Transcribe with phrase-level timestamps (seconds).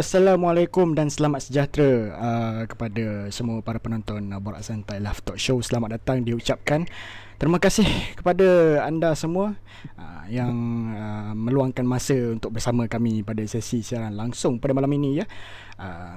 [0.00, 5.60] Assalamualaikum dan selamat sejahtera uh, kepada semua para penonton uh, Borak Santai Live Talk Show.
[5.60, 6.88] Selamat datang diucapkan.
[7.36, 7.84] Terima kasih
[8.16, 9.60] kepada anda semua
[10.00, 10.56] uh, yang
[10.96, 15.28] uh, meluangkan masa untuk bersama kami pada sesi siaran langsung pada malam ini ya.
[15.76, 16.16] Uh,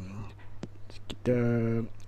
[1.12, 1.36] kita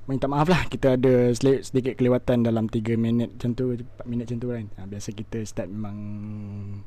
[0.07, 4.39] minta maaf lah kita ada sedikit kelewatan dalam 3 minit macam tu 4 minit macam
[4.39, 4.65] tu kan.
[4.79, 5.97] Uh, biasa kita start memang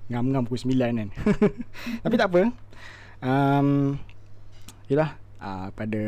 [0.08, 1.08] ngam-ngam pukul 9 kan.
[2.08, 2.40] Tapi tak apa.
[3.20, 4.00] Um,
[4.88, 6.02] Yalah uh, pada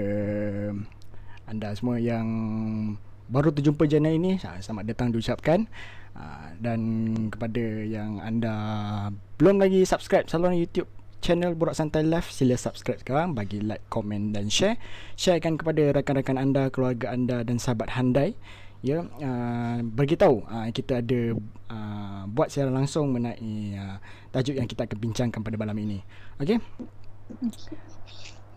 [1.44, 2.26] anda semua yang
[3.28, 5.68] baru terjumpa jana ini selamat datang diucapkan.
[6.10, 6.80] Uh, dan
[7.30, 8.54] kepada yang anda
[9.38, 10.90] belum lagi subscribe saluran YouTube
[11.22, 14.80] channel Borak Santai Live sila subscribe sekarang bagi like, komen dan share.
[15.14, 18.34] Sharekan kepada rakan-rakan anda, keluarga anda dan sahabat handai.
[18.80, 21.36] Ya uh, beritahu uh, kita ada
[21.68, 24.00] uh, buat siaran langsung mengenai uh,
[24.32, 26.00] tajuk yang kita akan bincangkan pada malam ini.
[26.40, 26.56] Okey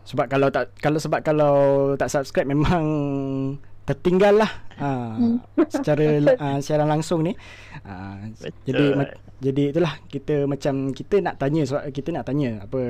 [0.03, 1.55] sebab kalau tak kalau sebab kalau
[1.95, 2.85] tak subscribe memang
[3.83, 5.19] tertinggal lah ha,
[5.67, 7.35] secara uh, siaran langsung ni.
[7.83, 8.31] Uh,
[8.63, 12.81] jadi ma- jadi itulah kita macam kita nak tanya soal kita nak tanya apa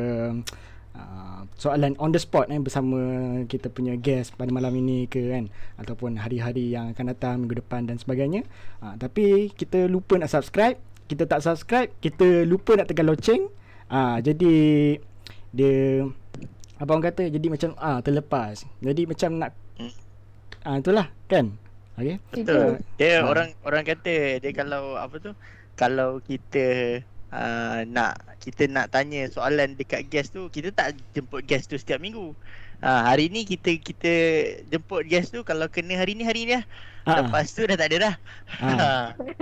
[0.93, 3.01] uh, soalan on the spot eh bersama
[3.49, 5.49] kita punya guest pada malam ini ke kan
[5.81, 8.45] ataupun hari-hari yang akan datang minggu depan dan sebagainya.
[8.77, 10.77] Uh, tapi kita lupa nak subscribe,
[11.09, 13.49] kita tak subscribe, kita lupa nak tekan loceng.
[13.89, 14.55] Uh, jadi
[15.53, 16.05] dia
[16.81, 18.65] apa orang kata jadi macam ah terlepas.
[18.81, 19.93] Jadi macam nak hmm.
[20.65, 21.53] ah itulah kan.
[22.01, 22.17] Okey.
[22.33, 22.81] Betul.
[22.97, 23.29] Dia ha.
[23.29, 25.31] orang orang kata dia kalau apa tu
[25.77, 31.69] kalau kita uh, nak kita nak tanya soalan dekat guest tu kita tak jemput guest
[31.69, 32.33] tu setiap minggu.
[32.83, 34.13] Ha, hari ni kita kita
[34.67, 36.65] jemput guest tu kalau kena hari ni hari ni lah.
[37.07, 37.23] Ha.
[37.23, 38.15] Lepas tu dah tak ada dah.
[38.59, 38.69] Ha.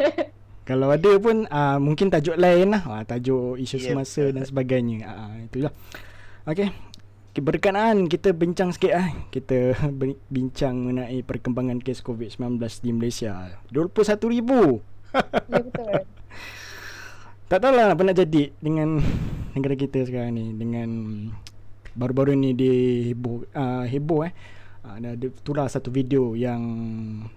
[0.69, 2.83] kalau ada pun uh, mungkin tajuk lain lah.
[2.83, 4.35] Uh, tajuk isu yeah, semasa betul.
[4.35, 4.97] dan sebagainya.
[5.07, 5.73] Uh, itulah.
[6.45, 6.90] Okey
[7.39, 9.07] berkenaan kita bincang sikit ah.
[9.31, 9.71] Kita
[10.35, 13.55] bincang mengenai perkembangan kes COVID-19 di Malaysia.
[13.71, 14.19] 21,000.
[15.47, 15.93] Ya betul.
[17.51, 18.99] tak tahu lah apa nak jadi dengan
[19.55, 20.89] negara kita sekarang ni dengan
[21.95, 24.33] baru-baru ni dia heboh uh, heboh eh.
[24.81, 26.63] Uh, ada tular satu video yang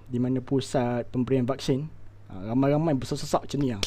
[0.08, 1.90] di mana pusat pemberian vaksin
[2.30, 3.82] uh, ramai-ramai besar-besar macam ni ah.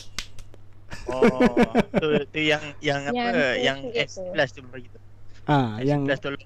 [1.07, 1.55] Oh,
[1.99, 4.99] tu, tu yang yang, yang apa yang S plus tu bagi tu.
[5.47, 6.43] Ah, yang plus tolong.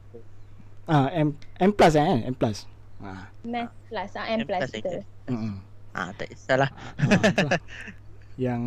[0.85, 2.69] Ah, M M plus eh, M plus.
[3.01, 3.27] Ah.
[3.41, 5.01] M plus, ah, M plus kita.
[5.25, 5.57] Hmm.
[5.91, 6.69] Ah, tak salah.
[7.01, 7.57] Ah,
[8.39, 8.63] yang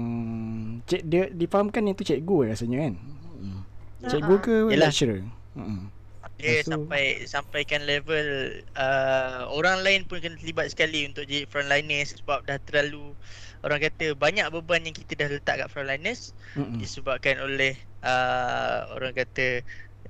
[0.84, 2.94] cik dia difahamkan itu cikgu rasanya kan.
[3.40, 3.60] Hmm.
[4.04, 4.90] Cikgu ke Yalah.
[4.90, 5.22] lecturer?
[5.54, 5.88] Hmm.
[6.34, 6.70] Dia Maksud...
[6.74, 12.58] sampai sampaikan level uh, orang lain pun kena terlibat sekali untuk jadi frontliners sebab dah
[12.66, 13.14] terlalu
[13.62, 19.14] orang kata banyak beban yang kita dah letak kat frontliners mm disebabkan oleh uh, orang
[19.14, 19.62] kata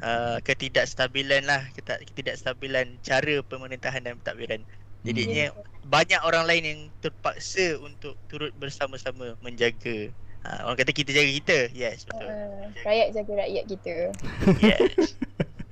[0.03, 4.63] uh, ketidakstabilan lah ketidakstabilan cara pemerintahan dan pentadbiran.
[5.05, 5.89] Jadinya hmm.
[5.93, 10.09] banyak orang lain yang terpaksa untuk turut bersama-sama menjaga
[10.49, 11.59] uh, orang kata kita jaga kita.
[11.77, 12.25] Yes, betul.
[12.25, 13.95] Uh, rakyat jaga rakyat kita.
[14.65, 15.13] yes.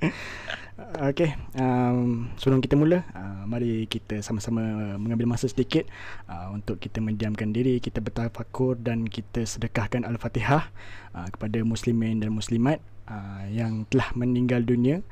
[0.98, 4.60] Okay, um, sebelum kita mula, uh, mari kita sama-sama
[4.98, 5.86] mengambil masa sedikit
[6.26, 10.68] uh, untuk kita mendiamkan diri, kita bertafakur dan kita sedekahkan Al-Fatihah
[11.14, 15.04] uh, kepada muslimin dan muslimat uh, yang telah meninggal dunia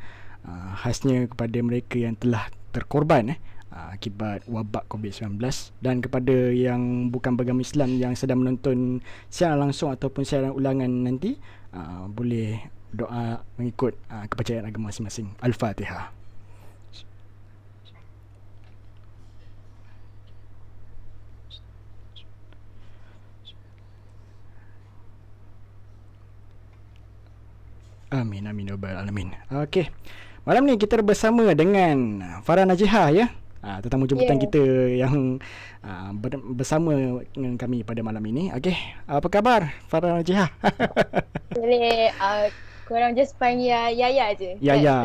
[0.49, 3.39] uh, khasnya kepada mereka yang telah terkorban eh
[3.75, 5.37] uh, akibat wabak COVID-19
[5.85, 11.37] dan kepada yang bukan beragama Islam yang sedang menonton siaran langsung ataupun siaran ulangan nanti
[11.77, 15.31] uh, boleh doa mengikut uh, kepercayaan agama masing-masing.
[15.39, 16.20] Al-Fatihah
[28.11, 29.31] Amin amin ya rabbal alamin.
[29.55, 29.87] Okey.
[30.43, 33.27] Malam ni kita bersama dengan Farah Najihah ya.
[33.63, 34.45] Ah tetamu jemputan yeah.
[34.51, 34.63] kita
[34.99, 35.39] yang
[35.87, 36.11] uh,
[36.59, 38.51] bersama dengan kami pada malam ini.
[38.51, 38.75] Okey.
[39.07, 40.51] Apa khabar Farah Najihah?
[41.55, 42.51] Boleh uh,
[42.91, 44.59] korang just panggil uh, Yaya je.
[44.59, 44.97] Yaya.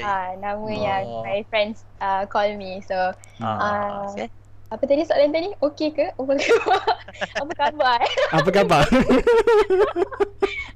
[0.00, 0.72] Ah uh, nama oh.
[0.72, 2.80] yang my friends uh, call me.
[2.88, 2.96] So
[3.44, 4.32] ah uh,
[4.72, 5.52] apa tadi soalan tadi?
[5.60, 6.08] Okey ke?
[6.16, 6.88] Apa khabar?
[7.36, 8.00] apa khabar?
[8.32, 8.84] apa khabar?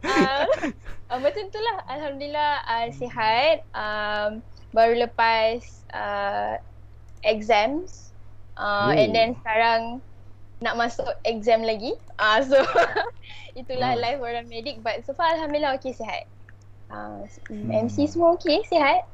[0.04, 0.44] uh,
[1.10, 1.76] uh, macam tu lah.
[1.90, 3.66] Alhamdulillah uh, sihat.
[3.74, 4.40] Um,
[4.70, 6.56] baru lepas uh,
[7.26, 8.14] exams.
[8.54, 9.98] Uh, and then sekarang
[10.62, 11.98] nak masuk exam lagi.
[12.20, 12.56] Uh, so
[13.60, 14.00] itulah oh.
[14.00, 14.80] life orang medik.
[14.80, 16.24] But so far Alhamdulillah okay sihat.
[16.90, 17.70] Uh, hmm.
[17.70, 19.06] MC semua okay sihat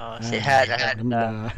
[0.00, 0.80] Oh, sihat lah.
[0.96, 1.52] Alhamdulillah.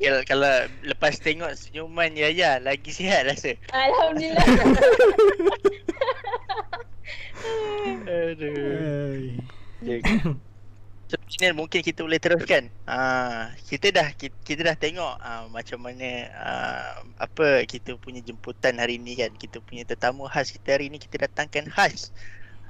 [0.00, 3.52] kalau, kalau lepas tengok senyuman Yaya lagi sihat rasa.
[3.68, 4.40] Alhamdulillah.
[8.08, 9.44] Aduh.
[11.12, 12.72] Daniel mungkin kita boleh teruskan.
[12.88, 18.80] Uh, kita dah kita, kita dah tengok uh, macam mana uh, apa kita punya jemputan
[18.80, 19.36] hari ni kan.
[19.36, 22.08] Kita punya tetamu khas kita hari ni kita datangkan khas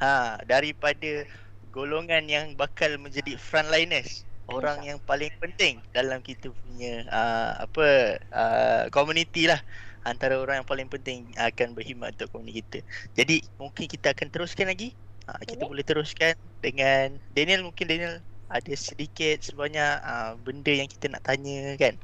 [0.02, 1.22] ha daripada
[1.70, 4.26] golongan yang bakal menjadi frontliners.
[4.50, 7.86] Orang yang paling penting dalam kita punya uh, apa
[8.34, 9.62] uh, community lah.
[10.02, 12.78] Antara orang yang paling penting akan berkhidmat untuk komuniti kita.
[13.22, 14.98] Jadi mungkin kita akan teruskan lagi.
[15.30, 15.86] Ha, kita boleh.
[15.86, 17.62] teruskan dengan Daniel.
[17.62, 18.18] Mungkin Daniel
[18.50, 21.94] ada sedikit sebanyak uh, benda yang kita nak tanya kan?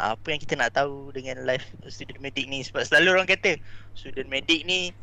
[0.00, 2.64] Uh, apa yang kita nak tahu dengan life student medic ni?
[2.64, 3.60] Sebab selalu orang kata
[3.92, 4.96] student medic ni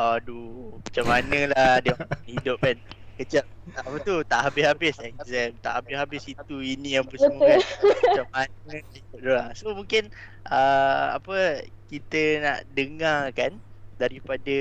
[0.00, 1.94] aduh macam mana lah dia
[2.24, 2.76] hidup kan
[3.22, 3.46] kejap
[3.78, 5.54] apa tu tak habis-habis exam.
[5.62, 7.60] Tak habis-habis itu ini yang apa semua kan
[8.02, 8.76] macam mana
[9.22, 9.46] lah.
[9.54, 10.10] so mungkin
[10.50, 13.54] uh, apa kita nak dengar kan
[14.02, 14.56] daripada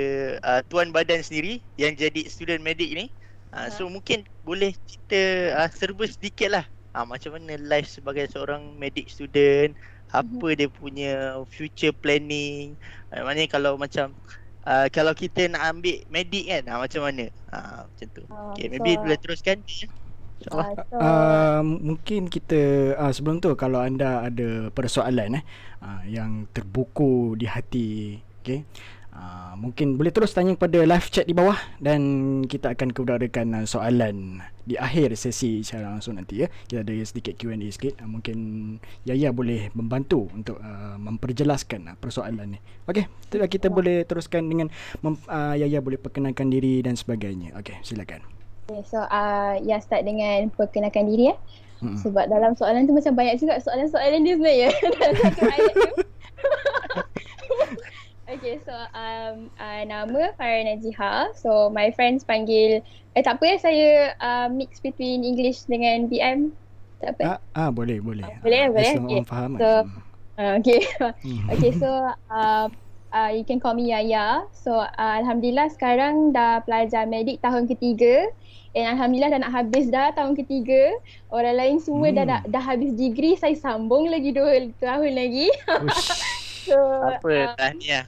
[0.45, 3.09] uh, tuan badan sendiri yang jadi student medic ni.
[3.51, 6.65] Uh, so mungkin boleh kita uh, serba sedikit lah.
[6.91, 9.71] Uh, Macam mana life sebagai seorang medic student
[10.11, 10.59] Apa mm-hmm.
[10.59, 11.13] dia punya
[11.47, 12.75] future planning.
[13.11, 14.11] Uh, Maknanya kalau macam
[14.65, 17.25] uh, Kalau kita nak ambil medic kan uh, macam mana?
[17.49, 18.23] Uh, Macam tu.
[18.27, 19.59] Uh, Okay so, maybe boleh teruskan
[20.49, 25.43] Uh, so, uh, mungkin kita uh, sebelum tu kalau anda ada persoalan eh
[25.85, 28.65] uh, yang terbuku di hati okay.
[29.11, 31.99] Uh, mungkin boleh terus tanya kepada live chat di bawah dan
[32.47, 36.47] kita akan keudarakan uh, soalan di akhir sesi secara langsung nanti ya.
[36.47, 37.99] Kita ada sedikit Q&A sikit.
[37.99, 38.37] Uh, mungkin
[39.03, 42.59] Yaya boleh membantu untuk uh, memperjelaskan uh, persoalan ni.
[42.87, 44.71] Okey, kita, kita boleh teruskan dengan
[45.03, 47.51] mem- uh, Yaya boleh perkenalkan diri dan sebagainya.
[47.59, 48.23] Okey, silakan.
[48.71, 51.35] Okay, so uh, ya start dengan perkenalkan diri ya.
[51.83, 51.99] Hmm.
[51.99, 55.91] Sebab dalam soalan tu macam banyak juga soalan-soalan dia sebenarnya dalam satu ayat tu.
[58.31, 61.35] Okay, so um, uh, nama Farah Najiha.
[61.35, 62.79] So my friends panggil,
[63.11, 63.89] eh tak apa ya saya
[64.23, 66.55] uh, mix between English dengan BM.
[67.03, 67.35] Tak apa.
[67.35, 68.23] Ah, ah boleh, boleh.
[68.23, 68.93] Uh, boleh, ah, boleh.
[69.03, 69.21] Okay.
[69.27, 69.51] faham.
[69.59, 69.69] So,
[70.39, 70.79] uh, okay.
[71.27, 71.43] Hmm.
[71.59, 71.89] okay, so
[72.31, 72.71] uh,
[73.19, 74.47] uh, you can call me Yaya.
[74.55, 78.31] So uh, Alhamdulillah sekarang dah pelajar medik tahun ketiga.
[78.71, 80.95] And Alhamdulillah dah nak habis dah tahun ketiga.
[81.27, 82.15] Orang lain semua hmm.
[82.15, 83.35] dah, dah dah habis degree.
[83.35, 85.51] Saya sambung lagi dua tahun lagi.
[86.71, 86.79] so,
[87.11, 88.07] Apa uh, tahniah.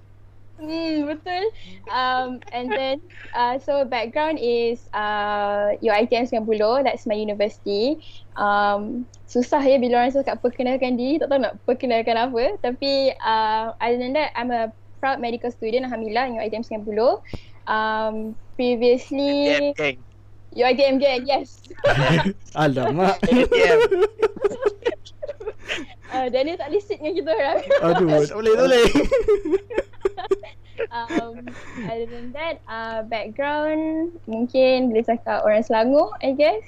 [0.63, 1.44] Hmm, betul.
[1.92, 3.04] Um, and then,
[3.36, 8.00] uh, so background is uh, UiTM 90, that's my university.
[8.39, 12.56] Um, susah ya bila orang cakap perkenalkan diri, tak tahu nak perkenalkan apa.
[12.64, 14.71] Tapi uh, other than that, I'm a
[15.04, 17.19] proud medical student, Alhamdulillah, UiTM 90.
[17.68, 19.59] Um, previously...
[19.59, 19.97] UiTM gang.
[20.56, 21.59] UiTM gang, yes.
[22.56, 23.19] Alamak.
[26.16, 27.59] uh, Daniel tak list dengan kita orang.
[27.83, 28.85] Aduh, tak boleh, tak boleh.
[30.92, 31.44] um,
[31.89, 36.65] other than that, uh, background mungkin boleh cakap orang Selangor, I guess.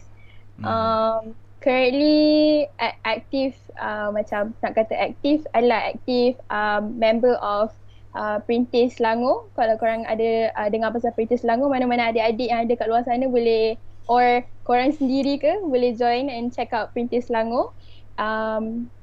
[0.62, 0.66] Hmm.
[0.66, 1.22] Um,
[1.66, 2.70] currently
[3.04, 7.74] aktif, uh, macam nak kata aktif adalah aktif um, member of
[8.14, 9.50] uh, Perintis Selangor.
[9.58, 13.26] Kalau korang ada uh, dengar pasal Perintis Selangor, mana-mana adik-adik yang ada kat luar sana
[13.26, 17.74] boleh or korang sendiri ke boleh join and check out Perintis Selangor.
[18.22, 18.94] Um,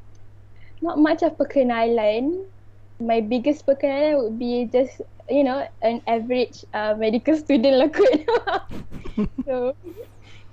[0.81, 2.47] not much of perkenalan.
[3.03, 8.15] My biggest perkenalan would be just, you know, an average uh, medical student lah kot.
[9.47, 9.75] so,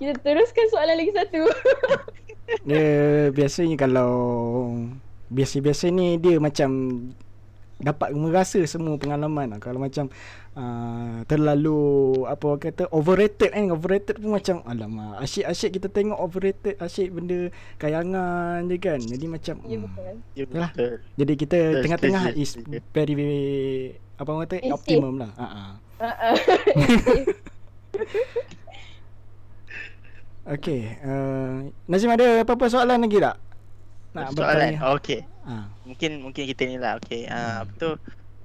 [0.02, 1.46] kita teruskan soalan lagi satu.
[2.68, 4.12] dia biasanya kalau
[5.30, 6.70] biasa-biasa ni dia macam
[7.80, 9.60] dapat merasa semua pengalaman lah.
[9.60, 10.12] Kalau macam
[10.54, 11.80] uh, terlalu
[12.28, 17.48] apa orang kata overrated kan overrated pun macam alamak asyik-asyik kita tengok overrated asyik benda
[17.80, 19.00] kayangan je kan.
[19.00, 20.04] Jadi macam ya betul.
[20.04, 20.92] Hmm, ya betul.
[21.16, 22.60] Jadi kita tengah-tengah is
[22.92, 23.44] very, very
[24.20, 25.22] apa orang kata it's optimum safe.
[25.24, 25.32] lah.
[25.40, 25.72] Ha ah.
[26.00, 26.36] Uh-uh.
[30.50, 33.38] Okay uh, Nazim ada apa-apa soalan lagi tak?
[34.14, 34.74] Nak soalan.
[34.82, 35.22] Oh, okey.
[35.46, 35.70] Ha.
[35.86, 36.98] Mungkin mungkin kita ni lah.
[36.98, 37.30] Okey.
[37.30, 37.90] Ah uh, apa tu?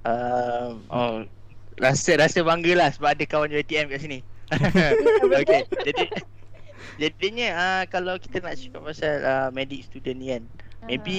[0.06, 1.12] Uh, oh
[1.76, 4.18] rasa rasa bangga lah sebab ada kawan JTM kat sini.
[5.42, 5.62] okey.
[5.66, 6.04] Jadi
[6.96, 10.42] jadinya uh, kalau kita nak cakap pasal uh, medic student ni kan.
[10.86, 11.16] Maybe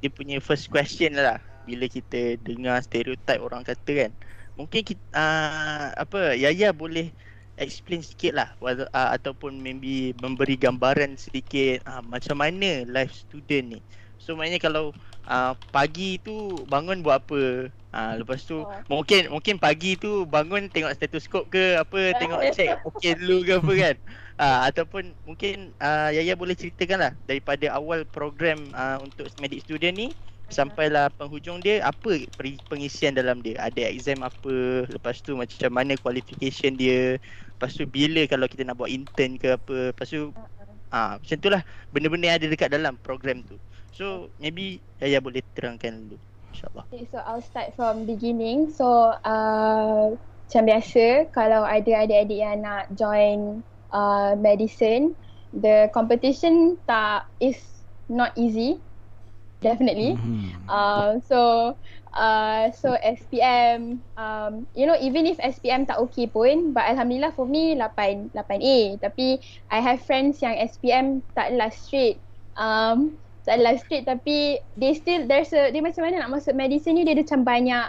[0.00, 1.36] dia punya first question lah
[1.68, 4.10] bila kita dengar stereotype orang kata kan.
[4.56, 7.12] Mungkin kita uh, apa Yaya boleh
[7.60, 13.80] explain sikit lah uh, ataupun maybe memberi gambaran sedikit uh, macam mana life student ni.
[14.20, 14.96] So maknanya kalau
[15.28, 17.68] uh, pagi tu bangun buat apa?
[17.90, 18.70] Uh, lepas tu oh.
[18.86, 23.72] mungkin mungkin pagi tu bangun tengok stetoskop ke apa tengok check okey dulu ke apa
[23.76, 23.96] kan.
[24.40, 29.92] Uh, ataupun mungkin uh, Yaya boleh ceritakan lah daripada awal program uh, untuk medic student
[29.92, 30.08] ni
[30.50, 32.26] sampailah penghujung dia apa
[32.66, 37.22] pengisian dalam dia ada exam apa lepas tu macam mana qualification dia
[37.60, 40.32] lepas tu bila kalau kita nak buat intern ke apa lepas tu
[40.90, 41.62] Ah, macam itulah
[41.94, 43.54] benda-benda yang ada dekat dalam program tu.
[43.94, 46.18] So maybe Yaya boleh terangkan dulu.
[46.50, 46.84] InsyaAllah.
[46.90, 48.74] Okay, so I'll start from beginning.
[48.74, 53.62] So uh, macam biasa kalau ada adik-adik yang nak join
[53.94, 55.14] uh, medicine,
[55.54, 57.58] the competition tak is
[58.10, 58.82] not easy.
[59.62, 60.18] Definitely.
[60.18, 60.66] Mm-hmm.
[60.66, 61.38] Uh, so
[62.14, 67.46] uh, so SPM, um, you know even if SPM tak okay pun, but Alhamdulillah for
[67.46, 69.00] me 8, 8A.
[69.02, 69.40] Tapi
[69.70, 72.18] I have friends yang SPM tak last straight.
[72.58, 77.00] Um, tak last straight tapi they still there's a, dia macam mana nak masuk medicine
[77.00, 77.86] ni dia ada macam banyak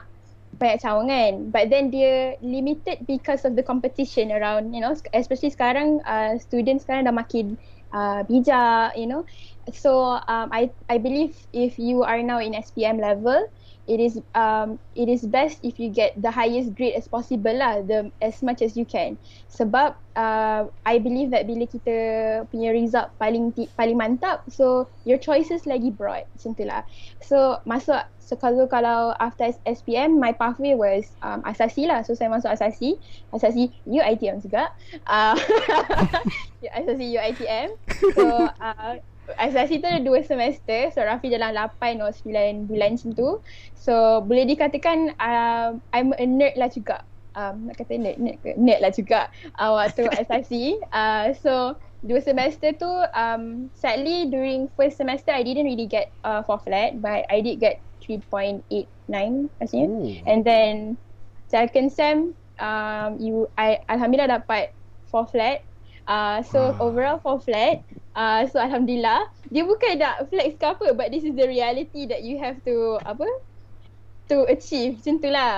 [0.57, 5.99] banyak cawangan but then dia limited because of the competition around you know especially sekarang
[6.07, 7.59] uh, students sekarang dah makin
[7.91, 9.27] uh, bijak you know
[9.75, 13.47] so um, I I believe if you are now in SPM level
[13.87, 17.81] it is um it is best if you get the highest grade as possible lah
[17.81, 19.17] the as much as you can.
[19.49, 21.95] Sebab uh, I believe that bila kita
[22.53, 26.81] punya result paling paling mantap so your choices lagi broad macam lah.
[27.25, 32.05] So masuk so kalau kalau after SPM my pathway was um, asasi lah.
[32.05, 33.01] So saya masuk asasi
[33.33, 34.69] asasi UITM juga.
[35.09, 35.35] Uh,
[36.77, 37.73] asasi UITM
[38.13, 39.01] so uh,
[39.37, 40.89] Asasi tu ada dua semester.
[40.91, 43.29] So Rafi dalam 8 atau 9 bulan macam tu.
[43.77, 47.05] So boleh dikatakan um, I'm a nerd lah juga.
[47.31, 48.51] Um, Nak kata nerd, nerd ke?
[48.59, 54.99] Nerd lah juga uh, Waktu asasi uh, So dua semester tu um, Sadly during first
[54.99, 58.83] semester I didn't really get uh, 4 flat But I did get 3.89
[59.63, 60.11] rasanya Ooh.
[60.27, 60.99] And then
[61.47, 64.75] second sem um, you, I, Alhamdulillah dapat
[65.07, 65.63] 4 flat
[66.07, 66.83] Uh, so uh.
[66.83, 71.31] overall 4 flat Uh, so alhamdulillah dia bukan nak flex ke apa but this is
[71.31, 73.23] the reality that you have to apa
[74.27, 75.53] to achieve macam itulah.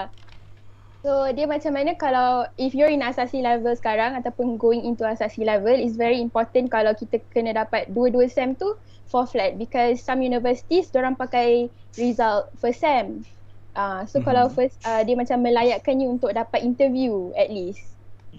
[1.01, 5.41] So dia macam mana kalau if you're in asasi level sekarang ataupun going into asasi
[5.41, 8.77] level is very important kalau kita kena dapat dua-dua sem tu
[9.09, 13.25] for flat because some universities orang pakai result first sem.
[13.73, 14.29] Uh, so mm-hmm.
[14.29, 17.81] kalau first uh, dia macam melayakkan you untuk dapat interview at least.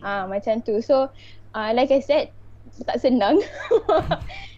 [0.07, 0.79] Ah uh, macam tu.
[0.79, 1.11] So
[1.55, 2.35] uh, like I said
[2.85, 3.39] tak senang.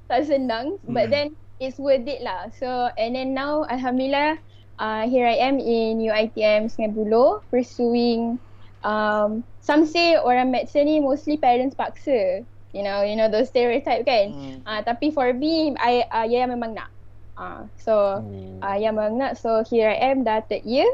[0.07, 0.95] Tak senang hmm.
[0.95, 2.47] but then it's worth it lah.
[2.55, 4.39] So and then now alhamdulillah
[4.79, 8.39] uh, here I am in UiTM Sungai Buloh pursuing
[8.87, 12.47] um, some say orang medicine ni mostly parents paksa.
[12.71, 14.31] You know you know those stereotype kan?
[14.31, 14.57] Hmm.
[14.63, 16.95] uh, tapi for me I uh, ya memang nak.
[17.35, 18.63] Uh, so hmm.
[18.63, 19.43] uh, ya memang nak.
[19.43, 20.87] So here I am dah third year.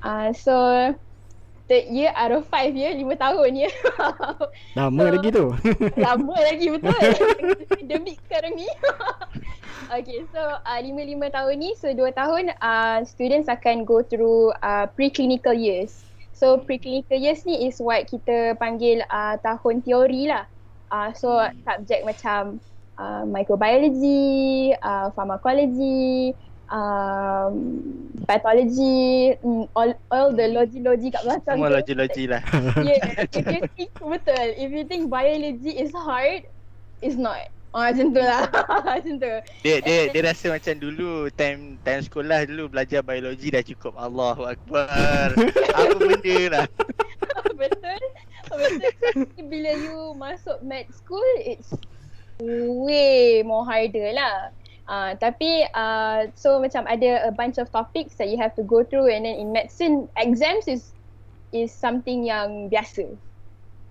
[0.00, 0.56] Uh, so
[1.68, 3.70] third year out of five year, lima tahun ya.
[4.78, 5.46] Lama so, lagi tu.
[6.06, 7.00] lama lagi betul.
[7.80, 8.68] Pandemik sekarang ni.
[9.88, 14.88] okay, so uh, lima-lima tahun ni, so dua tahun uh, students akan go through uh,
[14.92, 16.04] preclinical years.
[16.34, 20.44] So preclinical years ni is what kita panggil uh, tahun teori lah.
[20.92, 22.60] Uh, so subjek macam
[23.00, 26.34] uh, microbiology, uh, pharmacology,
[26.70, 27.52] um,
[28.24, 32.42] pathology, mm, all, all the logi-logi kat belakang Semua logi-logi lah.
[32.84, 34.46] Yeah, if you think, betul.
[34.56, 36.46] If you think biology is hard,
[37.02, 37.52] it's not.
[37.74, 38.46] Oh macam tu lah.
[38.86, 39.34] Macam tu.
[39.66, 43.98] Dia, dia, dia rasa macam dulu Time time sekolah dulu Belajar biologi dah cukup.
[43.98, 45.34] Allahu Akbar.
[45.74, 46.66] Apa benda lah.
[47.58, 47.98] Betul.
[48.46, 49.26] Betul.
[49.50, 51.74] Bila you masuk med school It's
[52.38, 54.54] way more harder lah
[54.84, 58.84] Uh, tapi uh, so macam ada a bunch of topics that you have to go
[58.84, 60.92] through and then in medicine exams is
[61.56, 63.08] is something yang biasa.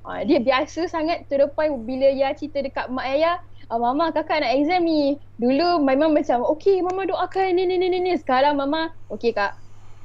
[0.04, 4.14] Uh, dia biasa sangat to the point bila ya cerita dekat mak ayah, uh, mama
[4.14, 5.18] kakak nak exam ni.
[5.42, 8.14] Dulu mom macam okay mama doakan ni ni ni ni.
[8.14, 9.58] Sekarang mama okay kak.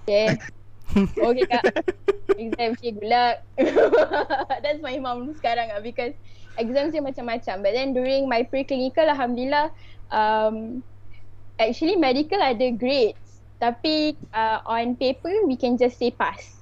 [0.07, 0.39] Okay.
[1.29, 1.65] okay kak.
[2.39, 3.37] Exam okay good luck.
[4.65, 6.17] That's my mom sekarang lah because
[6.59, 7.57] exam dia macam-macam.
[7.63, 9.71] But then during my pre-clinical alhamdulillah
[10.11, 10.83] um,
[11.57, 16.58] actually medical ada grades tapi uh, on paper we can just say pass.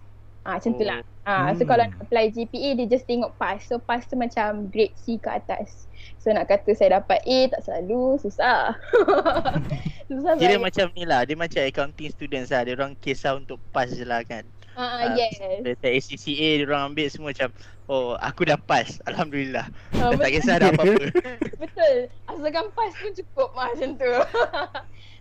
[0.47, 1.03] Ah macam tu lah.
[1.27, 1.69] Ah so hmm.
[1.75, 3.67] kalau nak apply GPA dia just tengok pass.
[3.67, 5.91] So pass tu macam grade C ke atas.
[6.23, 8.79] So nak kata saya dapat A tak selalu susah.
[10.11, 11.27] susah Kira macam ni lah.
[11.27, 12.63] Dia macam accounting students lah.
[12.63, 14.47] Dia orang kisah untuk pass je lah kan.
[14.79, 15.35] Ah uh, yes.
[15.67, 17.51] Dekat ACCA dia orang ambil semua macam
[17.91, 19.67] oh aku dah pass alhamdulillah.
[19.99, 21.11] Uh, tak kisah ada apa-apa.
[21.63, 21.97] betul.
[22.31, 24.15] Asalkan pass pun cukup macam tu.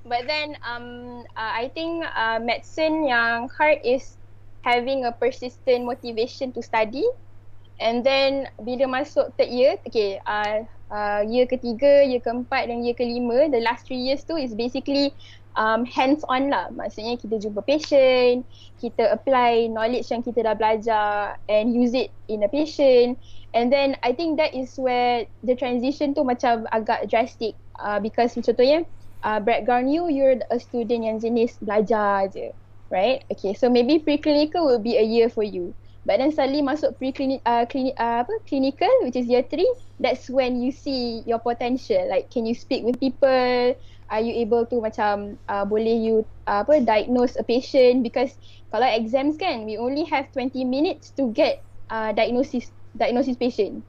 [0.06, 4.22] But then um uh, I think uh, medicine yang hard is
[4.66, 7.06] having a persistent motivation to study.
[7.78, 12.98] And then bila masuk third year, okay, uh, uh, year ketiga, year keempat dan year
[12.98, 15.14] kelima, the last three years tu is basically
[15.54, 16.74] um, hands on lah.
[16.74, 18.48] Maksudnya kita jumpa patient,
[18.82, 23.22] kita apply knowledge yang kita dah belajar and use it in a patient.
[23.56, 28.36] And then I think that is where the transition tu macam agak drastic uh, because
[28.36, 28.84] contohnya
[29.24, 32.52] uh, background you, you're a student yang jenis belajar je.
[32.96, 33.28] Right?
[33.28, 35.76] Okay, so maybe preclinical will be a year for you.
[36.08, 39.68] But then suddenly masuk pre-clinic, uh, clinic, uh, apa, clinical which is year three,
[40.00, 42.00] that's when you see your potential.
[42.08, 43.76] Like can you speak with people?
[44.08, 46.16] Are you able to macam uh, boleh you
[46.48, 48.06] uh, apa diagnose a patient?
[48.06, 48.38] Because
[48.70, 53.82] kalau exams kan, we only have 20 minutes to get uh, diagnosis diagnosis patient.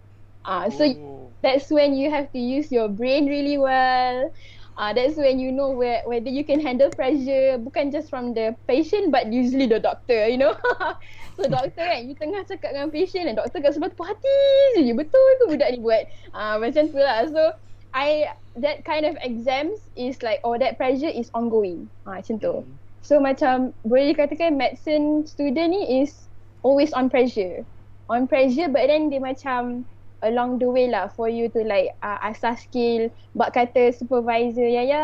[0.46, 1.28] Uh, so oh.
[1.44, 4.32] that's when you have to use your brain really well.
[4.76, 8.52] Uh, that's when you know where whether you can handle pressure bukan just from the
[8.68, 10.52] patient but usually the doctor you know.
[11.36, 14.36] So doctor kan you tengah cakap dengan patient dan doktor kat sebelah tu hati
[14.80, 16.08] je betul ke budak ni buat?
[16.32, 17.28] Uh, macam tu lah.
[17.28, 17.52] So
[17.92, 21.92] I that kind of exams is like or that pressure is ongoing.
[22.08, 22.64] Uh, macam tu.
[23.04, 26.28] So macam boleh dikatakan medicine student ni is
[26.64, 27.68] always on pressure.
[28.08, 29.84] On pressure but then dia macam
[30.28, 34.82] along the way lah for you to like uh, asas skill buat kata supervisor ya
[34.82, 35.02] ya.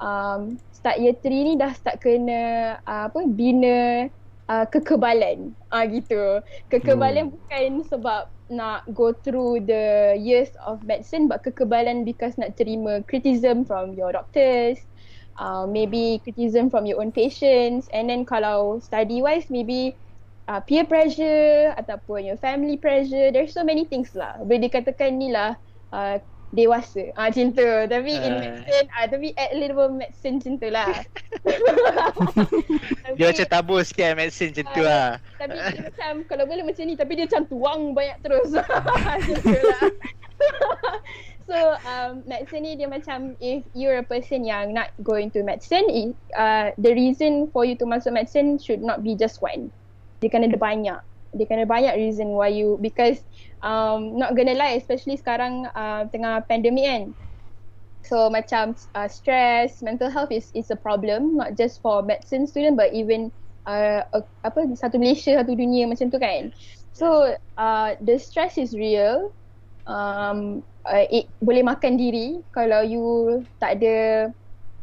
[0.00, 4.08] Um, start year 3 ni dah start kena uh, apa bina
[4.48, 5.52] uh, kekebalan.
[5.68, 6.40] Ah uh, gitu.
[6.72, 7.32] Kekebalan hmm.
[7.36, 13.62] bukan sebab nak go through the years of medicine but kekebalan because nak terima criticism
[13.62, 14.82] from your doctors
[15.40, 17.88] uh, maybe criticism from your own patients.
[17.90, 19.96] And then kalau study wise maybe
[20.48, 24.38] uh, peer pressure ataupun your family pressure there's so many things lah.
[24.40, 25.58] Boleh dikatakan ni lah
[25.92, 26.16] uh,
[26.50, 27.14] dewasa.
[27.14, 28.26] Ah uh, cinta tapi uh.
[28.26, 30.90] in medicine ah uh, tapi add little medicine cinta lah.
[33.14, 35.08] Dia macam tabur sikit medicine macam tu lah.
[35.40, 38.50] Tapi dia macam kalau boleh macam ni tapi dia macam tuang banyak terus.
[39.26, 39.82] Cinta lah.
[41.50, 46.14] So um, medicine ni dia macam if you're a person yang not going to medicine
[46.38, 49.74] uh, the reason for you to masuk medicine should not be just one
[50.20, 51.00] dia kena ada banyak.
[51.34, 53.24] Dia kena banyak reason why you because
[53.64, 57.04] um not gonna lie especially sekarang uh, tengah pandemic kan.
[58.04, 62.74] So macam uh, stress mental health is is a problem not just for medicine student
[62.74, 63.28] but even
[63.68, 66.52] uh, uh, apa satu Malaysia satu dunia macam tu kan.
[66.96, 69.32] So uh, the stress is real.
[69.88, 74.28] Um uh, it boleh makan diri kalau you tak ada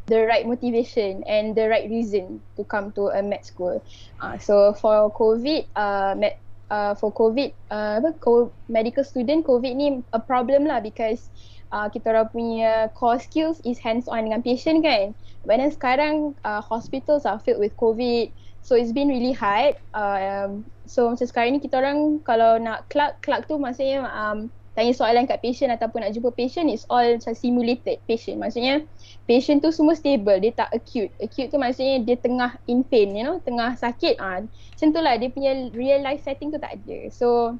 [0.08, 3.80] the right motivation and the right reason to come to a med school.
[4.20, 6.34] Uh, so for COVID, uh, med,
[6.72, 11.28] uh, for COVID, uh, apa, co- medical student, COVID ni a problem lah because
[11.72, 15.12] uh, kita orang punya core skills is hands-on dengan patient kan.
[15.44, 18.32] But then sekarang uh, hospitals are filled with COVID.
[18.64, 19.80] So it's been really hard.
[19.96, 20.50] Uh, um,
[20.84, 25.26] so macam sekarang ni kita orang kalau nak clerk, clerk tu maksudnya um, tanya soalan
[25.26, 28.38] kat patient ataupun nak jumpa patient is all macam simulated patient.
[28.38, 28.86] Maksudnya
[29.26, 31.10] patient tu semua stable, dia tak acute.
[31.18, 34.22] Acute tu maksudnya dia tengah in pain, you know, tengah sakit.
[34.22, 37.10] Ah, macam tu lah dia punya real life setting tu tak ada.
[37.10, 37.58] So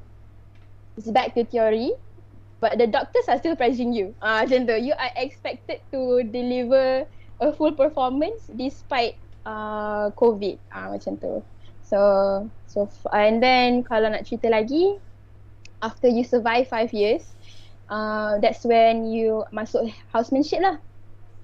[0.94, 1.90] it's back to theory.
[2.62, 4.14] But the doctors are still pressuring you.
[4.22, 4.78] Ah, macam tu.
[4.78, 7.02] You are expected to deliver
[7.42, 10.54] a full performance despite uh, COVID.
[10.70, 11.42] Ah, macam tu.
[11.82, 11.98] So,
[12.70, 15.02] so and then kalau nak cerita lagi,
[15.82, 17.34] after you survive five years,
[17.88, 20.76] uh, that's when you masuk housemanship lah.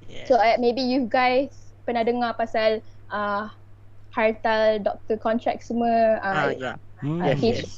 [0.09, 0.27] Yeah.
[0.29, 1.53] So uh, maybe you guys
[1.85, 3.49] pernah dengar pasal uh,
[4.12, 6.20] hartal doctor contract semua.
[6.20, 6.77] Uh, ah, yeah.
[7.03, 7.70] Mm, uh, yes, yes.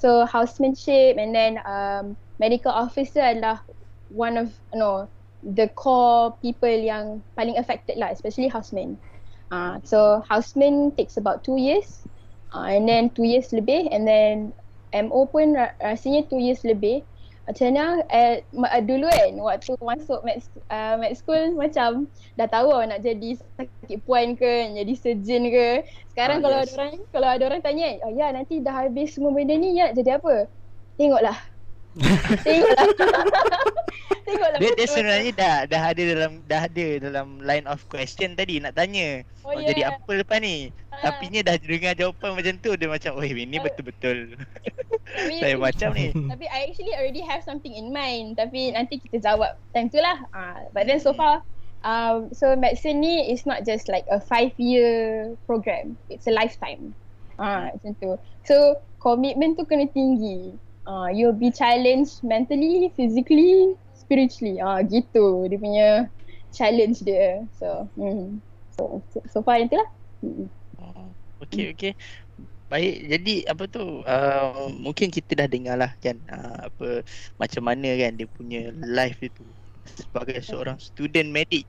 [0.00, 3.60] So housemanship and then um, medical officer adalah
[4.08, 5.04] one of no
[5.44, 8.96] the core people yang paling affected lah, especially houseman.
[9.52, 12.08] Uh, so houseman takes about two years
[12.56, 14.48] uh, and then two years lebih and then
[14.92, 17.02] MO pun rasanya 2 years lebih.
[17.42, 18.38] Macam mana eh,
[18.86, 20.38] dulu kan waktu masuk med,
[20.70, 22.06] uh, med school macam
[22.38, 25.82] dah tahu nak jadi sakit puan ke jadi surgeon ke.
[26.14, 26.70] Sekarang ah, kalau yes.
[26.70, 29.90] ada orang kalau ada orang tanya oh ya nanti dah habis semua benda ni ya
[29.90, 30.46] jadi apa?
[30.94, 31.51] Tengoklah
[31.96, 32.88] tengoklah
[34.24, 38.62] tengoklah dia, dia sebenarnya dah dah ada dalam dah ada dalam line of question tadi
[38.62, 39.68] nak tanya oh, oh yeah.
[39.68, 43.56] jadi apa lepas ni tapi ni dah dengar jawapan macam tu dia macam oh ini
[43.58, 44.38] betul-betul.
[45.42, 46.14] Saya macam ni.
[46.32, 50.22] Tapi I actually already have something in mind tapi nanti kita jawab time tu lah.
[50.30, 51.18] Uh, but then so hmm.
[51.18, 51.34] far
[51.82, 55.98] um, so medicine ni is not just like a five year program.
[56.06, 56.94] It's a lifetime.
[57.40, 58.10] Ah uh, macam tu.
[58.46, 60.54] So commitment tu kena tinggi.
[60.82, 64.58] Uh, you'll be challenged mentally, physically, spiritually.
[64.58, 65.88] Ah uh, gitu dia punya
[66.50, 67.46] challenge dia.
[67.56, 68.42] So, mm.
[68.74, 68.98] so
[69.30, 69.88] so far itu lah.
[70.26, 70.50] Mm.
[71.42, 71.92] Okay, okay.
[72.72, 77.04] Baik, jadi apa tu uh, mungkin kita dah dengar lah kan uh, apa
[77.36, 79.44] macam mana kan dia punya life itu
[79.84, 81.68] sebagai seorang student medik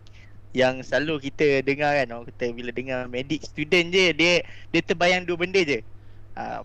[0.55, 5.27] yang selalu kita dengar kan orang kata bila dengar medik student je dia dia terbayang
[5.27, 5.83] dua benda je.
[6.39, 6.63] Uh,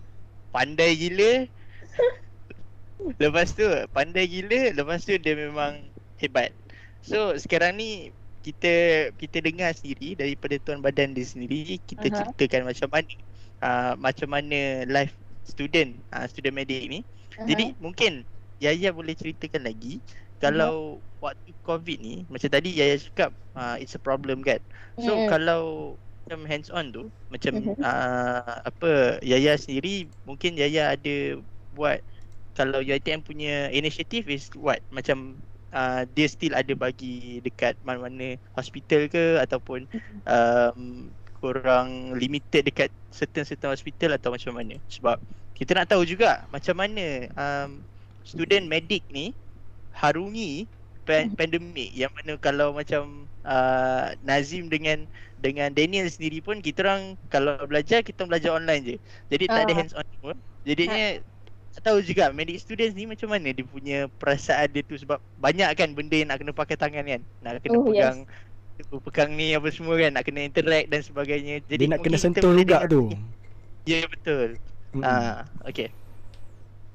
[0.55, 1.45] pandai gila
[3.19, 5.79] lepas tu pandai gila lepas tu dia memang
[6.19, 6.51] hebat.
[6.99, 8.11] So sekarang ni
[8.43, 8.73] kita
[9.19, 12.17] kita dengar sendiri daripada tuan badan dia sendiri kita uh-huh.
[12.35, 13.11] ceritakan macam mana
[13.63, 16.99] uh, macam mana life student uh, student medik ni.
[17.03, 17.47] Uh-huh.
[17.47, 18.23] Jadi mungkin
[18.59, 20.03] Yaya boleh ceritakan lagi
[20.39, 21.31] kalau uh-huh.
[21.31, 24.59] waktu covid ni macam tadi Yaya cakap uh, it's a problem kan.
[24.99, 25.27] So uh-huh.
[25.31, 25.63] kalau
[26.27, 27.79] macam hands on tu macam uh-huh.
[27.79, 31.39] uh, apa Yaya sendiri mungkin Yaya ada
[31.75, 31.99] buat
[32.59, 35.39] kalau UiTM punya inisiatif is what macam
[35.71, 39.87] uh, dia still ada bagi dekat mana-mana hospital ke ataupun
[40.27, 41.07] um,
[41.39, 45.15] kurang limited dekat certain-certain hospital atau macam mana sebab
[45.55, 47.79] kita nak tahu juga macam mana um,
[48.27, 49.31] student medik ni
[49.95, 50.67] harungi
[51.07, 51.39] pan- hmm.
[51.39, 55.07] pandemik yang mana kalau macam uh, Nazim dengan
[55.39, 58.95] dengan Daniel sendiri pun kita orang kalau belajar kita belajar online je
[59.31, 59.51] jadi uh.
[59.55, 59.77] tak ada ah.
[59.79, 60.35] hands on pun
[60.67, 61.23] jadinya
[61.77, 64.97] tak tahu juga medik students ni macam mana dia punya perasaan dia tu?
[64.97, 67.21] Sebab banyak kan benda yang nak kena pakai tangan kan?
[67.45, 68.17] Nak kena oh, pegang
[68.79, 68.99] yes.
[69.05, 70.11] pegang ni apa semua kan?
[70.17, 71.55] Nak kena interact dan sebagainya.
[71.69, 73.13] Jadi dia nak kena sentuh juga tu.
[73.85, 74.57] Ya betul.
[74.97, 75.05] Mm-hmm.
[75.05, 75.93] ah okey.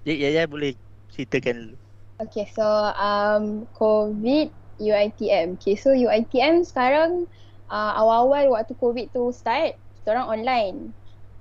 [0.05, 0.75] Jadi ya ya boleh
[1.15, 1.77] ceritakan dulu.
[2.23, 7.31] Okay so um covid UiTM okay so UiTM sekarang
[7.71, 10.77] uh, awal-awal waktu covid tu start kita orang online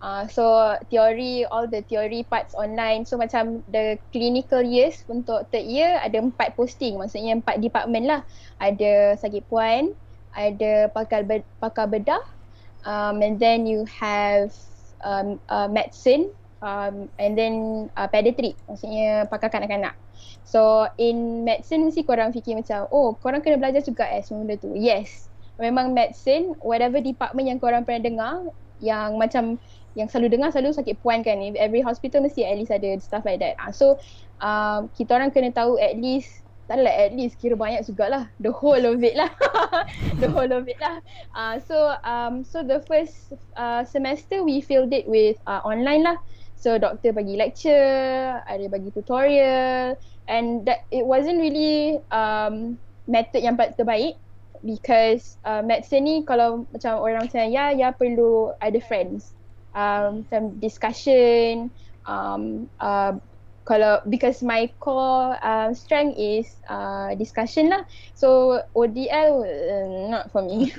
[0.04, 3.08] Uh, so teori all the theory parts online.
[3.08, 7.00] So macam the clinical years untuk third year ada empat posting.
[7.00, 8.22] Maksudnya empat department lah.
[8.60, 9.96] Ada sakit puan
[10.34, 12.22] ada pakar be- pakar bedah
[12.84, 14.52] um, and then you have
[15.06, 18.58] um, uh, medicine um, and then uh, pediatric.
[18.68, 19.96] Maksudnya pakar kanak-kanak.
[20.44, 24.60] So in medicine mesti korang fikir macam oh korang kena belajar juga eh semua benda
[24.60, 24.76] tu.
[24.76, 25.32] Yes.
[25.62, 28.36] Memang medicine whatever department yang korang pernah dengar
[28.84, 29.62] yang macam
[29.94, 31.38] yang selalu dengar selalu sakit puan kan.
[31.58, 33.58] Every hospital mesti at least ada stuff like that.
[33.62, 34.02] Uh, so
[34.42, 38.50] um, kita orang kena tahu at least tak adalah at least kira banyak lah the
[38.50, 39.30] whole of it lah.
[40.22, 41.04] The whole of it lah.
[41.36, 46.18] Uh, so um so the first uh, semester we filled it with uh, online lah.
[46.56, 50.00] So doktor bagi lecture ada bagi tutorial.
[50.24, 52.80] And that it wasn't really um
[53.12, 54.16] method yang terbaik.
[54.64, 59.36] Because uh, medicine ni kalau macam orang macam ya ya perlu ada friends
[59.74, 61.70] um macam discussion
[62.06, 63.18] um uh,
[63.64, 67.88] kalau because my core uh, strength is uh, discussion lah.
[68.12, 70.72] So ODL uh, not for me.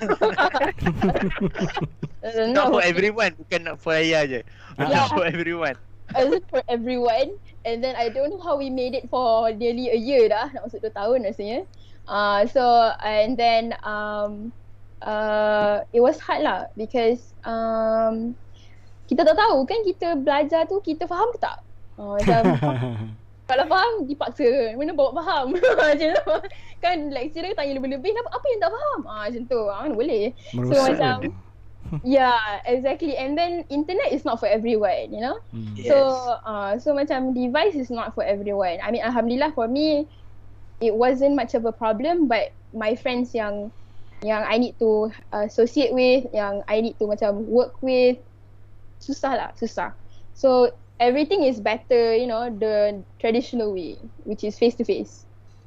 [2.25, 4.41] Uh, not, for everyone bukan not for Aya je.
[4.81, 5.13] Yeah.
[5.13, 5.77] for everyone.
[6.17, 7.37] Uh, for everyone.
[7.69, 10.65] And then I don't know how we made it for nearly a year dah nak
[10.65, 11.69] masuk 2 tahun rasanya.
[12.09, 12.65] Uh, so
[13.05, 14.57] and then um,
[15.05, 18.33] uh, it was hard lah because um,
[19.05, 21.59] kita tak tahu kan kita belajar tu kita faham ke tak?
[22.01, 22.43] Oh, macam
[23.51, 24.73] kalau faham dipaksa.
[24.75, 25.53] Mana bawa faham?
[25.77, 26.35] Macam tu.
[26.81, 29.01] Kan lecturer tanya lebih-lebih apa, apa yang tak faham?
[29.05, 29.61] Ah macam tu.
[29.69, 30.25] Ah mana boleh?
[30.57, 31.17] Merusak so macam
[32.17, 33.21] yeah exactly.
[33.21, 35.45] And then internet is not for everyone you know?
[35.53, 35.77] Hmm.
[35.77, 35.93] yes.
[35.93, 35.97] so
[36.49, 38.81] uh, so macam device is not for everyone.
[38.81, 40.09] I mean alhamdulillah for me
[40.81, 43.71] it wasn't much of a problem but my friends yang
[44.25, 48.19] yang i need to uh, associate with yang i need to macam work with
[48.99, 49.95] susah lah susah
[50.35, 55.27] so everything is better, you know, the traditional way, which is face to face.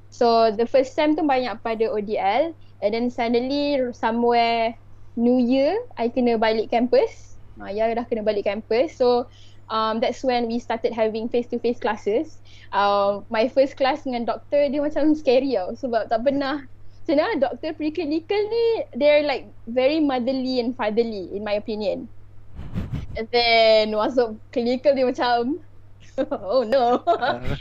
[0.10, 4.76] So the first time tu banyak pada ODL and then suddenly somewhere
[5.18, 7.36] New Year, I kena balik campus.
[7.58, 8.96] Uh, ya dah kena balik campus.
[8.96, 9.28] So
[9.68, 12.40] um, that's when we started having face to face classes.
[12.72, 16.64] Uh, my first class dengan doktor dia macam scary tau sebab tak pernah
[17.08, 22.12] Sebenarnya doktor preclinical ni they're like very motherly and fatherly in my opinion.
[23.18, 25.58] And then masuk clinical dia macam
[26.50, 27.02] Oh no.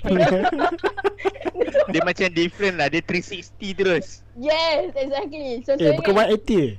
[1.93, 4.25] Dia macam different lah Dia 360 terus.
[4.37, 5.65] Yes exactly.
[5.65, 6.77] Contohnya Eh bukan 180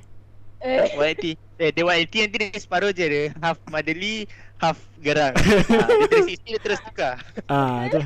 [0.62, 0.86] eh?
[0.94, 4.26] 180 Eh dia 180 nanti dia separuh je dia Half motherly
[4.58, 7.18] Half garang ha, Dia 360 dia terus tukar.
[7.50, 8.02] Ah tu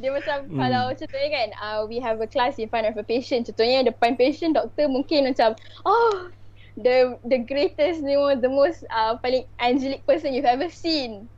[0.00, 0.56] dia macam hmm.
[0.56, 3.44] kalau contohnya kan uh, we have a class in front of a patient.
[3.44, 5.52] Contohnya depan patient doktor mungkin macam
[5.84, 6.32] oh
[6.76, 11.28] the the greatest know, the most uh, paling angelic person you've ever seen.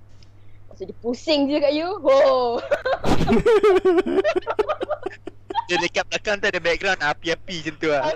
[0.77, 2.01] So dia pusing je kat you.
[2.01, 2.61] Oh.
[5.68, 8.09] dia dekat belakang tu ada background api-api macam tu lah.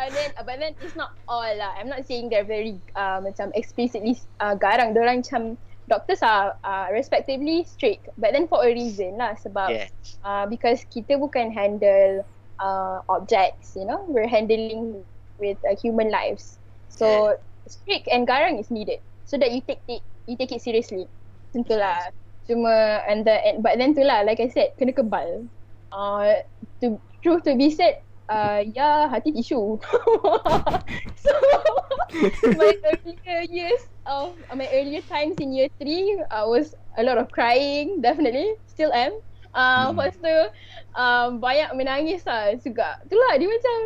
[0.00, 1.70] and then but then it's not all lah.
[1.78, 4.94] I'm not saying they're very uh, macam explicitly uh, garang.
[4.94, 5.54] Diorang macam
[5.90, 9.90] doctors are uh, respectively strict but then for a reason lah sebab yeah.
[10.22, 12.22] uh, because kita bukan handle
[12.60, 15.02] uh, objects you know we're handling
[15.40, 16.60] with uh, human lives.
[16.92, 21.08] So strict and garang is needed so that you take it you take it seriously.
[21.56, 22.12] Tentulah.
[22.46, 25.48] Cuma and the and, but then tu lah like I said kena kebal.
[25.90, 26.38] Uh,
[26.84, 29.80] to truth to be said uh, ya hati tisu.
[31.22, 31.30] So
[32.58, 37.22] my earlier years of uh, my earlier times in year 3 I was a lot
[37.22, 38.50] of crying definitely.
[38.66, 39.14] Still am
[39.54, 39.96] uh, hmm.
[39.96, 40.36] lepas tu
[40.96, 43.76] um, banyak menangis lah juga itulah dia macam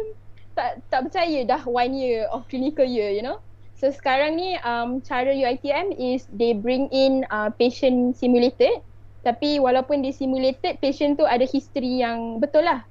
[0.55, 3.42] tak tak percaya dah one year of clinical year you know
[3.74, 8.81] so sekarang ni um, cara UITM is they bring in uh, patient simulated
[9.24, 12.85] tapi walaupun dia simulated patient tu ada history yang betul lah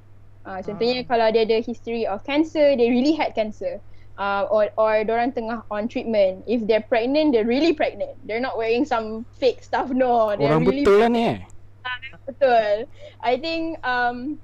[0.44, 1.08] Uh, contohnya uh.
[1.08, 3.80] kalau dia ada history of cancer, they really had cancer.
[4.14, 6.46] Uh, or or orang tengah on treatment.
[6.46, 8.14] If they're pregnant, they're really pregnant.
[8.30, 9.90] They're not wearing some fake stuff.
[9.90, 11.42] No, they're orang really betul lah ni.
[12.28, 12.88] Betul.
[13.20, 14.40] I think um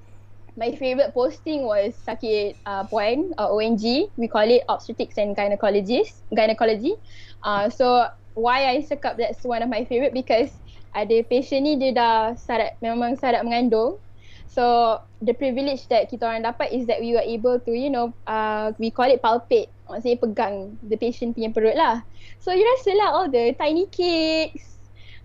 [0.59, 4.11] my favorite posting was sakit uh, point uh, ONG.
[4.19, 6.95] We call it obstetrics and gynecologist, gynecology.
[7.43, 10.51] Uh, so why I cakap that's one of my favorite because
[10.95, 14.01] ada patient ni dia dah sarat memang sarat mengandung
[14.49, 18.17] So the privilege that kita orang dapat is that we were able to you know
[18.25, 22.01] uh, we call it palpate maksudnya pegang the patient punya perut lah.
[22.41, 24.68] So you rasa lah all the tiny kicks,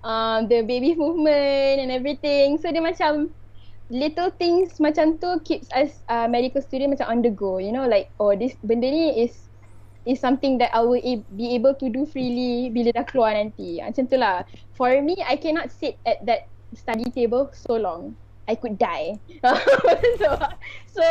[0.04, 2.60] um, the baby movement and everything.
[2.60, 3.32] So dia macam
[3.88, 7.58] little things macam tu keeps us uh, medical student macam on the go.
[7.58, 9.48] You know like oh this benda ni is
[10.04, 11.00] is something that I will
[11.34, 13.80] be able to do freely bila dah keluar nanti.
[13.80, 14.44] Macam tu lah.
[14.76, 18.12] For me, I cannot sit at that study table so long.
[18.44, 19.16] I could die.
[20.20, 20.28] so
[20.92, 21.04] so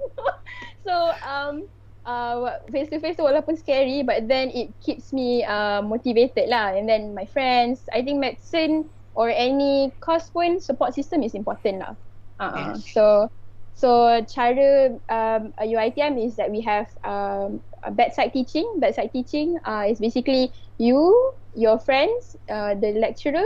[0.88, 1.68] so um
[2.08, 6.72] uh face to face tu walaupun scary but then it keeps me uh motivated lah
[6.72, 11.84] and then my friends I think medicine or any course pun support system is important
[11.84, 11.92] lah.
[12.40, 12.80] Uh-uh.
[12.80, 12.88] Yes.
[12.96, 13.28] So
[13.76, 18.64] so cara um UiTM is that we have um a bedside teaching.
[18.80, 21.02] Bedside teaching uh is basically you,
[21.52, 23.44] your friends, uh the lecturer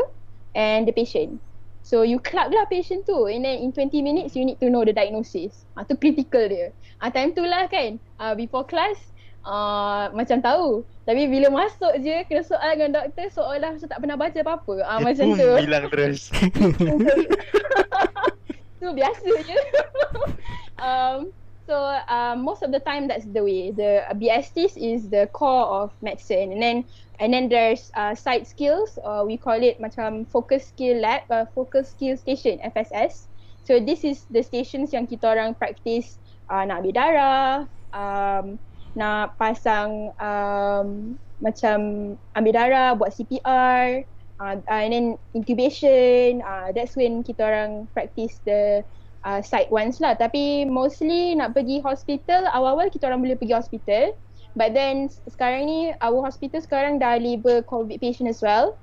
[0.55, 1.41] and the patient.
[1.83, 4.87] So you club lah patient tu and then in 20 minutes you need to know
[4.87, 5.67] the diagnosis.
[5.75, 6.71] Ah tu critical dia.
[7.03, 7.99] Ah time tu lah kan.
[8.23, 8.97] Ah before class
[9.43, 10.87] ah macam tahu.
[11.03, 14.75] Tapi bila masuk je kena soal dengan doktor seolah macam tak pernah baca apa-apa.
[14.87, 15.51] Ah ya, macam tu.
[15.59, 16.31] Bilang terus.
[18.83, 19.59] tu biasa je.
[20.87, 23.71] um so uh, most of the time that's the way.
[23.71, 26.85] The BSTs is the core of medicine and then
[27.23, 31.47] And then there's uh, side skills, uh, we call it macam focus skill lab, uh,
[31.55, 33.31] focus skill station, FSS.
[33.63, 36.19] So this is the stations yang kita orang practice
[36.51, 38.59] uh, nak ambil darah, um,
[38.99, 41.79] nak pasang um, macam
[42.35, 44.03] ambil darah, buat CPR,
[44.43, 48.83] uh, uh, and then incubation, uh, that's when kita orang practice the
[49.25, 50.15] uh, side ones lah.
[50.15, 54.15] Tapi mostly nak pergi hospital, awal-awal kita orang boleh pergi hospital.
[54.53, 58.77] But then sekarang ni our hospital sekarang dah label COVID patient as well.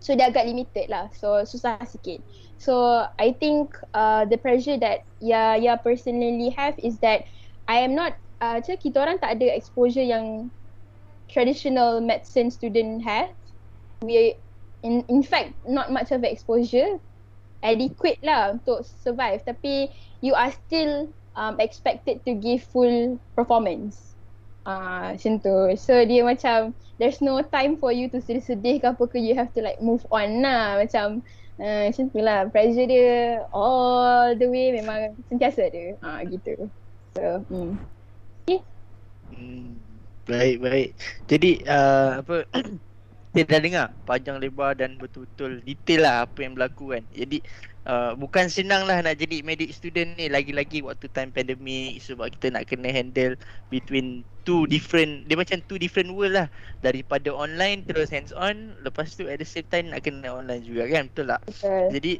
[0.00, 1.12] So dia agak limited lah.
[1.12, 2.24] So susah sikit.
[2.56, 7.28] So I think uh, the pressure that ya ya personally have is that
[7.68, 10.48] I am not uh, kita orang tak ada exposure yang
[11.28, 13.28] traditional medicine student have.
[14.00, 14.40] We
[14.86, 17.02] in in fact not much of exposure
[17.62, 19.90] adequate lah untuk survive tapi
[20.22, 24.08] you are still um, expected to give full performance
[24.68, 25.56] Ah, macam tu.
[25.80, 29.48] So dia macam there's no time for you to sedih-sedih ke apa ke you have
[29.56, 31.24] to like move on lah macam
[31.56, 35.96] uh, macam lah pressure dia all the way memang sentiasa ada.
[36.04, 36.68] Ah gitu.
[37.16, 37.80] So, hmm.
[38.44, 38.60] Okay.
[39.32, 39.80] Hmm,
[40.28, 40.90] baik baik.
[41.24, 42.44] Jadi uh, apa
[43.36, 47.04] kita dah dengar panjang lebar dan betul-betul detail lah apa yang berlaku kan.
[47.12, 47.44] Jadi
[47.88, 52.52] uh, bukan senang lah nak jadi medic student ni lagi-lagi waktu time pandemic sebab kita
[52.52, 53.36] nak kena handle
[53.68, 56.48] between two different dia macam two different world lah
[56.80, 60.88] daripada online terus hands on lepas tu at the same time nak kena online juga
[60.88, 61.42] kan betul tak?
[61.44, 61.84] Betul.
[61.92, 62.12] Jadi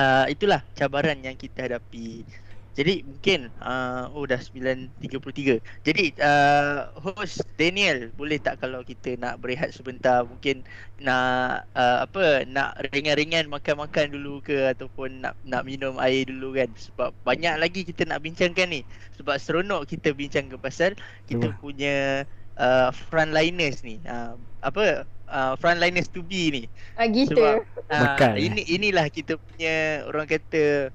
[0.00, 2.24] uh, itulah cabaran yang kita hadapi
[2.72, 5.60] jadi mungkin uh, oh dah 9.33.
[5.84, 10.64] Jadi uh, host Daniel boleh tak kalau kita nak berehat sebentar mungkin
[10.96, 16.72] nak uh, apa nak ringan-ringan makan-makan dulu ke ataupun nak nak minum air dulu kan
[16.72, 18.80] sebab banyak lagi kita nak bincangkan ni.
[19.20, 20.96] Sebab seronok kita bincang ke pasal
[21.28, 22.24] kita punya
[22.56, 24.00] uh, frontliners ni.
[24.08, 26.64] Uh, apa uh, frontliners to be ni.
[26.96, 27.36] Ah gitu.
[27.36, 30.88] Sebab uh, ini inilah kita punya orang kata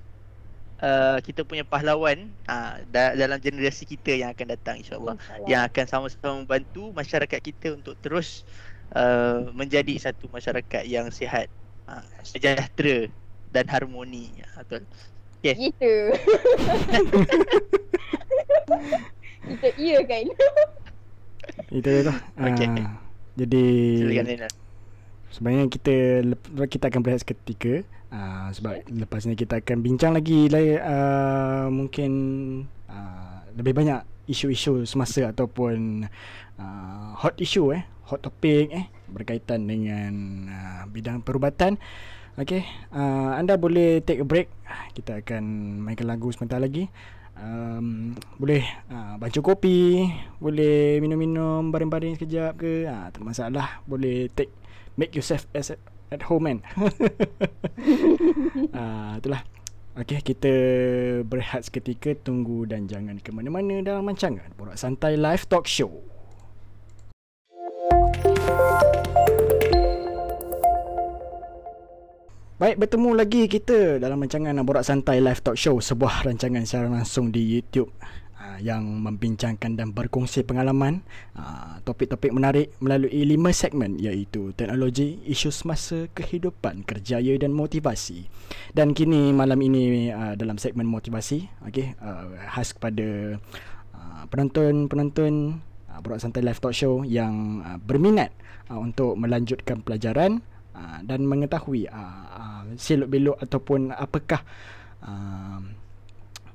[0.82, 5.16] uh, kita punya pahlawan uh, da- dalam generasi kita yang akan datang insyaAllah.
[5.18, 8.46] Insya yang akan sama-sama membantu masyarakat kita untuk terus
[8.94, 11.50] uh, menjadi satu masyarakat yang sihat
[11.90, 13.10] uh, sejahtera
[13.52, 14.32] dan harmoni.
[14.58, 14.84] Betul?
[15.38, 15.54] Okay.
[15.70, 15.94] gitu.
[19.48, 20.28] Kita iya kan?
[21.72, 22.14] Itu tu.
[22.36, 22.68] Okay.
[22.68, 22.90] uh,
[23.38, 23.66] jadi
[25.32, 25.96] sebenarnya kita
[26.68, 32.12] kita akan berehat seketika uh, sebab lepas ni kita akan bincang lagi uh, mungkin
[32.88, 36.06] uh, lebih banyak isu-isu semasa ataupun
[36.60, 40.14] uh, hot issue eh hot topic eh berkaitan dengan
[40.52, 41.80] uh, bidang perubatan
[42.38, 44.46] Okay, uh, anda boleh take a break.
[44.94, 45.42] Kita akan
[45.82, 46.86] mainkan lagu sebentar lagi.
[47.34, 48.62] Um, boleh
[48.94, 50.06] uh, baca kopi,
[50.38, 52.86] boleh minum-minum baring-baring sekejap ke.
[52.86, 53.82] Uh, tak masalah.
[53.90, 54.54] Boleh take
[54.94, 55.74] make yourself as
[56.12, 56.60] at home man.
[58.72, 59.44] uh, itulah.
[59.98, 60.54] Okay, kita
[61.26, 62.14] berehat seketika.
[62.14, 64.54] Tunggu dan jangan ke mana-mana dalam mancangan.
[64.54, 65.90] Borak Santai Live Talk Show.
[72.58, 77.30] Baik, bertemu lagi kita dalam rancangan Borak Santai Live Talk Show Sebuah rancangan secara langsung
[77.30, 77.94] di YouTube
[78.58, 81.06] uh, Yang membincangkan dan berkongsi pengalaman
[81.38, 88.26] uh, Topik-topik menarik melalui lima segmen Iaitu teknologi, isu semasa, kehidupan, kerjaya dan motivasi.
[88.74, 93.38] Dan kini malam ini uh, dalam segmen motivasi okay, uh, Khas kepada
[94.34, 95.62] penonton-penonton
[96.02, 98.30] Borak Santai Live Talk Show Yang berminat
[98.70, 100.42] untuk melanjutkan pelajaran
[100.78, 104.46] Ah, dan mengetahui uh, uh, selok belok ataupun apakah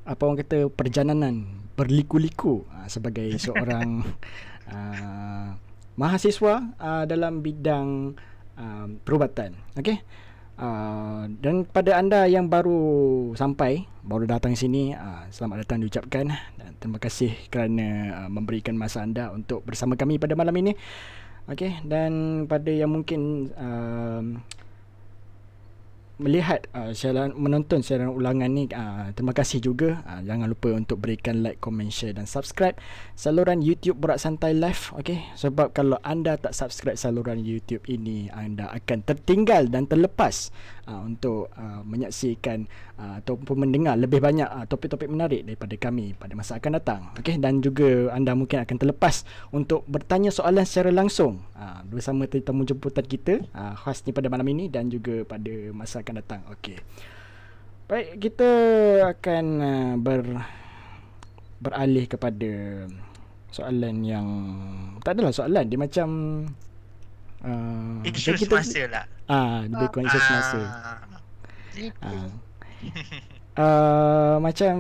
[0.03, 4.05] apa orang kata perjalanan berliku-liku uh, sebagai seorang
[4.69, 5.49] uh,
[6.01, 8.17] mahasiswa uh, dalam bidang
[8.57, 9.57] uh, perubatan.
[9.77, 10.01] Okey?
[10.53, 16.27] Uh, dan pada anda yang baru sampai baru datang sini uh, selamat datang diucapkan.
[16.57, 20.73] Dan terima kasih kerana uh, memberikan masa anda untuk bersama kami pada malam ini.
[21.51, 21.83] Okey?
[21.83, 24.23] Dan pada yang mungkin uh,
[26.21, 30.05] melihat uh, siaran menonton siaran ulangan ni uh, terima kasih juga.
[30.05, 32.77] Uh, jangan lupa untuk berikan like comment share dan subscribe.
[33.17, 35.25] Saluran YouTube Borak Santai Live okey?
[35.39, 40.53] Sebab kalau anda tak subscribe saluran YouTube ini anda akan tertinggal dan terlepas
[40.89, 42.67] uh, untuk uh, menyaksikan
[42.99, 47.39] uh, ataupun mendengar lebih banyak uh, topik-topik menarik daripada kami pada masa akan datang okey
[47.39, 49.23] dan juga anda mungkin akan terlepas
[49.55, 54.47] untuk bertanya soalan secara langsung uh, bersama tetamu jemputan kita uh, khas ni pada malam
[54.51, 56.41] ini dan juga pada masa akan datang.
[56.55, 56.79] Okey.
[57.91, 58.51] Baik, kita
[59.13, 60.23] akan uh, ber
[61.63, 62.51] beralih kepada
[63.53, 64.27] soalan yang
[65.05, 66.09] tak adalah soalan dia macam
[67.43, 69.05] uh, isu kita, semasa lah.
[69.27, 70.61] Ah, lebih kurang isu semasa.
[72.03, 72.31] Ah.
[73.53, 74.75] Uh, macam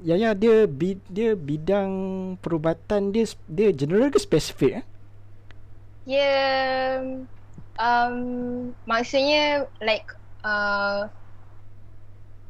[0.00, 1.92] ya ya dia bi, dia bidang
[2.40, 4.84] perubatan dia dia general ke spesifik eh?
[6.08, 6.90] Ya yeah,
[7.76, 8.16] um
[8.88, 10.08] maksudnya like
[10.40, 11.04] uh,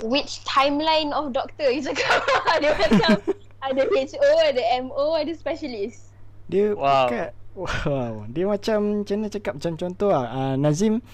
[0.07, 2.23] which timeline of doctor you cakap
[2.63, 3.19] dia macam
[3.63, 6.15] ada HO ada MO ada specialist
[6.51, 7.11] dia wow.
[7.11, 9.53] Kat, wow dia macam macam mana cakap?
[9.61, 11.05] Macam contoh lah uh, Nazim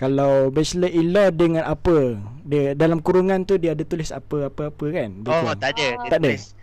[0.00, 2.16] kalau bachelor in law dengan apa?
[2.48, 5.12] Dia dalam kurungan tu dia ada tulis apa apa apa kan?
[5.20, 5.60] Dia oh kan?
[5.60, 6.44] tak ada dia tak tulis.
[6.56, 6.58] ada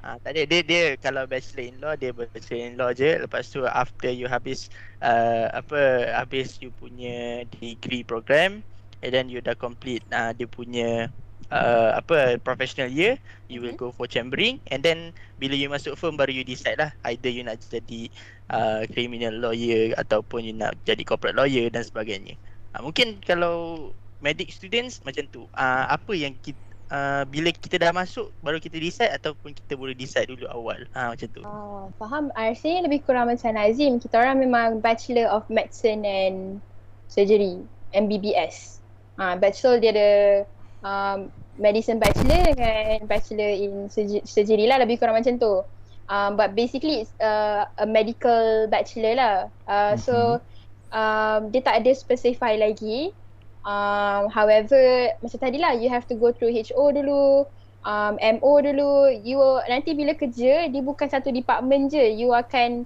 [0.00, 0.42] Ah, tak ada.
[0.48, 3.20] Dia dia kalau bachelor in law dia bachelor in law je.
[3.20, 4.72] Lepas tu after you habis
[5.04, 8.64] uh, apa habis you punya degree program
[9.04, 11.12] and then you dah complete uh, dia punya
[11.50, 13.18] uh, apa professional year
[13.50, 13.90] you will mm-hmm.
[13.90, 17.42] go for chambering and then bila you masuk firm baru you decide lah either you
[17.44, 18.08] nak jadi
[18.50, 22.38] uh, criminal lawyer ataupun you nak jadi corporate lawyer dan sebagainya
[22.74, 23.90] uh, mungkin kalau
[24.22, 26.58] medic students macam tu uh, apa yang kita
[26.90, 31.14] Uh, bila kita dah masuk baru kita decide ataupun kita boleh decide dulu awal ha
[31.14, 31.38] macam tu.
[31.46, 32.34] Oh, faham.
[32.34, 34.02] Rasanya lebih kurang macam Nazim.
[34.02, 36.58] Kita orang memang Bachelor of Medicine and
[37.06, 37.62] Surgery,
[37.94, 38.82] MBBS.
[39.22, 40.10] Uh, bachelor dia ada
[40.84, 41.28] um,
[41.60, 43.88] medicine bachelor dengan bachelor in
[44.24, 45.64] surgery lah lebih kurang macam tu.
[46.10, 49.36] Um, but basically it's uh, a medical bachelor lah.
[49.68, 50.02] Uh, mm-hmm.
[50.02, 50.14] So
[50.90, 53.14] um, dia tak ada specify lagi.
[53.60, 57.46] Um, however macam tadi lah you have to go through HO dulu.
[57.86, 59.22] Um, MO dulu.
[59.22, 62.02] You nanti bila kerja dia bukan satu department je.
[62.02, 62.84] You akan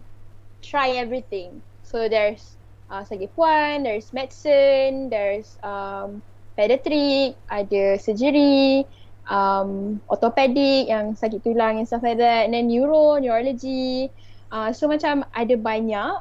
[0.60, 1.64] try everything.
[1.86, 2.60] So there's
[2.92, 6.20] uh, segi puan, there's medicine, there's um,
[6.54, 8.86] pediatric, ada surgery,
[9.28, 14.10] um, orthopedic yang sakit tulang and stuff like that, and then neuro, neurology.
[14.54, 16.14] Uh, so macam ada banyak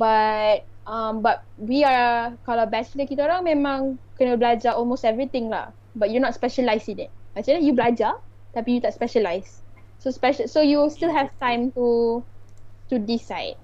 [0.00, 3.80] but um, but we are kalau bachelor kita orang memang
[4.16, 7.10] kena belajar almost everything lah but you're not specialised in it.
[7.36, 8.16] Macam mana you belajar
[8.56, 9.60] tapi you tak specialize.
[10.00, 12.20] So special so you still have time to
[12.88, 13.60] to decide.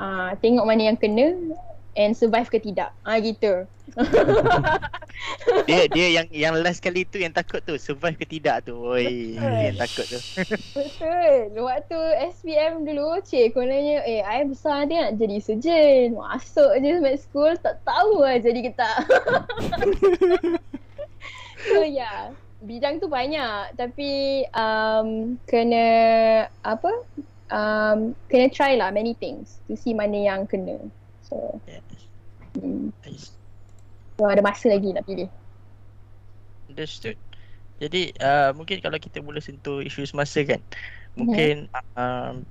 [0.00, 1.36] Ah uh, tengok mana yang kena
[1.94, 2.90] and survive ke tidak.
[3.06, 3.66] Ah uh, gitu.
[5.68, 8.74] dia dia yang yang last kali tu yang takut tu survive ke tidak tu.
[8.74, 10.18] Oi, yang takut tu.
[10.76, 11.54] Betul.
[11.54, 11.98] Waktu
[12.34, 16.18] SPM dulu cik kononnya eh I besar nanti nak jadi surgeon.
[16.18, 18.98] Masuk je med school tak tahu lah jadi ke tak.
[21.70, 22.34] so yeah.
[22.64, 25.86] Bidang tu banyak tapi um, kena
[26.64, 26.92] apa?
[27.52, 30.80] Um, kena try lah many things to see mana yang kena.
[31.34, 31.58] So.
[31.66, 31.82] Yeah.
[32.54, 32.94] Hmm.
[34.14, 35.26] So ada masa lagi nak pilih.
[36.70, 37.18] Understood.
[37.82, 40.62] Jadi uh, mungkin kalau kita mula sentuh isu semasa kan.
[41.18, 41.66] Mungkin
[41.98, 42.46] um,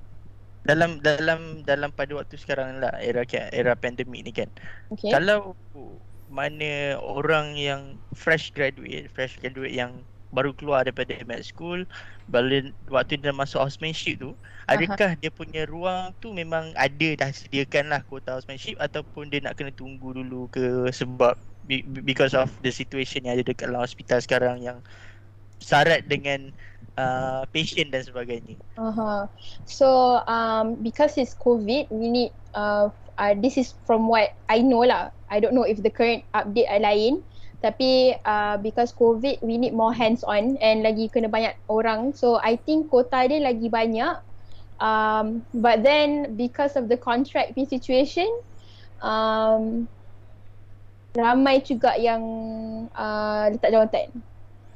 [0.68, 4.52] dalam dalam dalam pada waktu sekarang lah era era pandemik ni kan.
[4.92, 5.08] Okay.
[5.08, 5.56] Kalau
[6.28, 10.04] mana orang yang fresh graduate, fresh graduate yang
[10.34, 11.86] baru keluar daripada med school
[12.26, 14.34] baru waktu dia masuk housemanship tu
[14.66, 15.20] adakah Aha.
[15.20, 19.70] dia punya ruang tu memang ada dah sediakan lah kuota housemanship ataupun dia nak kena
[19.70, 21.38] tunggu dulu ke sebab
[22.04, 24.78] because of the situation yang ada dekat dalam hospital sekarang yang
[25.64, 26.52] syarat dengan
[27.00, 28.60] uh, patient dan sebagainya.
[28.76, 29.24] Uh-huh.
[29.64, 34.84] So um because it's COVID, we need uh, uh this is from what I know
[34.84, 35.14] lah.
[35.32, 37.24] I don't know if the current update are lain.
[37.64, 42.12] Tapi uh, because COVID, we need more hands on and lagi kena banyak orang.
[42.12, 44.20] So I think kota dia lagi banyak.
[44.84, 48.28] Um, but then because of the contract situation,
[49.00, 49.88] um,
[51.16, 52.20] ramai juga yang
[52.92, 54.08] uh, letak jawatan.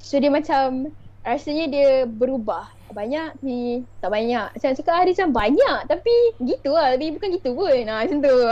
[0.00, 0.88] So dia macam
[1.20, 2.77] rasanya dia berubah.
[2.92, 4.46] Banyak tapi tak banyak.
[4.54, 6.94] Macam cakap hari macam banyak tapi gitu lah.
[6.94, 7.82] Tapi bukan gitu pun.
[7.86, 8.36] Ha, macam tu.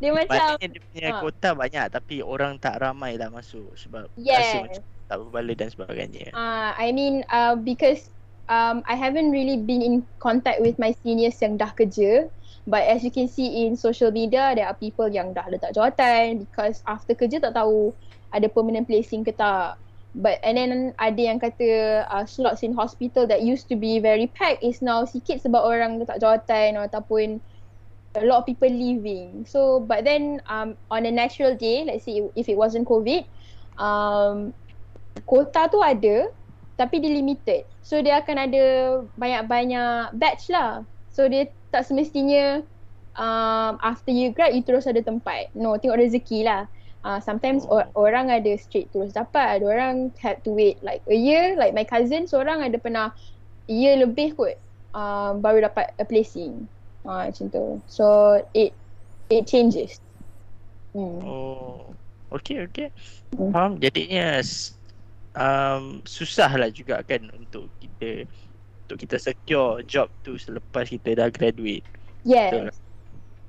[0.00, 0.46] dia macam.
[0.56, 1.20] Maksudnya dia punya ha.
[1.22, 3.74] kota banyak tapi orang tak ramai lah masuk.
[3.74, 4.38] Sebab yes.
[4.38, 6.26] rasa macam tak berbala dan sebagainya.
[6.36, 8.12] Uh, I mean uh, because
[8.52, 12.28] um, I haven't really been in contact with my seniors yang dah kerja.
[12.68, 16.44] But as you can see in social media, there are people yang dah letak jawatan
[16.44, 17.96] because after kerja tak tahu
[18.28, 19.80] ada permanent placing ke tak.
[20.16, 24.26] But and then ada yang kata uh, slots in hospital that used to be very
[24.26, 27.38] packed is now sikit sebab orang letak jawatan ataupun
[28.16, 29.44] a lot of people leaving.
[29.44, 33.28] So but then um, on a natural day, let's say if it wasn't COVID,
[33.76, 34.56] um,
[35.28, 36.32] kota tu ada
[36.78, 37.68] tapi dia limited.
[37.84, 38.64] So dia akan ada
[39.18, 40.86] banyak-banyak batch lah.
[41.12, 42.64] So dia tak semestinya
[43.18, 45.52] um, after you grad you terus ada tempat.
[45.52, 46.70] No, tengok rezeki lah.
[47.08, 47.80] Uh, sometimes oh.
[47.80, 49.56] or- orang ada straight terus dapat.
[49.56, 51.56] Ada orang had to wait like a year.
[51.56, 53.16] Like my cousin seorang ada pernah
[53.64, 54.60] year lebih kot
[54.92, 56.68] um, baru dapat a placing.
[57.08, 57.80] Uh, macam tu.
[57.88, 58.76] So it
[59.32, 59.96] it changes.
[60.92, 61.24] Hmm.
[61.24, 61.96] Oh.
[62.28, 62.92] Okay, okay.
[63.32, 63.56] Hmm.
[63.56, 63.72] Faham.
[63.80, 64.44] Jadinya
[65.32, 68.28] um, susah lah juga kan untuk kita
[68.84, 71.88] untuk kita secure job tu selepas kita dah graduate.
[72.28, 72.52] Yes.
[72.52, 72.68] Betul.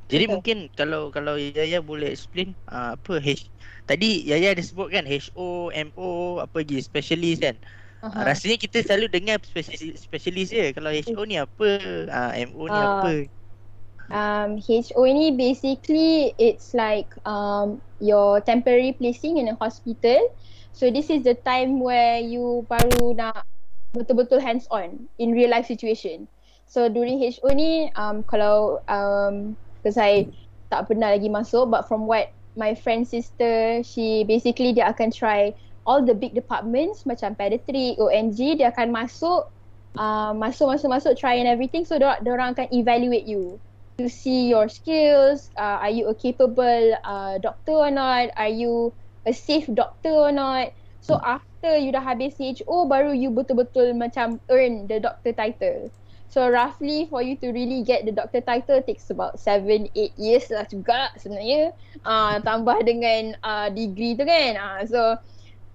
[0.10, 0.34] Jadi Betul.
[0.34, 3.46] mungkin kalau kalau Yaya boleh explain uh, apa H
[3.86, 7.56] tadi Yaya ada sebut kan HO, MO, apa lagi specialist kan.
[8.02, 8.18] Uh-huh.
[8.18, 10.74] Uh, rasanya kita selalu dengar specialist specialist je.
[10.74, 11.70] Kalau HO ni apa?
[12.10, 13.14] Uh, MO ni uh, apa?
[14.10, 20.18] Um HO ni basically it's like um your temporary placing in a hospital.
[20.74, 23.46] So this is the time where you baru nak
[23.94, 26.26] betul-betul hands on in real life situation.
[26.66, 29.54] So during HO ni um kalau um
[29.88, 30.28] saya
[30.68, 35.56] tak pernah lagi masuk but from what my friend sister she basically dia akan try
[35.88, 39.48] all the big departments macam pediatric, ONG dia akan masuk
[39.96, 43.58] uh, masuk masuk masuk try and everything so dia orang akan evaluate you
[43.96, 48.92] to see your skills uh, are you a capable uh, doctor or not are you
[49.28, 54.40] a safe doctor or not so after you dah habis CHO baru you betul-betul macam
[54.48, 55.92] earn the doctor title.
[56.30, 60.54] So roughly for you to really get the doctor title takes about 7 8 years
[60.54, 61.74] lah juga sebenarnya.
[62.06, 64.54] Uh, tambah dengan uh, degree tu kan.
[64.54, 65.02] Uh, so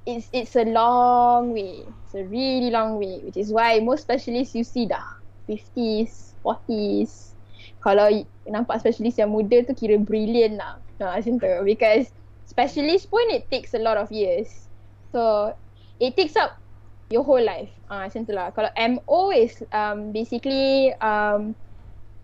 [0.06, 1.82] it's it's a long way.
[2.06, 5.18] It's a really long way which is why most specialists you see dah
[5.50, 7.34] 50s, 40s.
[7.82, 8.08] Kalau
[8.46, 10.78] nampak specialist yang muda tu kira brilliant lah.
[11.02, 12.14] Nah, macam tu because
[12.46, 14.70] specialist pun it takes a lot of years.
[15.10, 15.50] So
[15.98, 16.62] it takes up
[17.08, 17.70] your whole life.
[17.88, 18.46] Ah uh, macam itulah.
[18.52, 21.52] Kalau MO is um basically um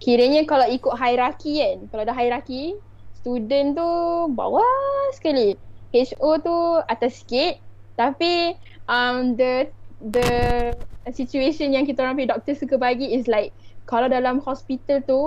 [0.01, 1.89] kiranya kalau ikut hierarchy kan.
[1.93, 2.79] Kalau ada hierarchy,
[3.21, 3.91] student tu
[4.33, 4.65] bawah
[5.13, 5.57] sekali.
[5.91, 6.57] HO tu
[6.87, 7.59] atas sikit
[7.99, 8.57] tapi
[8.89, 9.69] um the
[10.01, 10.31] the
[11.13, 13.53] situation yang kita orang doktor suka bagi is like
[13.85, 15.21] kalau dalam hospital tu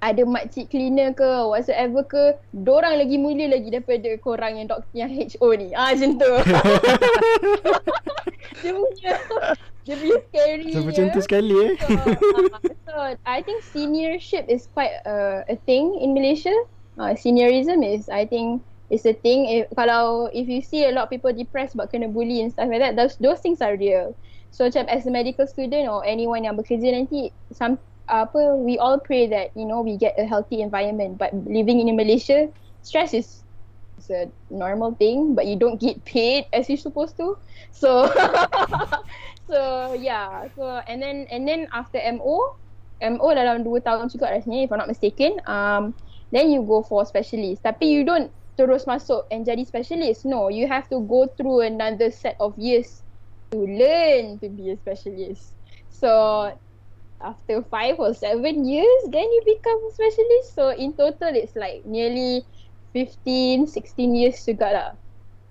[0.00, 5.12] ada makcik cleaner ke whatsoever ke dorang lagi mulia lagi daripada korang yang doktor yang
[5.12, 5.76] HO ni.
[5.76, 6.32] Ah macam tu.
[8.60, 9.12] Dia punya
[9.80, 11.72] dia punya scary so, macam tu sekali eh.
[11.80, 12.92] So, uh, so
[13.24, 16.52] I think seniorship is quite uh, a thing in Malaysia.
[17.00, 18.60] Uh, seniorism is I think
[18.92, 19.48] is a thing.
[19.48, 22.68] If, kalau if you see a lot of people depressed but kena bully and stuff
[22.68, 24.12] like that those those things are real.
[24.52, 27.80] So macam as a medical student or anyone yang bekerja nanti some
[28.10, 31.94] apa we all pray that you know we get a healthy environment but living in
[31.94, 32.50] Malaysia
[32.82, 33.46] stress is
[34.00, 37.36] is a normal thing but you don't get paid as you supposed to.
[37.70, 38.08] So
[39.50, 42.56] so yeah so and then and then after MO
[43.00, 45.92] MO dalam 2 tahun juga rasanya if I'm not mistaken um
[46.32, 47.62] then you go for specialist.
[47.62, 50.24] Tapi you don't terus masuk and jadi specialist.
[50.24, 53.04] No you have to go through another set of years
[53.52, 55.52] to learn to be a specialist.
[55.90, 56.48] So
[57.20, 60.56] after five or seven years, then you become a specialist.
[60.56, 62.44] So in total, it's like nearly
[62.92, 64.90] 15, 16 years juga lah.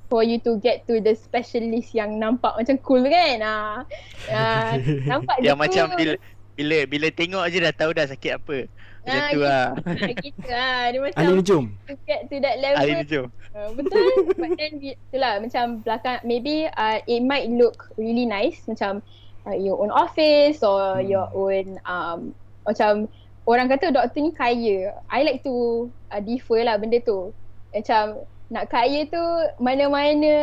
[0.10, 3.46] For you to get to the specialist yang nampak macam cool kan?
[3.46, 3.86] Ah,
[4.34, 4.74] uh,
[5.12, 6.14] nampak Yang macam bila,
[6.58, 8.66] bila bila tengok aja dah tahu dah sakit apa.
[9.06, 9.68] Macam ah, tu lah.
[10.26, 10.80] Gitu lah.
[10.92, 11.64] Dia macam Ahli Nujum.
[11.88, 12.78] To get to that level.
[12.78, 13.26] Ahli Nujum.
[13.50, 14.10] Uh, betul.
[14.38, 18.62] But then, itulah macam belakang, maybe uh, it might look really nice.
[18.70, 19.02] Macam,
[19.50, 21.10] uh, your own office or hmm.
[21.10, 22.38] your own um
[22.70, 23.10] macam
[23.50, 24.94] orang kata doktor ni kaya.
[25.10, 27.34] I like to uh, defer lah benda tu.
[27.74, 29.22] Macam nak kaya tu
[29.58, 30.34] mana-mana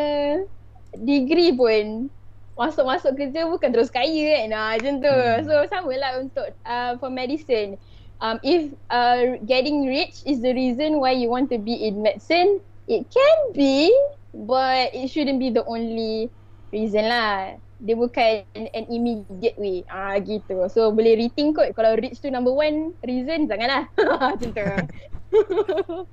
[0.98, 2.10] degree pun
[2.58, 4.46] masuk-masuk kerja bukan terus kaya kan.
[4.50, 5.14] Nah, macam tu.
[5.14, 5.42] Hmm.
[5.46, 7.78] So sama lah untuk uh, for medicine.
[8.16, 12.64] Um, if uh, getting rich is the reason why you want to be in medicine,
[12.88, 13.92] it can be,
[14.32, 16.32] but it shouldn't be the only
[16.72, 19.84] reason lah dia bukan an immediate way.
[19.92, 20.64] Ah gitu.
[20.72, 21.76] So boleh rethink kot.
[21.76, 23.88] Kalau rich tu number one reason janganlah.
[24.36, 24.64] Macam tu.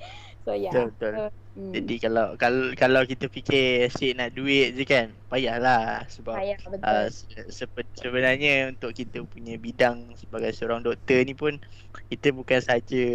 [0.43, 0.75] So yeah.
[0.75, 1.13] Betul, betul.
[1.15, 1.23] So,
[1.55, 1.71] hmm.
[1.71, 6.03] jadi kalau kalau kalau kita fikir asyik nak duit je kan payahlah.
[6.11, 7.07] Sebab Payah, uh,
[7.95, 11.63] sebenarnya untuk kita punya bidang sebagai seorang doktor ni pun
[12.11, 13.05] kita bukan saja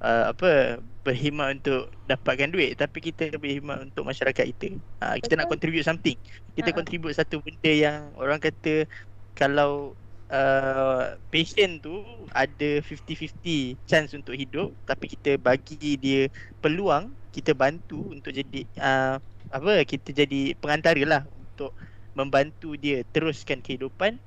[0.00, 4.76] uh, apa berkhidmat untuk dapatkan duit tapi kita berkhidmat untuk masyarakat kita.
[5.00, 5.40] Uh, kita Betul.
[5.40, 6.18] nak contribute something.
[6.56, 8.84] Kita uh contribute satu benda yang orang kata
[9.38, 9.96] kalau
[10.32, 16.28] uh, patient tu ada 50-50 chance untuk hidup tapi kita bagi dia
[16.60, 19.16] peluang, kita bantu untuk jadi uh,
[19.50, 21.74] apa kita jadi pengantara lah untuk
[22.14, 24.18] membantu dia teruskan kehidupan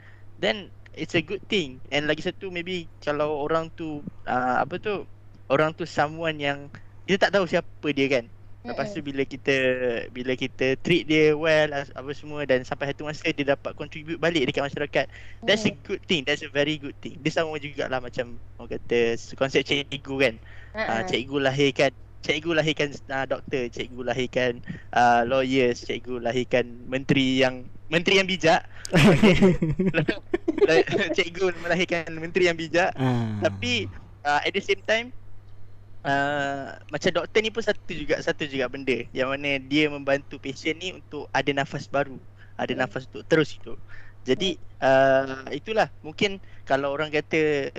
[0.44, 5.08] then it's a good thing and lagi satu maybe kalau orang tu uh, apa tu
[5.54, 6.74] orang tu someone yang
[7.06, 8.26] kita tak tahu siapa dia kan.
[8.64, 9.56] Lepas tu bila kita
[10.16, 14.48] bila kita treat dia well apa semua dan sampai satu masa dia dapat contribute balik
[14.48, 15.06] dekat masyarakat.
[15.44, 16.24] That's a good thing.
[16.24, 17.20] That's a very good thing.
[17.20, 20.36] Dia sama jugalah macam orang kata konsep cikgu kan.
[20.74, 21.92] Uh, cikgu lahirkan
[22.24, 24.64] cikgu lahirkan uh, doktor, cikgu lahirkan
[24.96, 28.64] uh, lawyers, cikgu lahirkan menteri yang menteri yang bijak.
[31.20, 32.96] cikgu melahirkan menteri yang bijak.
[32.96, 33.44] Uh.
[33.44, 33.92] Tapi
[34.24, 35.12] uh, at the same time
[36.04, 40.78] uh, macam doktor ni pun satu juga satu juga benda yang mana dia membantu pasien
[40.80, 42.20] ni untuk ada nafas baru,
[42.60, 42.82] ada hmm.
[42.84, 43.80] nafas untuk terus hidup.
[44.24, 47.72] Jadi uh, itulah mungkin kalau orang kata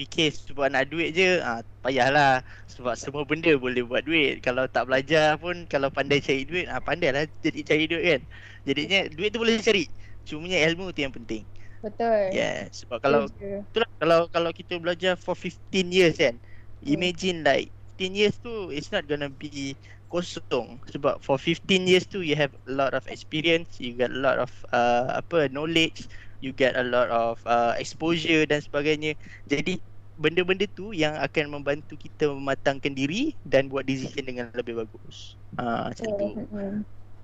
[0.00, 2.40] fikir sebab nak duit je ah uh, payahlah
[2.72, 4.40] sebab semua benda boleh buat duit.
[4.40, 8.22] Kalau tak belajar pun kalau pandai cari duit ah uh, pandailah jadi cari duit kan.
[8.64, 9.84] Jadinya duit tu boleh cari.
[10.24, 11.44] Cumanya ilmu tu yang penting.
[11.80, 12.32] Betul.
[12.32, 16.36] Yeah, sebab kalau itulah kalau kalau kita belajar for 15 years kan,
[16.84, 17.68] Imagine like
[18.00, 19.76] 15 years tu it's not gonna be
[20.10, 24.20] kosong sebab for 15 years tu you have a lot of experience, you get a
[24.20, 26.08] lot of uh, apa knowledge,
[26.40, 29.14] you get a lot of uh, exposure dan sebagainya.
[29.46, 29.78] Jadi
[30.20, 35.38] benda-benda tu yang akan membantu kita mematangkan diri dan buat decision dengan lebih bagus.
[35.56, 36.28] Ah uh, macam tu.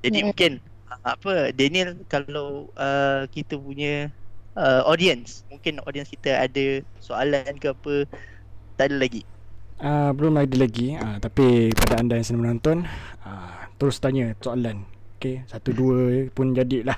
[0.06, 0.50] Jadi mungkin
[0.92, 4.08] uh, apa Daniel kalau uh, kita punya
[4.54, 8.06] uh, audience, mungkin audience kita ada soalan ke apa
[8.78, 9.26] tak ada lagi.
[9.76, 10.96] Uh, belum ada lagi.
[10.96, 12.88] Uh, Tapi pada anda yang sedang menonton
[13.28, 14.88] uh, Terus tanya soalan.
[15.16, 16.96] Okay Satu dua pun jadilah.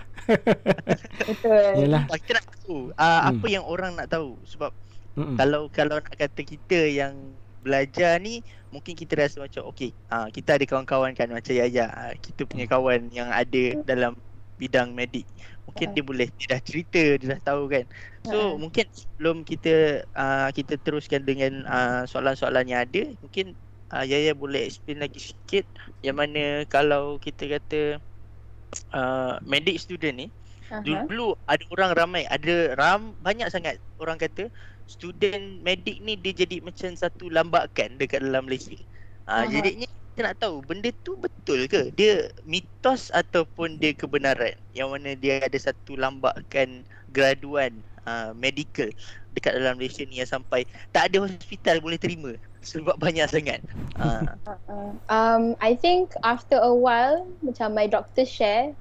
[1.28, 1.86] Betul.
[1.86, 2.06] Yalah.
[2.06, 3.28] Kita nak tahu uh, hmm.
[3.34, 4.38] Apa yang orang nak tahu?
[4.46, 4.70] Sebab
[5.18, 5.34] Mm-mm.
[5.34, 7.14] Kalau kalau nak kata kita yang
[7.58, 12.14] Belajar ni Mungkin kita rasa macam Okay uh, Kita ada kawan-kawan kan Macam Yaya uh,
[12.14, 14.14] Kita punya kawan yang ada Dalam
[14.58, 15.24] bidang medik
[15.68, 17.84] mungkin dia boleh dia dah cerita dia dah tahu kan
[18.24, 18.50] so uh.
[18.56, 23.52] mungkin sebelum kita uh, kita teruskan dengan uh, soalan-soalan yang ada mungkin
[23.92, 25.68] uh, Yaya boleh explain lagi sikit
[26.00, 28.00] yang mana kalau kita kata
[28.96, 30.28] uh, medic student ni
[30.68, 30.84] Uh-huh.
[30.84, 34.52] Dulu ada orang ramai, ada ram banyak sangat orang kata
[34.84, 38.76] student medik ni dia jadi macam satu lambakan dekat dalam Malaysia.
[39.24, 39.48] Ah uh, uh-huh.
[39.48, 39.88] jadinya
[40.18, 41.94] kita nak tahu benda tu betul ke?
[41.94, 46.82] Dia mitos ataupun dia kebenaran yang mana dia ada satu lambakan
[47.14, 48.90] graduan uh, medical
[49.38, 52.34] dekat dalam Malaysia ni yang sampai tak ada hospital boleh terima
[52.66, 53.62] sebab banyak sangat.
[53.94, 54.26] Uh.
[55.06, 58.74] Um I think after a while macam my doctor share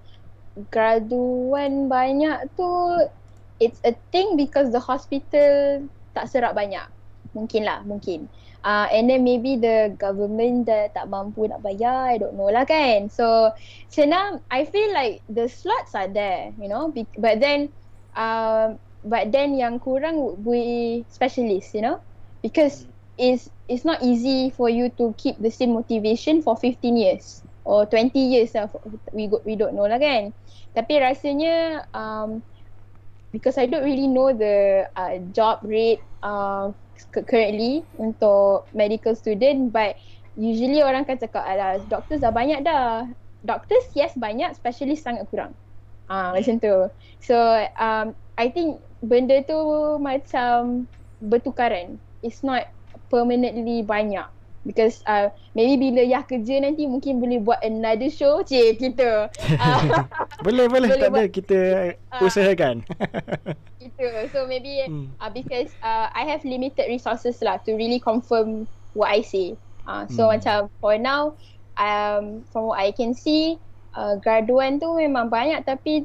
[0.73, 2.65] graduan banyak tu
[3.61, 5.85] it's a thing because the hospital
[6.17, 6.89] tak serap banyak.
[7.38, 8.25] Mungkin lah, mungkin.
[8.64, 12.66] Uh, and then maybe the government dah tak mampu nak bayar, I don't know lah
[12.66, 13.08] kan.
[13.10, 13.53] So,
[13.97, 16.91] now I feel like the slots are there, you know.
[17.18, 17.70] But then,
[18.18, 22.01] uh, but then yang kurang would be specialist, you know.
[22.41, 22.86] Because
[23.18, 27.86] it's, it's not easy for you to keep the same motivation for 15 years or
[27.86, 28.68] 20 years lah.
[29.14, 30.34] We, we don't know lah kan.
[30.76, 32.43] Tapi rasanya um,
[33.32, 36.72] because I don't really know the uh, job rate uh,
[37.12, 39.98] currently untuk medical student but
[40.38, 43.10] usually orang kan cakap alah doctors dah banyak dah.
[43.45, 45.54] Doctors yes banyak, specialist sangat kurang.
[46.10, 46.76] Ah uh, macam tu.
[47.22, 47.36] So
[47.78, 49.58] um I think benda tu
[49.98, 50.86] macam
[51.22, 51.98] bertukaran.
[52.22, 52.70] It's not
[53.10, 54.26] permanently banyak
[54.68, 59.32] because uh, maybe bila Yah kerja nanti mungkin boleh buat another show cik kita.
[59.55, 60.03] Uh,
[60.45, 60.91] boleh boleh.
[60.91, 61.57] Tak buat, ada kita
[62.11, 62.84] uh, usahakan.
[63.88, 64.05] Itu
[64.36, 65.07] so maybe hmm.
[65.24, 69.55] uh, because uh, I have limited resources lah to really confirm what I say.
[69.88, 70.36] Uh, so hmm.
[70.36, 71.32] macam for now
[71.80, 73.55] um, from what I can see
[73.95, 76.03] uh, graduan tu memang banyak tapi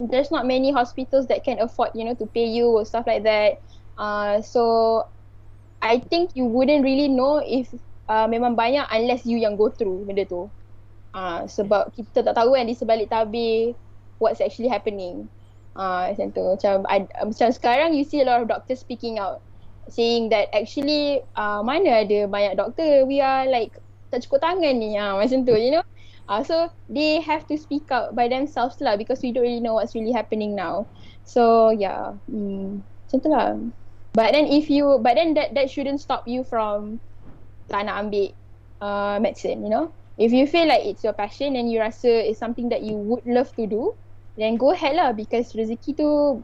[0.00, 3.22] there's not many hospitals that can afford you know to pay you or stuff like
[3.28, 3.60] that.
[3.96, 5.04] Uh, so
[5.86, 7.70] I think you wouldn't really know if
[8.10, 10.50] uh, memang banyak unless you yang go through benda tu.
[11.16, 13.72] Uh, sebab kita tak tahu kan di sebalik tabir
[14.20, 15.30] what's actually happening.
[15.72, 16.44] Uh, macam tu.
[16.44, 19.40] Macam, I, macam sekarang you see a lot of doctors speaking out
[19.86, 23.78] saying that actually uh, mana ada banyak doktor we are like
[24.10, 25.86] tak cukup tangan ni uh, macam tu you know.
[26.26, 29.78] Uh, so they have to speak out by themselves lah because we don't really know
[29.78, 30.82] what's really happening now.
[31.22, 33.54] So yeah, hmm, macam tu lah.
[34.16, 37.04] But then if you but then that that shouldn't stop you from
[37.68, 38.32] tak nak ambil
[38.80, 39.92] uh, medicine, you know.
[40.16, 43.28] If you feel like it's your passion and you rasa it's something that you would
[43.28, 43.92] love to do,
[44.40, 46.40] then go ahead lah because rezeki tu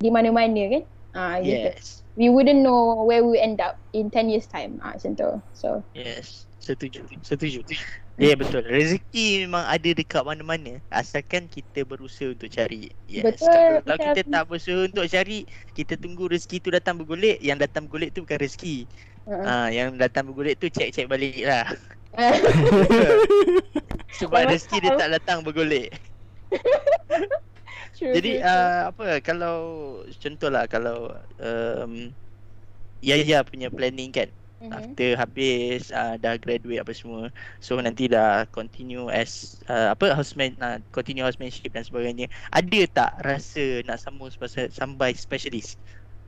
[0.00, 0.82] di mana-mana kan.
[1.12, 1.60] Ah uh, yes.
[1.60, 2.08] Gitu.
[2.16, 4.80] We wouldn't know where we end up in 10 years time.
[4.80, 5.30] Ah uh, macam tu.
[5.52, 5.84] So.
[5.92, 6.48] Yes.
[6.60, 7.04] Setuju.
[7.20, 7.64] Setuju.
[8.20, 8.60] Ya yeah, betul.
[8.68, 12.92] Rezeki memang ada dekat mana-mana asalkan kita berusaha untuk cari.
[13.08, 13.24] Yes.
[13.24, 13.80] Betul.
[13.80, 18.12] Kalau kita tak berusaha untuk cari, kita tunggu rezeki tu datang bergolek, yang datang bergolek
[18.12, 18.84] tu bukan rezeki.
[19.24, 19.40] Uh-huh.
[19.40, 21.64] Ha, yang datang bergolek tu cek-cek balik lah.
[24.20, 25.88] Sebab rezeki dia tak datang bergolek.
[27.96, 29.56] Jadi uh, apa kalau
[30.20, 31.08] contohlah kalau
[31.40, 32.12] um,
[33.00, 34.28] ya ya punya planning kan
[34.60, 34.76] mm-hmm.
[34.76, 40.54] after habis uh, dah graduate apa semua so nanti dah continue as uh, apa houseman
[40.60, 44.28] uh, continue housemanship dan sebagainya ada tak rasa nak sambung
[44.70, 45.80] sampai specialist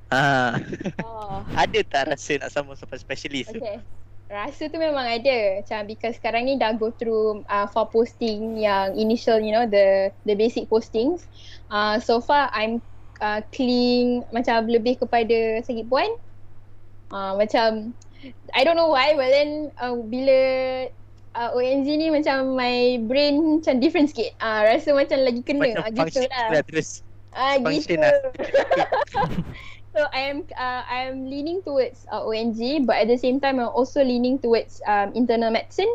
[0.09, 0.57] ha
[1.05, 1.45] oh.
[1.63, 3.79] ada tak rasa nak sambung sampai specialist okay.
[3.79, 4.01] tu
[4.33, 8.97] Rasa tu memang ada macam because sekarang ni dah go through uh, for posting yang
[8.97, 11.29] initial you know the the basic postings.
[11.69, 12.81] Uh, so far I'm
[13.21, 16.09] uh, clean macam lebih kepada sakit puan.
[17.13, 17.93] Uh, macam
[18.55, 20.39] I don't know why but then uh, bila
[21.35, 24.37] uh, ONG ni macam my brain macam different sikit.
[24.39, 26.47] Ah uh, rasa macam lagi kena macam uh, gitu lah.
[26.53, 27.03] lah terus.
[27.33, 27.99] Ah uh, gitu.
[27.99, 28.15] Lah.
[29.93, 33.59] so I am uh, I am leaning towards uh, ONG but at the same time
[33.59, 35.91] I'm also leaning towards um, internal medicine.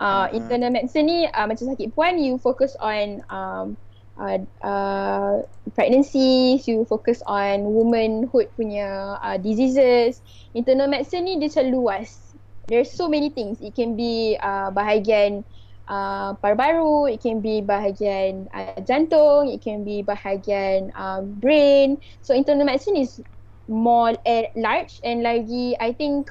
[0.00, 0.26] Uh, uh-huh.
[0.32, 3.76] internal medicine ni uh, macam sakit puan you focus on um,
[4.20, 5.42] uh, uh,
[5.74, 10.20] pregnancies, you focus on womanhood punya uh, diseases.
[10.52, 12.36] Internal medicine ni dia terlalu luas.
[12.68, 13.58] There's so many things.
[13.64, 15.42] It can be uh, bahagian
[15.90, 21.98] uh, paru-paru, it can be bahagian uh, jantung, it can be bahagian uh, brain.
[22.22, 23.18] So internal medicine is
[23.66, 26.30] more uh, large and lagi I think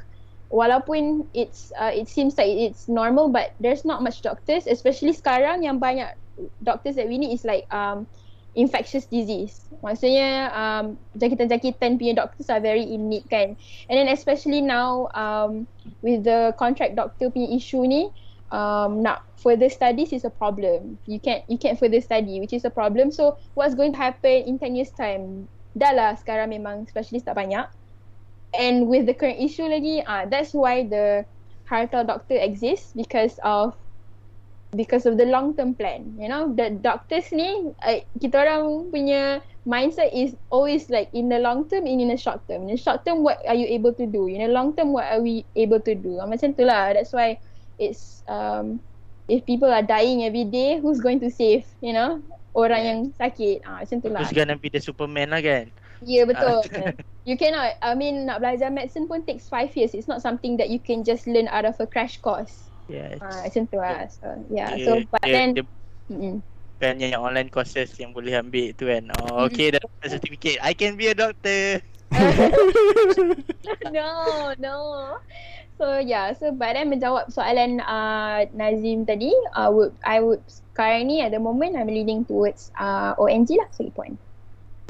[0.50, 5.62] walaupun it's uh, it seems like it's normal but there's not much doctors especially sekarang
[5.62, 6.10] yang banyak
[6.62, 8.10] doctors that we need is like um
[8.58, 9.70] infectious disease.
[9.86, 13.54] Maksudnya um jangkitan-jangkitan punya doctors are very in need kan.
[13.88, 15.70] And then especially now um
[16.02, 18.10] with the contract doctor punya issue ni
[18.50, 20.98] um nak further studies is a problem.
[21.06, 23.14] You can't you can't further study which is a problem.
[23.14, 25.46] So what's going to happen in 10 years time?
[25.78, 27.70] Dah lah sekarang memang specialist tak banyak.
[28.54, 31.26] And with the current issue lagi, ah uh, that's why the
[31.70, 33.78] Hartal doctor exists because of
[34.74, 36.18] because of the long term plan.
[36.18, 41.38] You know, the doctors ni uh, kita orang punya mindset is always like in the
[41.38, 42.66] long term and in the short term.
[42.66, 44.26] In the short term, what are you able to do?
[44.26, 46.18] In the long term, what are we able to do?
[46.18, 46.94] Uh, macam tu lah.
[46.98, 47.38] That's why
[47.78, 48.82] it's um
[49.30, 51.70] if people are dying every day, who's going to save?
[51.86, 52.22] You know,
[52.58, 52.90] orang yeah.
[52.90, 53.58] yang sakit.
[53.66, 54.22] Ah, uh, macam tu lah.
[54.26, 55.70] Who's gonna be the Superman lah kan?
[56.04, 56.60] Ya yeah, betul.
[57.28, 57.76] you cannot.
[57.84, 59.92] I mean nak belajar medicine pun takes five years.
[59.92, 62.72] It's not something that you can just learn out of a crash course.
[62.90, 63.22] Yes.
[63.22, 64.10] Ah, macam tu lah.
[64.10, 64.74] So, yeah.
[64.74, 64.86] yeah.
[64.86, 65.50] So, but yeah, then.
[66.10, 66.40] Yeah
[66.80, 69.12] kan yang online courses yang boleh ambil tu kan.
[69.20, 70.58] Oh, okay dah dapat certificate.
[70.64, 71.84] I can be a doctor.
[73.96, 74.10] no,
[74.58, 74.76] no.
[75.76, 81.12] So yeah, so but then menjawab soalan uh, Nazim tadi, uh, would, I would sekarang
[81.12, 84.16] ni at the moment I'm leaning towards uh, ONG lah, segi point.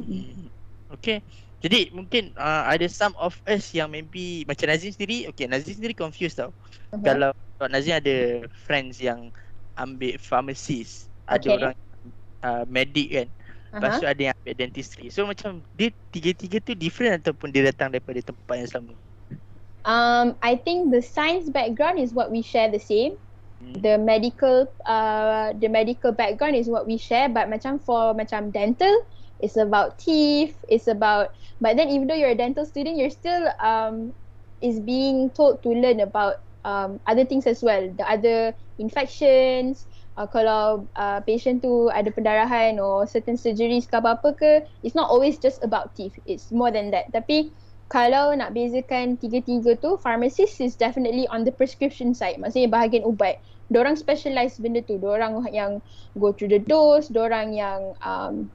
[0.06, 0.49] Hmm.
[0.98, 1.22] Okay.
[1.60, 5.92] Jadi mungkin uh, ada some of us yang maybe macam Nazim sendiri, okay Nazim sendiri
[5.92, 6.56] confused tau.
[6.96, 7.04] Uh-huh.
[7.04, 7.36] Kalau
[7.68, 9.28] Nazim ada friends yang
[9.76, 11.76] ambil pharmacist ada orang
[12.44, 13.28] uh, medik kan
[13.70, 14.02] Lepas uh-huh.
[14.02, 18.20] tu ada yang ambil dentistry So macam dia tiga-tiga tu different ataupun dia datang daripada
[18.20, 18.94] tempat yang sama
[19.88, 23.16] Um, I think the science background is what we share the same.
[23.64, 23.80] Hmm.
[23.80, 27.32] The medical, uh, the medical background is what we share.
[27.32, 28.92] But macam for macam dental,
[29.40, 30.56] it's about teeth.
[30.68, 31.34] It's about.
[31.60, 34.14] But then even though you're a dental student, you're still um,
[34.62, 37.88] is being told to learn about um other things as well.
[37.96, 39.88] The other infections,
[40.20, 44.52] uh, kalau uh, patient tu ada pendarahan or certain surgeries ke apa-apa ke
[44.84, 47.56] it's not always just about teeth it's more than that tapi
[47.90, 53.40] kalau nak bezakan tiga-tiga tu pharmacist is definitely on the prescription side maksudnya bahagian ubat
[53.70, 55.78] Diorang specialize benda tu Diorang yang
[56.18, 58.50] go through the dose Diorang yang um,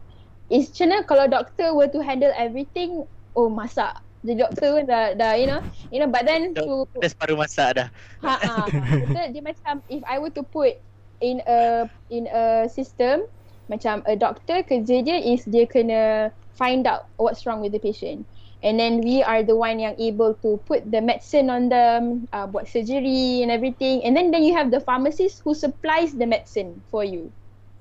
[0.54, 3.02] Is macam kalau doktor were to handle everything
[3.34, 3.98] Oh masak.
[4.24, 7.76] The doctor pun dah, dah you know You know but then to Dah separuh masak
[7.76, 7.88] dah.
[8.22, 8.56] Ha, ha,
[9.18, 9.22] ha.
[9.34, 10.78] Dia macam If I were to put
[11.18, 13.26] in a in a system
[13.66, 18.22] macam a doctor kerja dia is dia kena find out what's wrong with the patient.
[18.64, 22.48] And then we are the one yang able to put the medicine on them uh,
[22.48, 24.00] buat surgery and everything.
[24.08, 27.28] And then then you have the pharmacist who supplies the medicine for you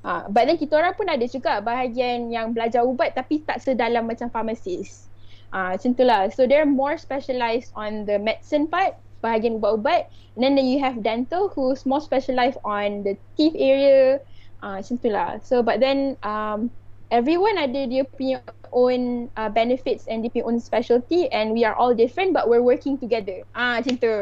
[0.03, 4.05] uh, but then kita orang pun ada juga bahagian yang belajar ubat tapi tak sedalam
[4.05, 5.09] macam pharmacist
[5.53, 6.27] uh, macam tu lah.
[6.33, 10.99] So they're more specialized on the medicine part bahagian ubat-ubat and then, then you have
[10.99, 14.19] dental who's more specialized on the teeth area.
[14.59, 15.39] Uh, macam tu lah.
[15.45, 16.67] So but then um,
[17.13, 18.43] everyone ada dia punya
[18.73, 22.65] own uh, benefits and dia punya own specialty and we are all different but we're
[22.65, 23.45] working together.
[23.55, 24.15] Ah uh, macam tu.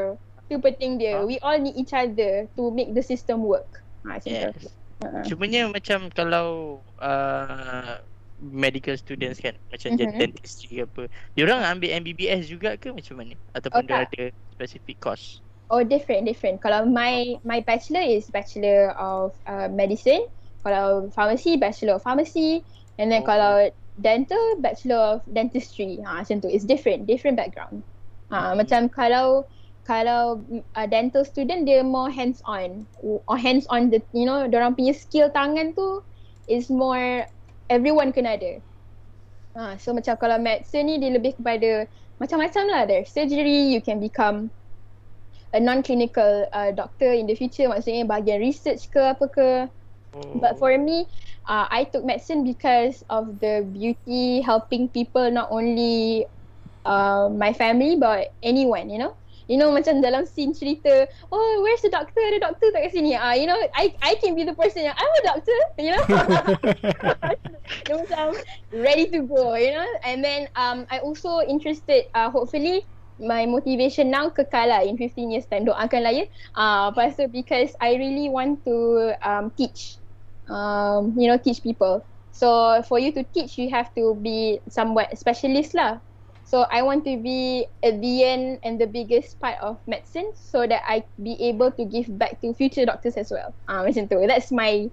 [0.51, 1.23] Tu penting dia.
[1.23, 3.81] We all need each other to make the system work.
[4.03, 4.53] Ah uh, macam yes.
[4.59, 5.23] tu uh-huh.
[5.25, 7.99] cumanya macam kalau uh,
[8.41, 10.17] medical students kan macam mm-hmm.
[10.17, 11.03] dentistry ke apa
[11.37, 13.37] dia orang ambil MBBS juga ke macam mana?
[13.53, 14.23] Ataupun oh, dia ada
[14.57, 15.39] specific course?
[15.69, 16.59] Oh different different.
[16.59, 20.25] Kalau my my bachelor is bachelor of uh, medicine.
[20.65, 22.65] Kalau pharmacy bachelor of pharmacy.
[22.99, 23.29] And then oh.
[23.29, 23.53] kalau
[24.01, 26.01] dental bachelor of dentistry.
[26.03, 26.49] Ha macam tu.
[26.49, 27.85] It's different different background.
[28.33, 28.53] Ha mm-hmm.
[28.57, 29.47] macam kalau
[29.81, 30.39] kalau
[30.77, 34.93] uh, dental student dia more hands on or hands on the you know orang punya
[34.93, 36.05] skill tangan tu
[36.45, 37.25] is more
[37.71, 38.53] everyone kena ada.
[39.51, 41.87] Ha, so macam kalau medicine ni dia lebih kepada
[42.23, 43.03] macam-macam lah there.
[43.03, 44.47] Surgery, you can become
[45.51, 47.67] a non-clinical uh, doctor in the future.
[47.67, 49.49] Maksudnya bahagian research ke apa ke.
[50.39, 51.07] But for me,
[51.47, 56.27] uh, I took medicine because of the beauty helping people not only
[56.83, 59.15] uh, my family but anyone, you know.
[59.51, 62.23] You know macam dalam scene cerita Oh where's the doctor?
[62.23, 63.19] Ada doctor tak kat sini.
[63.19, 65.91] Ah, uh, You know I I can be the person yang I'm a doctor You
[65.91, 66.03] know?
[67.91, 68.39] Dia macam
[68.71, 69.89] Ready to go You know?
[70.07, 72.87] And then um I also interested uh, Hopefully
[73.19, 77.27] My motivation now kekal lah In 15 years time Doakan lah ya uh, Lepas tu
[77.27, 79.99] because I really want to um, Teach
[80.47, 82.07] um, You know teach people.
[82.31, 85.99] So for you to teach You have to be Somewhat specialist lah
[86.51, 90.67] So I want to be at the end and the biggest part of medicine so
[90.67, 93.55] that I be able to give back to future doctors as well.
[93.71, 94.19] Ah uh, macam tu.
[94.27, 94.91] That's my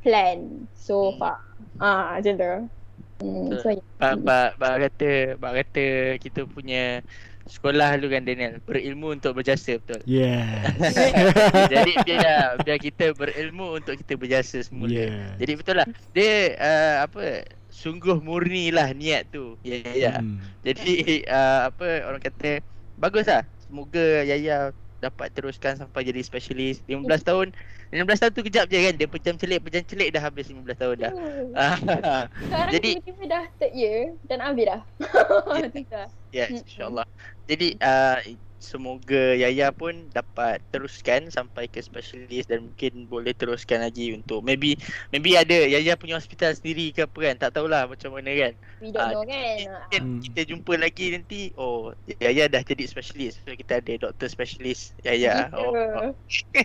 [0.00, 1.20] plan so hmm.
[1.20, 1.44] far.
[1.76, 2.52] Ah uh, macam tu.
[3.20, 3.68] Hmm, so,
[4.00, 7.04] ba, ba, ba kata, ba kata kita punya
[7.52, 10.00] sekolah lu kan Daniel berilmu untuk berjasa betul.
[10.08, 10.72] Yes.
[11.72, 15.04] Jadi biar biar kita berilmu untuk kita berjasa semula.
[15.04, 15.36] Yeah.
[15.36, 15.86] Jadi betul lah.
[16.16, 17.44] Dia uh, apa
[17.78, 19.54] sungguh murni lah niat tu.
[19.62, 19.94] Ya yeah, ya.
[19.94, 20.16] Yeah.
[20.18, 20.38] Hmm.
[20.66, 22.58] Jadi uh, apa orang kata
[22.98, 23.46] baguslah.
[23.62, 27.46] Semoga Yaya dapat teruskan sampai jadi specialist 15 tahun
[27.94, 30.96] 15 tahun tu kejap je kan dia pejam celik pejam celik dah habis 15 tahun
[31.06, 31.12] dah
[31.62, 32.24] uh.
[32.74, 34.82] jadi tiba-tiba dah third year dan ambil dah
[36.34, 37.06] ya yes, insyaallah
[37.46, 38.18] jadi uh,
[38.58, 44.74] semoga Yaya pun dapat teruskan sampai ke specialist dan mungkin boleh teruskan lagi untuk maybe
[45.14, 47.34] maybe ada Yaya punya hospital sendiri ke apa kan?
[47.38, 48.52] Tak tahulah macam mana kan.
[48.82, 49.56] We don't uh, know kan.
[49.90, 50.20] kita, hmm.
[50.30, 51.40] kita jumpa lagi nanti.
[51.54, 53.40] Oh Yaya dah jadi specialist.
[53.46, 56.10] So kita ada doktor specialist Yaya oh, oh.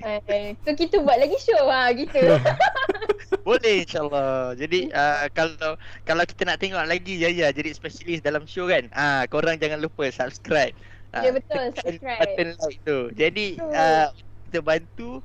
[0.65, 2.19] so kita buat lagi show ha gitu.
[3.47, 4.55] Boleh insyaallah.
[4.57, 9.23] Jadi uh, kalau kalau kita nak tengok lagi Yaya jadi specialist dalam show kan ah
[9.23, 10.73] uh, korang jangan lupa subscribe
[11.13, 12.19] Ya uh, betul subscribe.
[12.25, 12.99] Button like tu.
[13.13, 14.09] Jadi uh,
[14.49, 15.21] kita bantu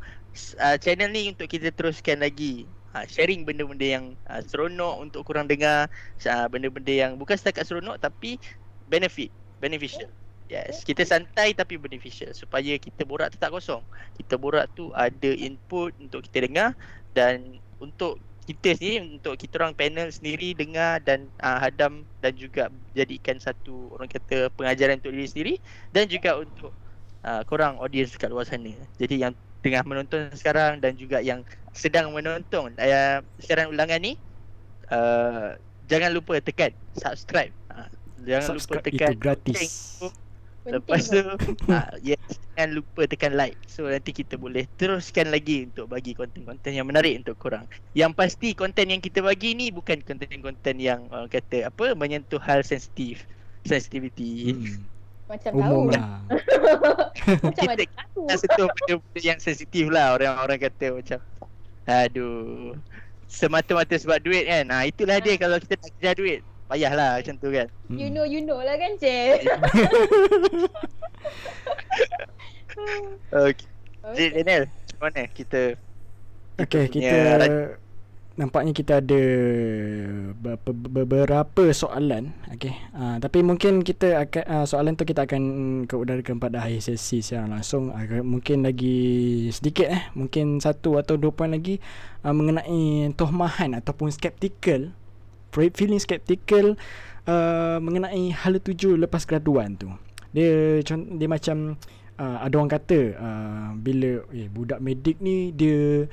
[0.61, 5.49] uh, channel ni untuk kita teruskan lagi uh, sharing benda-benda yang uh, seronok untuk kurang
[5.49, 5.89] dengar
[6.29, 8.37] uh, benda-benda yang bukan setakat seronok tapi
[8.93, 9.33] benefit,
[9.65, 10.09] beneficial.
[10.49, 13.85] Yes, kita santai tapi beneficial supaya kita borak tak kosong.
[14.17, 16.73] Kita borak tu ada input untuk kita dengar
[17.13, 18.17] dan untuk
[18.49, 23.93] kita sendiri untuk kita orang panel sendiri dengar dan uh, hadam dan juga jadikan satu
[23.93, 25.55] orang kata pengajaran untuk diri sendiri
[25.93, 26.73] dan juga untuk
[27.29, 28.73] uh, korang audience kat luar sana.
[28.97, 31.45] Jadi yang tengah menonton sekarang dan juga yang
[31.77, 34.17] sedang menonton uh, siaran ulangan ni
[34.89, 35.53] uh,
[35.85, 37.53] jangan lupa tekan subscribe.
[37.69, 37.85] Uh,
[38.25, 39.61] jangan subscribe lupa tekan itu gratis.
[40.69, 42.21] Lepas tu uh, yes,
[42.55, 43.57] jangan lupa tekan like.
[43.65, 47.65] So nanti kita boleh teruskan lagi Untuk bagi konten-konten yang menarik untuk korang.
[47.97, 52.61] Yang pasti konten yang kita bagi ni Bukan konten-konten yang uh, kata apa Menyentuh hal
[52.61, 53.25] sensitif
[53.65, 54.55] Sensitivity.
[54.55, 54.85] Hmm.
[55.29, 55.97] Macam Umum tahu.
[55.97, 56.25] lah.
[57.45, 60.17] Macam kita, kita sentuh benda-benda yang sensitif lah.
[60.17, 61.19] Orang-orang kata macam
[61.89, 62.77] Aduh
[63.29, 64.73] Semata-mata sebab duit kan.
[64.73, 65.25] Ha, Itulah ha.
[65.25, 67.67] dia kalau kita nak kejar duit Payahlah macam tu kan.
[67.89, 69.41] You know you know lah kan Cik.
[73.33, 73.67] okay.
[74.05, 74.29] okay.
[74.37, 75.81] Daniel, macam mana kita
[76.59, 77.19] Okay, kita
[78.39, 79.23] nampaknya kita ada
[80.71, 82.71] beberapa soalan okay.
[82.95, 85.43] Uh, tapi mungkin kita akan uh, soalan tu kita akan
[85.91, 91.35] keudarakan pada akhir sesi secara langsung uh, mungkin lagi sedikit eh mungkin satu atau dua
[91.35, 91.83] poin lagi
[92.23, 94.95] uh, mengenai tohmahan ataupun skeptical
[95.75, 96.79] feeling skeptical
[97.27, 99.91] uh, mengenai hala tuju lepas graduan tu.
[100.31, 101.77] Dia dia macam
[102.19, 106.07] uh, ada orang kata uh, bila eh budak medik ni dia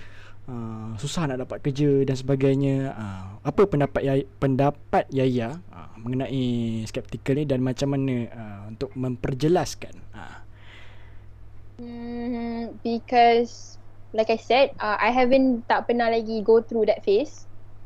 [0.48, 2.94] uh, susah nak dapat kerja dan sebagainya.
[2.96, 8.90] Uh, apa pendapat ya, pendapat Yaya uh, mengenai skeptical ni dan macam mana uh, untuk
[8.96, 9.96] memperjelaskan?
[10.16, 10.38] Uh.
[11.76, 13.76] Mm, because
[14.16, 17.44] like I said, uh, I haven't tak pernah lagi go through that phase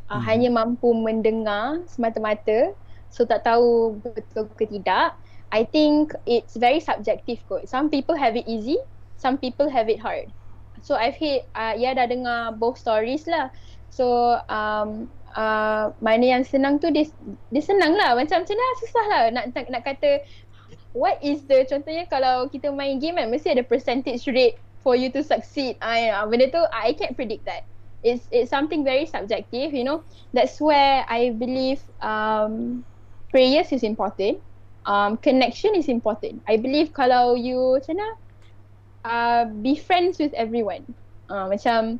[0.09, 0.25] uh, hmm.
[0.25, 2.73] hanya mampu mendengar semata-mata
[3.09, 5.17] so tak tahu betul ke tidak.
[5.49, 7.65] I think it's very subjective kot.
[7.65, 8.77] Some people have it easy
[9.19, 10.31] some people have it hard.
[10.81, 13.51] So i've heard uh, ya dah dengar both stories lah.
[13.91, 17.11] So um uh, mana yang senang tu dia,
[17.51, 18.15] dia senang lah.
[18.15, 20.23] Macam macam mana susah lah nak, nak nak kata
[20.95, 25.11] what is the contohnya kalau kita main game kan mesti ada percentage rate for you
[25.11, 25.75] to succeed.
[25.83, 27.67] Ah uh, benda tu i can't predict that
[28.03, 30.03] it's it's something very subjective you know.
[30.33, 32.85] That's where i believe um
[33.31, 34.39] prayers is important.
[34.85, 36.41] Um connection is important.
[36.47, 37.99] I believe kalau you macam
[39.05, 40.85] uh be friends with everyone.
[41.29, 41.99] Uh, macam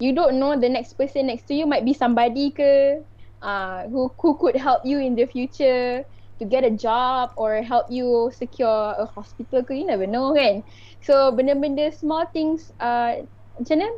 [0.00, 1.66] you don't know the next person next to you.
[1.66, 3.00] Might be somebody ke
[3.42, 6.02] uh who who could help you in the future
[6.40, 9.72] to get a job or help you secure a hospital ke.
[9.78, 10.66] You never know kan?
[11.04, 13.22] So benda-benda small things uh
[13.54, 13.88] macam mana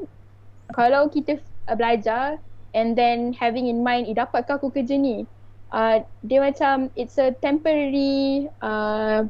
[0.73, 1.39] kalau kita
[1.71, 2.39] uh, belajar
[2.75, 5.27] and then having in mind, eh dapatkah aku kerja ni?
[5.71, 9.27] Uh, dia macam it's a temporary uh,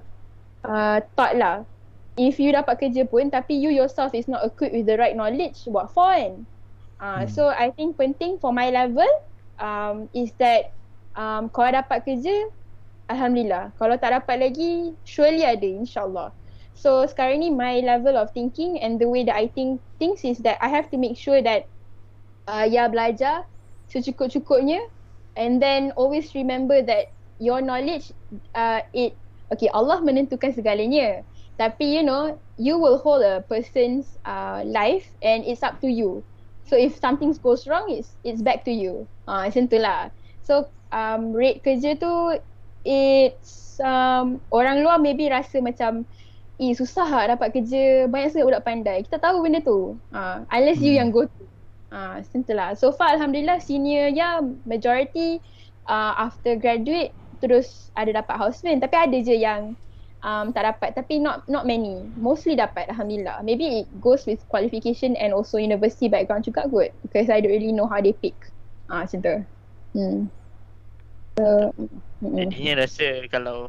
[0.64, 1.56] uh, thought lah.
[2.16, 5.68] If you dapat kerja pun tapi you yourself is not equipped with the right knowledge,
[5.68, 6.48] what for kan?
[6.96, 7.28] Uh, hmm.
[7.28, 9.08] So I think penting for my level
[9.60, 10.72] um, is that
[11.12, 12.48] um, kalau dapat kerja,
[13.06, 13.70] Alhamdulillah.
[13.78, 16.28] Kalau tak dapat lagi, surely ada insyaAllah.
[16.76, 20.44] So sekarang ni my level of thinking and the way that I think things is
[20.44, 21.72] that I have to make sure that
[22.44, 23.48] uh, ya belajar
[23.88, 24.84] secukup-cukupnya
[25.40, 28.12] and then always remember that your knowledge
[28.52, 29.16] uh, it
[29.48, 31.24] okay Allah menentukan segalanya
[31.56, 36.24] tapi you know you will hold a person's uh, life and it's up to you.
[36.68, 39.08] So if something goes wrong it's it's back to you.
[39.24, 40.12] Ah uh, macam itulah.
[40.44, 42.36] So um rate kerja tu
[42.84, 46.04] it's um orang luar maybe rasa macam
[46.56, 48.98] eh susah lah dapat kerja banyak sangat budak pandai.
[49.04, 50.00] Kita tahu benda tu.
[50.12, 50.86] Uh, unless hmm.
[50.88, 51.42] you yang go to.
[51.92, 52.74] Ah, uh, lah.
[52.74, 55.38] So far alhamdulillah senior ya majority
[55.86, 59.78] uh, after graduate terus ada dapat houseman tapi ada je yang
[60.26, 62.02] um, tak dapat tapi not not many.
[62.18, 63.44] Mostly dapat alhamdulillah.
[63.46, 67.70] Maybe it goes with qualification and also university background juga good because I don't really
[67.72, 68.34] know how they pick.
[68.90, 69.36] Ah uh, macam tu.
[69.96, 70.18] Hmm.
[71.36, 71.70] So,
[72.24, 73.68] Jadinya rasa kalau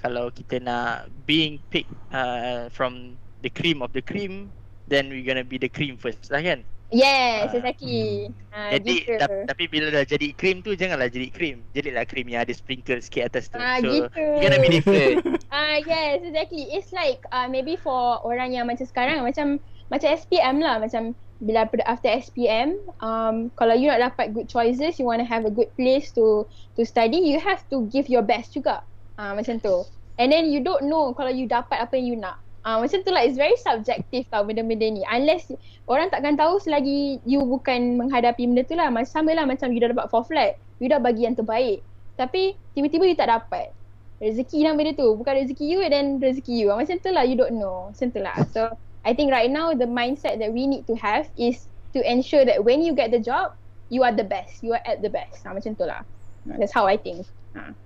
[0.00, 4.48] kalau kita nak being picked uh, from the cream of the cream
[4.88, 8.34] then we gonna be the cream first lah kan Yes, uh, exactly.
[8.50, 9.14] Uh, jadi gitu.
[9.14, 11.62] ta- tapi bila dah jadi cream tu janganlah jadi cream.
[11.70, 13.62] Jadilah cream yang ada sprinkle sikit atas tu.
[13.62, 14.18] Uh, so gitu.
[14.18, 15.22] you gonna be different.
[15.54, 16.66] Ah uh, yes, exactly.
[16.74, 21.64] It's like uh, maybe for orang yang macam sekarang macam macam SPM lah macam bila
[21.88, 25.72] after SPM um kalau you nak dapat good choices you want to have a good
[25.74, 26.44] place to
[26.76, 28.82] to study you have to give your best juga.
[29.20, 29.84] Ah uh, macam tu.
[30.16, 32.40] And then you don't know kalau you dapat apa yang you nak.
[32.64, 33.20] Ah uh, macam tu lah.
[33.20, 35.04] It's very subjective tau benda-benda ni.
[35.04, 35.52] Unless
[35.84, 38.88] orang takkan tahu selagi you bukan menghadapi benda tu lah.
[38.88, 41.84] Macam sama lah macam you dah dapat four flat you dah bagi yang terbaik.
[42.16, 43.76] Tapi tiba-tiba you tak dapat.
[44.24, 45.12] Rezeki nama benda tu.
[45.12, 46.72] Bukan rezeki you dan rezeki you.
[46.72, 47.92] Macam tu lah you don't know.
[47.92, 48.40] Macam tu lah.
[48.56, 48.72] So
[49.04, 52.64] I think right now the mindset that we need to have is to ensure that
[52.64, 53.52] when you get the job
[53.92, 54.64] you are the best.
[54.64, 55.44] You are at the best.
[55.44, 56.08] Ha, macam tu lah.
[56.56, 57.28] That's how I think.
[57.52, 57.76] Ha.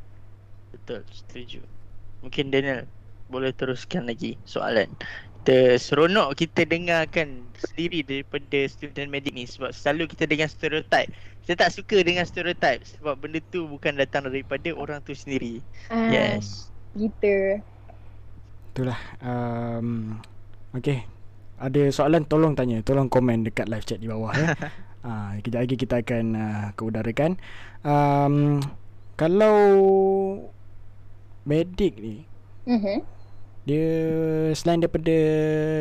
[0.85, 1.61] Betul setuju
[2.21, 2.85] mungkin Daniel
[3.29, 4.89] boleh teruskan lagi soalan.
[5.45, 11.13] Kita seronok kita dengarkan sendiri daripada student medik ni sebab selalu kita dengar stereotype.
[11.45, 15.61] Kita tak suka dengan stereotype sebab benda tu bukan datang daripada orang tu sendiri.
[15.93, 16.73] Uh, yes.
[16.97, 17.61] Gitu.
[18.73, 18.97] Itulah.
[19.21, 20.17] Um,
[20.73, 21.05] okay.
[21.61, 22.81] Ada soalan tolong tanya.
[22.81, 24.57] Tolong komen dekat live chat di bawah ya.
[25.05, 27.37] Ah, uh, kejap lagi kita akan uh, keudarakan.
[27.85, 28.65] Um,
[29.21, 29.61] kalau
[31.45, 32.25] medik ni.
[32.65, 33.05] Mhm.
[33.65, 33.89] Dia
[34.53, 35.17] selain daripada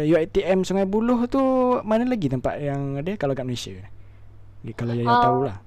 [0.07, 1.43] UiTM Sungai Buloh tu
[1.83, 3.75] mana lagi tempat yang ada kalau kat Malaysia?
[4.63, 5.57] Dia kalau Yaya uh, tahu lah.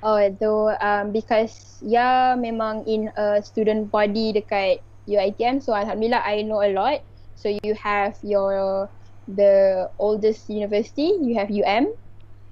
[0.00, 6.42] Oh, itu um, because ya memang in a student body dekat UiTM so alhamdulillah I
[6.42, 7.06] know a lot.
[7.38, 8.90] So you have your
[9.30, 11.94] the oldest university, you have UM.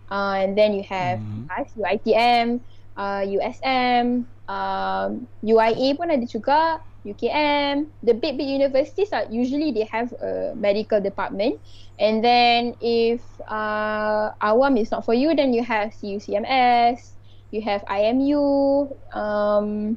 [0.08, 1.52] Uh, and then you have mm-hmm.
[1.52, 2.64] us, UiTM,
[2.96, 6.80] uh, USM, um, UIA pun ada juga.
[7.06, 11.56] UKM, the big big universities are usually they have a medical department,
[11.96, 17.16] and then if uh, awam is not for you, then you have CUCMS,
[17.54, 18.90] you have IMU.
[19.14, 19.96] Um,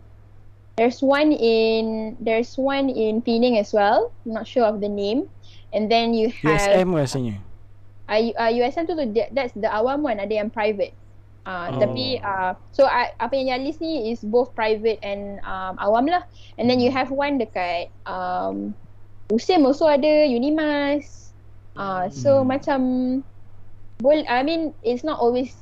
[0.77, 4.13] there's one in there's one in Penang as well.
[4.23, 5.27] I'm not sure of the name,
[5.73, 7.35] and then you have USM rasanya.
[8.07, 10.21] Uh, uh, USM tu tu that's the awam one.
[10.21, 10.93] Ada yang private.
[11.41, 11.79] Uh, oh.
[11.81, 16.21] Tapi uh, so uh, apa yang Yalis ni is both private and um, awam lah.
[16.61, 18.77] And then you have one dekat um,
[19.33, 21.33] USIM also ada Unimas.
[21.73, 22.51] Uh, so hmm.
[22.51, 22.79] macam
[24.01, 25.55] boleh I mean it's not always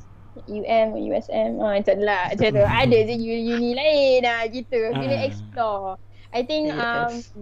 [0.47, 5.27] UM USM uh, macam lah macam tu ada je uni lain lah gitu kena uh.
[5.27, 5.87] explore
[6.31, 7.33] I think um, yes.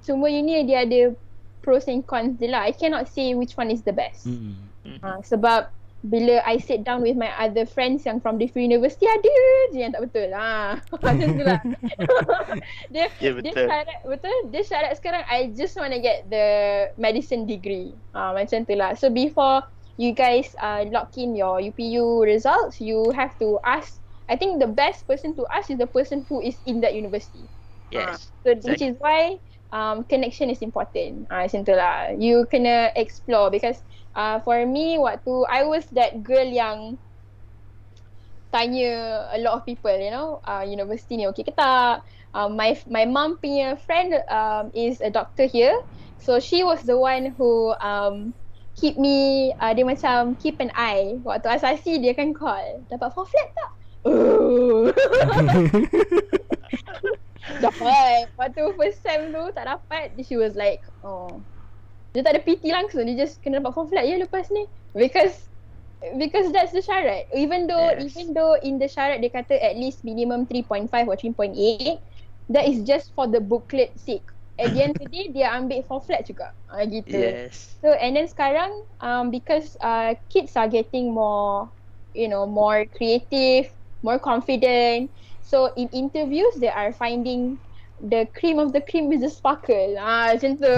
[0.00, 1.12] semua uni dia ada
[1.60, 4.56] pros and cons je lah I cannot say which one is the best mm.
[5.04, 5.68] uh, sebab
[6.06, 9.34] bila I sit down with my other friends yang from different university ada
[9.74, 10.30] je yang tak betul.
[10.30, 10.78] Ha.
[11.04, 11.60] Macam tu lah.
[12.94, 13.42] dia, yeah, betul.
[13.42, 14.36] dia syarat, betul?
[14.54, 16.46] Dia syarat sekarang I just want to get the
[16.94, 17.90] medicine degree.
[18.14, 18.94] Ha, macam tu lah.
[18.94, 19.66] So before
[19.98, 23.98] you guys uh, lock in your UPU results, you have to ask.
[24.26, 27.46] I think the best person to ask is the person who is in that university.
[27.90, 28.30] Yes.
[28.30, 28.46] Ha.
[28.46, 28.70] So exactly.
[28.70, 29.38] which is why
[29.74, 31.26] um, connection is important.
[31.30, 32.14] Ah, uh, macam tu lah.
[32.14, 33.82] You kena explore because
[34.16, 36.96] uh, for me waktu I was that girl yang
[38.50, 42.00] tanya a lot of people you know uh, university ni okay ke tak?
[42.32, 45.76] Uh, my my mom punya friend um, is a doctor here.
[46.16, 48.32] So she was the one who um,
[48.80, 52.84] keep me uh, dia macam keep an eye waktu asasi dia kan call.
[52.88, 53.70] Dapat four flat tak?
[57.64, 58.32] Dapat.
[58.36, 60.16] Waktu first sem tu tak dapat.
[60.24, 61.44] She was like oh
[62.16, 64.64] dia tak ada PT langsung dia just kena dapat form flat ya lepas ni.
[64.96, 65.36] Because
[66.16, 67.28] because that's the syarat.
[67.36, 68.08] Even though yes.
[68.08, 72.00] even though in the syarat dia kata at least minimum 3.5 or 3.8
[72.48, 74.24] that is just for the booklet sake.
[74.56, 76.56] At the end of the day dia ambil form flat juga.
[76.72, 77.12] Uh, gitu.
[77.12, 77.76] Yes.
[77.84, 78.72] so and then sekarang
[79.04, 81.68] um, because uh, kids are getting more
[82.16, 83.68] you know more creative
[84.00, 85.12] more confident.
[85.44, 87.60] So in interviews they are finding
[88.00, 89.96] the cream of the cream is the sparkle.
[89.96, 90.68] Ah macam tu.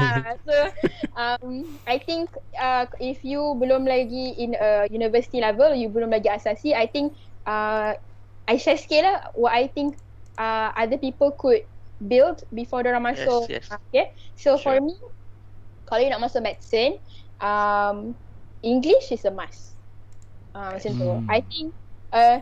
[0.00, 0.54] ah, so
[1.16, 6.32] um I think uh, if you belum lagi in a university level, you belum lagi
[6.32, 7.12] asasi, I think
[7.44, 7.92] uh,
[8.48, 10.00] I share sikit lah what I think
[10.40, 11.62] uh, other people could
[12.00, 13.46] build before orang masuk.
[13.46, 13.78] Yes, yes.
[13.92, 14.06] Okay.
[14.34, 14.62] So sure.
[14.64, 14.96] for me,
[15.86, 16.98] kalau you nak masuk medicine,
[17.38, 18.16] um,
[18.64, 19.76] English is a must.
[20.56, 21.00] Uh, macam hmm.
[21.00, 21.10] tu.
[21.28, 21.68] I think
[22.12, 22.38] uh,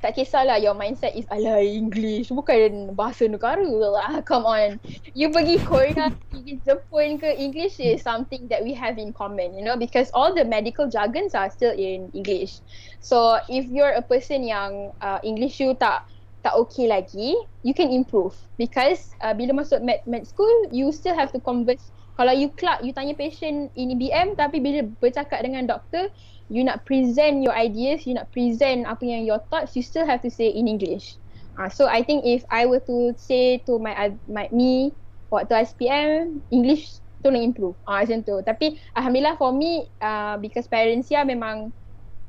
[0.00, 4.76] tak kisahlah your mindset is ala English bukan bahasa negara lah come on
[5.16, 9.64] you pergi Korea pergi Jepun ke English is something that we have in common you
[9.64, 12.60] know because all the medical jargons are still in English
[13.00, 16.04] so if you're a person yang uh, English you tak
[16.46, 17.34] tak okay lagi,
[17.66, 18.30] you can improve.
[18.54, 21.90] Because uh, bila masuk med, med school, you still have to converse.
[22.14, 26.06] Kalau you clerk, you tanya patient ini BM tapi bila bercakap dengan doktor,
[26.48, 30.22] you nak present your ideas, you nak present apa yang your thoughts, you still have
[30.22, 31.18] to say in English.
[31.56, 34.92] Uh, so I think if I were to say to my my me
[35.32, 37.74] waktu SPM, English tolong improve.
[37.88, 38.36] Ah uh, macam tu.
[38.44, 41.72] Tapi alhamdulillah for me uh, because parents ya memang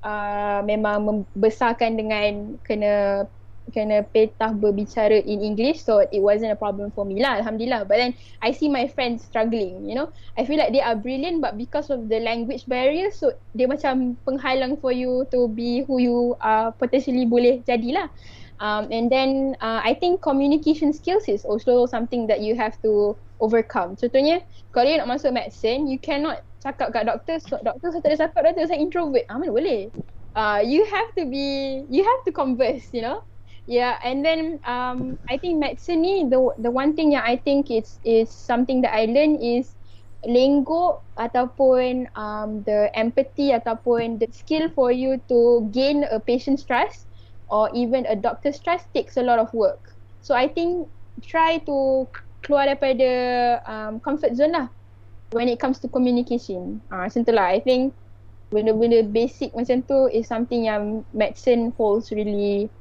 [0.02, 3.26] uh, memang membesarkan dengan kena
[3.72, 7.84] kena petah berbicara in English so it wasn't a problem for me lah alhamdulillah.
[7.88, 10.10] But then I see my friends struggling you know?
[10.40, 14.16] I feel like they are brilliant but because of the language barrier so dia macam
[14.24, 18.08] penghalang for you to be who you are potentially boleh jadilah
[18.60, 23.16] um, and then uh, I think communication skills is also something that you have to
[23.40, 23.96] overcome.
[23.96, 24.42] Contohnya
[24.74, 28.18] kalau you nak masuk medicine you cannot cakap kat doktor so, doktor saya tak ada
[28.18, 29.26] cakap doktor saya introvert.
[29.30, 29.94] Ah mana boleh?
[30.38, 33.26] Uh, you have to be you have to converse you know
[33.68, 37.68] Yeah, and then um, I think medicine ni the the one thing yang I think
[37.68, 39.76] it's is something that I learn is
[40.24, 47.12] lingo ataupun um, the empathy ataupun the skill for you to gain a patient's trust
[47.52, 49.92] or even a doctor's trust takes a lot of work.
[50.24, 50.88] So I think
[51.20, 52.08] try to
[52.48, 53.10] keluar daripada
[53.68, 54.68] um, comfort zone lah
[55.36, 56.80] when it comes to communication.
[56.88, 57.52] Ah, uh, macam lah.
[57.52, 57.92] I think
[58.48, 62.72] benda-benda basic macam tu is something yang medicine holds really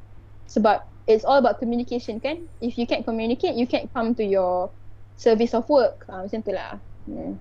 [0.46, 4.70] sebab it's all about communication kan if you can't communicate you can't come to your
[5.16, 7.38] service of work uh, macam tu lah hmm.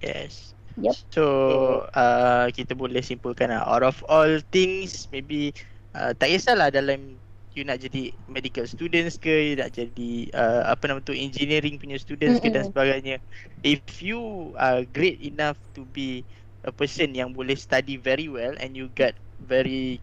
[0.00, 0.96] yes yep.
[1.12, 1.24] so
[1.92, 5.52] uh, kita boleh simpulkan lah out of all things maybe
[5.96, 7.16] uh, tak kisahlah dalam
[7.52, 12.00] you nak jadi medical students ke you nak jadi uh, apa nama tu engineering punya
[12.00, 12.52] students mm-hmm.
[12.52, 13.16] ke dan sebagainya
[13.60, 16.24] if you are great enough to be
[16.64, 19.12] a person yang boleh study very well and you got
[19.44, 20.00] very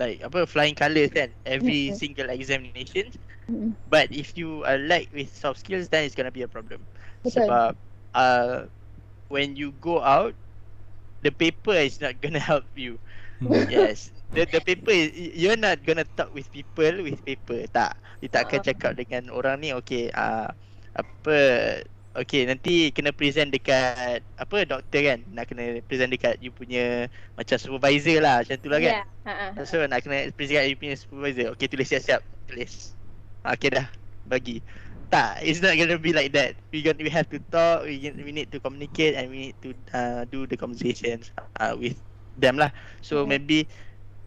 [0.00, 2.00] like apa flying colours kan every mm-hmm.
[2.00, 3.12] single examination
[3.44, 3.76] mm-hmm.
[3.92, 6.80] but if you are lack with soft skills then it's gonna be a problem
[7.20, 7.44] Betul.
[7.44, 7.70] sebab
[8.16, 8.64] uh,
[9.28, 10.32] when you go out
[11.20, 12.96] the paper is not gonna help you
[13.44, 13.52] hmm.
[13.68, 18.32] yes the the paper is, you're not gonna talk with people with paper tak you
[18.32, 18.66] tak akan uh.
[18.72, 20.48] cakap dengan orang ni okay uh,
[20.96, 21.36] apa
[22.10, 25.22] Okay nanti kena present dekat apa doktor kan?
[25.30, 27.06] Nak kena present dekat you punya
[27.38, 28.94] macam supervisor lah macam tu lah kan?
[28.98, 29.06] Yeah.
[29.30, 29.62] uh-huh.
[29.62, 31.46] so nak kena present dekat you punya supervisor.
[31.54, 32.98] Okay tulis siap-siap tulis.
[33.46, 33.86] Okay dah
[34.26, 34.58] bagi.
[35.14, 36.58] Tak it's not gonna be like that.
[36.74, 39.70] We got we have to talk we, we need to communicate and we need to
[39.94, 41.30] uh, do the conversations
[41.62, 41.94] uh, with
[42.34, 42.74] them lah.
[43.06, 43.30] So mm-hmm.
[43.30, 43.58] maybe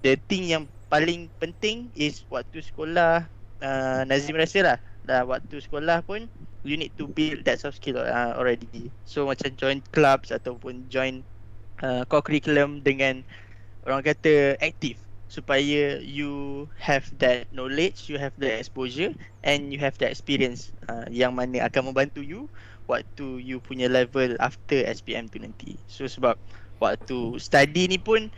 [0.07, 3.27] the thing yang paling penting is waktu sekolah
[3.59, 6.27] uh, Nazim rasa lah dah waktu sekolah pun
[6.63, 8.87] you need to build that soft skill uh, already.
[9.03, 11.21] So macam join clubs ataupun join
[11.83, 13.23] uh, core curriculum dengan
[13.83, 14.95] orang kata aktif
[15.27, 21.09] supaya you have that knowledge, you have the exposure and you have the experience uh,
[21.09, 22.45] yang mana akan membantu you
[22.85, 25.73] waktu you punya level after SPM tu nanti.
[25.89, 26.37] So sebab
[26.77, 28.29] waktu study ni pun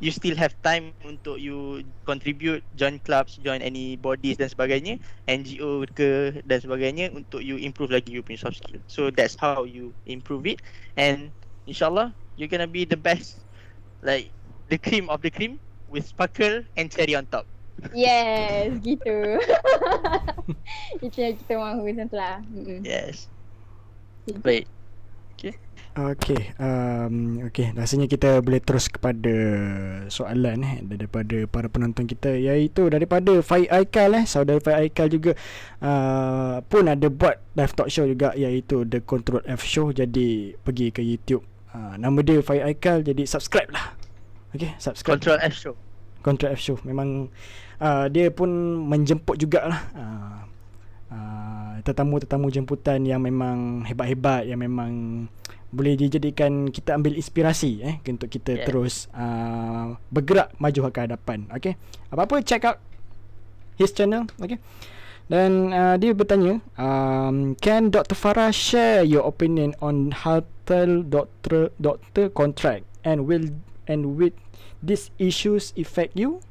[0.00, 5.84] you still have time untuk you contribute join clubs join any bodies dan sebagainya NGO
[5.86, 8.82] ke dan sebagainya untuk you improve lagi you punya soft skill.
[8.86, 10.60] So that's how you improve it.
[10.98, 11.32] And
[11.66, 13.44] insyaallah you're gonna be the best
[14.02, 14.34] like
[14.68, 17.46] the cream of the cream with sparkle and cherry on top.
[17.94, 19.38] Yes gitu.
[21.04, 22.38] Itu yang kita mahu macam tu lah
[22.82, 23.28] yes.
[24.42, 24.68] Baik.
[25.34, 25.63] Okay
[25.94, 27.70] Okey, um, okey.
[27.70, 29.30] Rasanya kita boleh terus kepada
[30.10, 34.26] soalan eh daripada para penonton kita iaitu daripada Fai Aikal eh.
[34.26, 35.38] Saudara Fai Aikal juga
[35.78, 39.94] uh, pun ada buat live talk show juga iaitu The Control F Show.
[39.94, 41.46] Jadi pergi ke YouTube.
[41.70, 43.94] Uh, nama dia Fai Aikal jadi subscribe lah.
[44.50, 45.22] Okey, subscribe.
[45.22, 45.78] Control F Show.
[46.26, 46.76] Control F Show.
[46.82, 47.30] Memang
[47.78, 48.50] uh, dia pun
[48.82, 49.86] menjemput jugalah.
[49.94, 50.42] Uh,
[51.14, 54.90] uh, tetamu-tetamu jemputan yang memang hebat-hebat yang memang
[55.74, 58.66] boleh dijadikan kita ambil inspirasi eh untuk kita yeah.
[58.66, 61.74] terus uh, bergerak maju ke hadapan okey
[62.14, 62.78] apa-apa check out
[63.74, 64.62] his channel okey
[65.26, 72.30] dan uh, dia bertanya um, can Dr Farah share your opinion on hotel doctor doctor
[72.30, 73.50] contract and will
[73.90, 74.36] and with
[74.78, 76.44] these issues affect you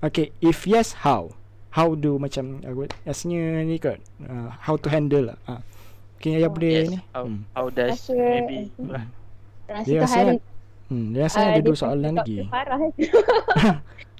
[0.00, 1.34] okay if yes how
[1.76, 5.60] how do macam uh, asnya ni kot uh, how to handle lah uh.
[6.16, 6.88] Mungkin ayah boleh yes.
[6.88, 6.98] ni.
[7.12, 7.40] How, hmm.
[7.52, 8.58] how does rasa, maybe
[9.68, 10.18] rasa dia rasa
[10.86, 12.46] Hmm, dia rasa uh, ada dua soalan lagi.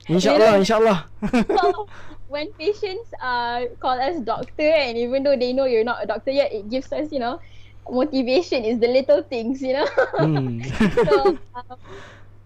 [0.10, 0.98] InsyaAllah, insyaAllah.
[1.46, 1.86] so,
[2.26, 6.34] when patients uh, call us doctor and even though they know you're not a doctor
[6.34, 7.38] yet, it gives us, you know,
[7.86, 9.86] motivation is the little things, you know.
[10.18, 10.58] Hmm.
[11.06, 11.78] so, um,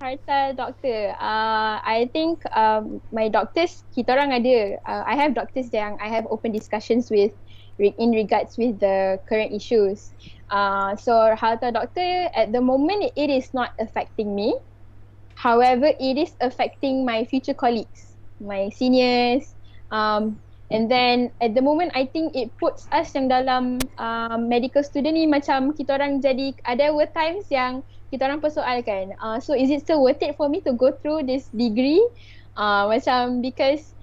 [0.00, 1.12] Harta doktor.
[1.20, 4.80] Uh, I think um, my doctors, kita orang ada.
[4.88, 7.36] Uh, I have doctors yang I have open discussions with
[7.80, 10.12] in regards with the current issues.
[10.50, 14.54] Uh, so harta doktor at the moment it is not affecting me.
[15.40, 18.12] However, it is affecting my future colleagues,
[18.44, 19.56] my seniors.
[19.88, 20.36] Um,
[20.70, 25.18] and then at the moment I think it puts us yang dalam um, medical student
[25.18, 27.82] ni macam kita orang jadi ada times yang
[28.14, 31.26] kita orang persoalkan uh, so is it still worth it for me to go through
[31.26, 32.02] this degree
[32.54, 33.94] uh, macam because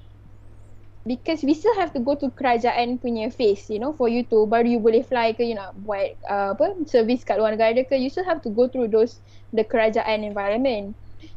[1.07, 4.43] because we still have to go to kerajaan punya face you know for you to
[4.45, 7.95] baru you boleh fly ke you nak buat uh, apa service kat luar negara ke
[7.95, 9.23] you still have to go through those
[9.55, 10.91] the kerajaan environment.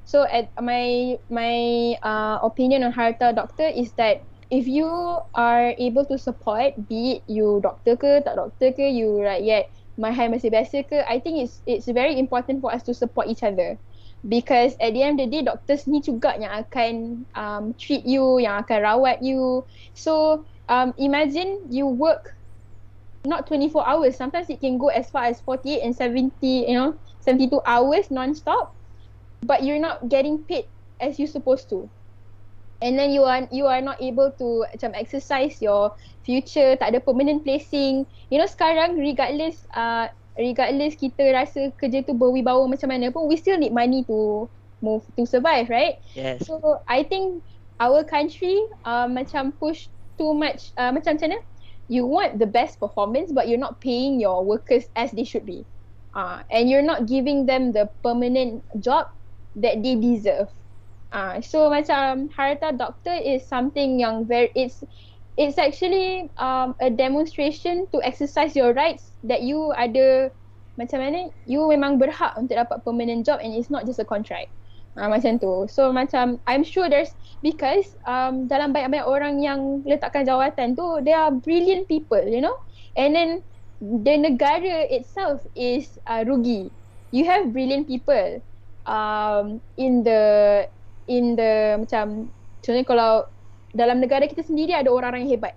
[0.05, 4.91] So at my my uh, opinion on harta doctor is that if you
[5.39, 10.11] are able to support be it you doctor ke tak doctor ke you rakyat my
[10.11, 13.47] high masih biasa ke I think it's it's very important for us to support each
[13.47, 13.79] other
[14.27, 16.95] because at the end of the day doctors ni juga yang akan
[17.33, 19.65] um, treat you yang akan rawat you.
[19.97, 22.37] So um, imagine you work
[23.25, 24.17] not 24 hours.
[24.17, 28.77] Sometimes it can go as far as 48 and 70 you know 72 hours non-stop.
[29.41, 30.69] But you're not getting paid
[31.01, 31.89] as you supposed to.
[32.81, 36.77] And then you are you are not able to macam exercise your future.
[36.77, 38.05] Tak ada permanent placing.
[38.29, 43.37] You know sekarang regardless uh, regardless kita rasa kerja tu berwibawa macam mana pun we
[43.37, 44.49] still need money to
[44.81, 46.01] move to survive right?
[46.17, 46.49] Yes.
[46.49, 47.45] So i think
[47.77, 48.57] our country
[48.89, 51.41] uh, macam push too much uh, macam macam mana?
[51.91, 55.67] You want the best performance but you're not paying your workers as they should be.
[56.15, 59.07] Uh, and you're not giving them the permanent job
[59.59, 60.51] that they deserve.
[61.11, 64.87] Uh, so macam harta doktor is something yang very it's
[65.37, 70.31] it's actually um a demonstration to exercise your rights that you ada
[70.81, 74.49] macam mana you memang berhak untuk dapat permanent job and it's not just a contract.
[74.99, 75.71] Uh, macam tu.
[75.71, 77.15] So macam I'm sure there's
[77.47, 82.57] because um dalam banyak-banyak orang yang letakkan jawatan tu they are brilliant people, you know.
[82.99, 83.31] And then
[83.79, 86.75] the negara itself is uh, rugi.
[87.15, 88.43] You have brilliant people
[88.89, 90.67] um in the
[91.07, 92.33] in the macam
[92.65, 93.13] contohnya kalau
[93.75, 95.55] dalam negara kita sendiri ada orang-orang yang hebat.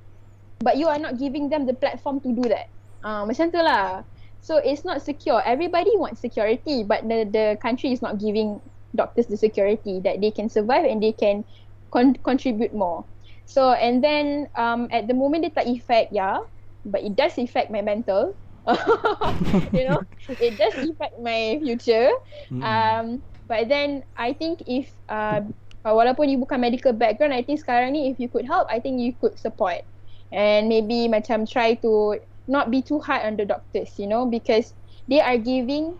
[0.63, 2.69] But you are not giving them the platform to do that.
[3.03, 4.07] Uh, macam tu lah.
[4.43, 5.43] So it's not secure.
[5.43, 8.59] Everybody wants security but the the country is not giving
[8.95, 11.43] doctors the security that they can survive and they can
[11.91, 13.03] con- contribute more.
[13.43, 16.43] So and then um, at the moment it tak effect yeah
[16.87, 18.35] but it does affect my mental.
[19.75, 19.99] You know
[20.39, 22.11] it does affect my future.
[22.47, 22.63] Mm.
[22.63, 23.05] um
[23.43, 25.43] But then I think if uh,
[25.91, 29.03] walaupun you bukan medical background, I think sekarang ni if you could help, I think
[29.03, 29.83] you could support.
[30.31, 34.71] And maybe macam try to not be too hard on the doctors, you know, because
[35.11, 35.99] they are giving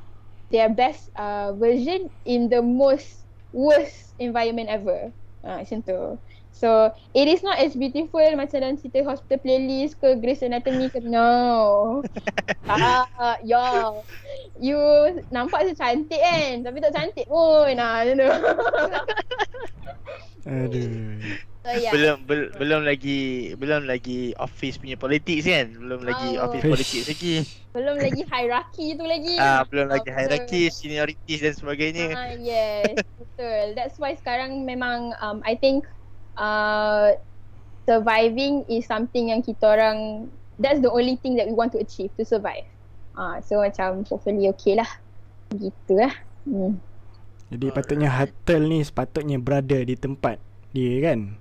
[0.49, 5.11] their best uh, version in the most worst environment ever.
[5.43, 5.99] Ah, uh, macam tu.
[6.53, 11.01] So it is not as beautiful macam dalam cerita hospital playlist ke Grey's Anatomy ke
[11.01, 12.05] no.
[12.69, 13.89] ah, ya.
[14.61, 14.77] You
[15.33, 17.73] nampak tu cantik kan tapi tak cantik pun.
[17.73, 18.29] Nah, you know.
[20.45, 21.17] Aduh.
[21.63, 21.95] So, yeah.
[21.95, 25.71] Belum bel, belum lagi belum lagi office punya politics kan?
[25.73, 26.45] Belum lagi oh.
[26.45, 27.33] office politics lagi.
[27.73, 29.33] Belum lagi hierarchy tu lagi.
[29.41, 32.13] Ah, belum lagi hierarchy, seniority dan sebagainya.
[32.13, 33.01] Ah, yes.
[33.17, 33.73] Betul.
[33.73, 35.89] That's why sekarang memang um I think
[36.37, 37.13] uh,
[37.83, 40.29] surviving is something yang kita orang
[40.61, 42.65] that's the only thing that we want to achieve to survive.
[43.13, 44.89] Ah uh, so macam hopefully okay lah.
[45.53, 46.13] Gitu lah.
[46.47, 46.79] Hmm.
[47.53, 50.41] Jadi patutnya hotel ni sepatutnya berada di tempat
[50.73, 51.37] dia kan?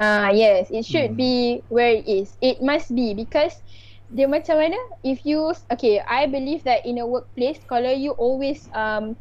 [0.00, 1.20] Ah uh, yes, it should hmm.
[1.20, 1.34] be
[1.70, 2.34] where it is.
[2.42, 3.62] It must be because
[4.12, 8.66] dia macam mana if you okay, I believe that in a workplace kalau you always
[8.74, 9.14] um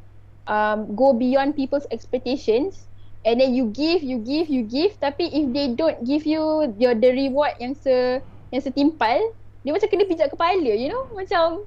[0.50, 2.91] um go beyond people's expectations,
[3.26, 4.98] and then you give you give you give.
[4.98, 9.20] Tapi if they don't give you your the reward yang se yang setimpal
[9.62, 11.06] dia macam kena pijak kepala you know?
[11.14, 11.66] Macam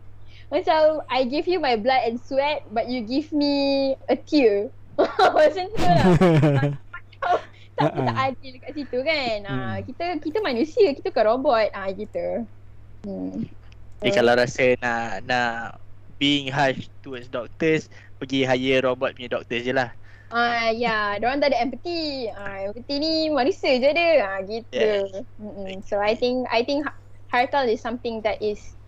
[0.50, 4.70] macam I give you my blood and sweat but you give me a tear.
[5.34, 6.04] Macam tu lah.
[7.74, 8.06] Tak uh-uh.
[8.06, 9.36] tak adil dekat situ kan.
[9.50, 9.50] Hmm.
[9.50, 11.66] ah kita kita manusia kita bukan robot.
[11.74, 12.46] Ah gitu.
[13.02, 13.50] Hmm.
[13.98, 15.82] Jadi so, kalau rasa nak nak
[16.22, 17.90] being harsh towards doctors
[18.22, 19.90] pergi hire robot punya doctors je lah
[20.32, 21.20] Ah uh, ya, yeah.
[21.20, 22.32] orang tak ada empathy.
[22.32, 24.24] Ah uh, empathy ni manusia je dia.
[24.24, 24.72] Ah uh, gitu.
[24.72, 25.80] Yeah.
[25.84, 26.88] So I think I think
[27.28, 28.78] Hartal is something that is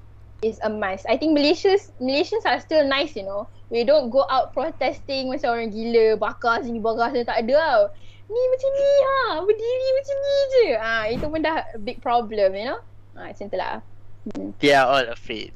[0.40, 1.04] is a must.
[1.10, 3.50] I think Malaysians Malaysians are still nice, you know.
[3.68, 7.82] We don't go out protesting macam orang gila, bakar sini bakar sini tak ada tau.
[8.26, 10.66] Ni macam ni ha, berdiri macam ni je.
[10.78, 12.80] Ah uh, itu pun dah big problem, you know.
[13.18, 13.74] Ah uh, macam itulah.
[14.34, 14.50] Hmm.
[14.58, 15.54] They are all afraid.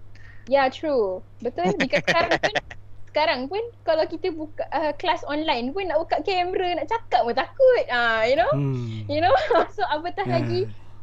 [0.50, 1.22] Yeah, true.
[1.38, 1.78] Betul.
[1.78, 2.42] Dikatakan
[3.10, 7.34] sekarang pun kalau kita buka uh, kelas online pun nak buka kamera nak cakap pun
[7.34, 7.84] takut.
[7.90, 8.52] Ah uh, you know?
[8.54, 9.02] Hmm.
[9.10, 9.34] you know?
[9.76, 10.34] So apatah yeah.
[10.38, 10.60] lagi?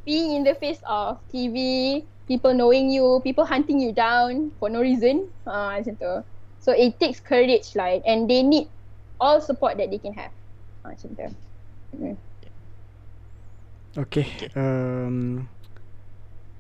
[0.07, 1.99] Being in the face of TV
[2.31, 5.27] people knowing you people hunting you down for no reason.
[5.43, 6.13] Ah uh, macam tu.
[6.63, 8.71] So it takes courage lah and they need
[9.19, 10.31] all support that they can have.
[10.88, 11.27] Ah uh, macam tu.
[11.99, 12.15] Hmm.
[13.97, 15.49] Okay um,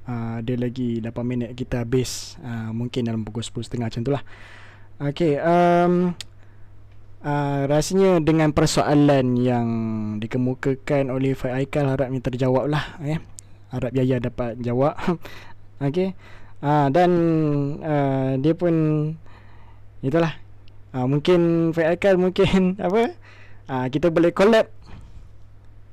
[0.09, 2.35] uh, Ada lagi 8 minit kita habis.
[2.43, 4.25] Uh, Mungkin dalam pukul 10.30 macam tu lah
[4.97, 6.17] Okay um,
[7.21, 9.67] uh, Rasanya dengan persoalan yang
[10.17, 13.21] Dikemukakan oleh Fai Aikal Harapnya terjawab lah eh.
[13.69, 14.97] Harap Yaya dapat jawab.
[15.77, 16.17] Okay
[16.65, 17.11] uh, Dan
[17.85, 18.73] uh, Dia pun
[20.01, 20.33] Itulah.
[20.97, 23.13] Uh, Mungkin Fai Aikal mungkin Apa?
[23.69, 24.65] Uh, Kita boleh collab.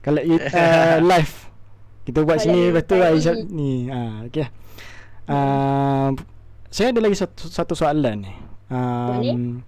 [0.00, 1.52] Collab uh, live.
[2.08, 3.12] Kita buat sini Betul lah
[3.52, 3.84] Ni.
[3.92, 4.48] Uh, Okay
[5.28, 6.08] uh,
[6.72, 9.60] Saya ada lagi satu, satu soalan ni um,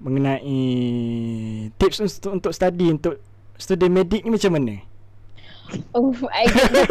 [0.00, 0.60] mengenai
[1.76, 3.20] tips untuk, untuk study untuk
[3.60, 4.74] student medik ni macam mana?
[5.94, 6.50] Oh, I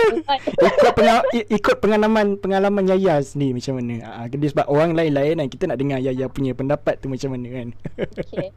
[0.71, 3.95] ikut, pengal- ikut pengalaman pengalaman Yaya ni macam mana?
[4.07, 7.47] Ah, uh, sebab orang lain-lain dan kita nak dengar Yaya punya pendapat tu macam mana
[7.51, 7.67] kan?
[7.99, 8.55] okay.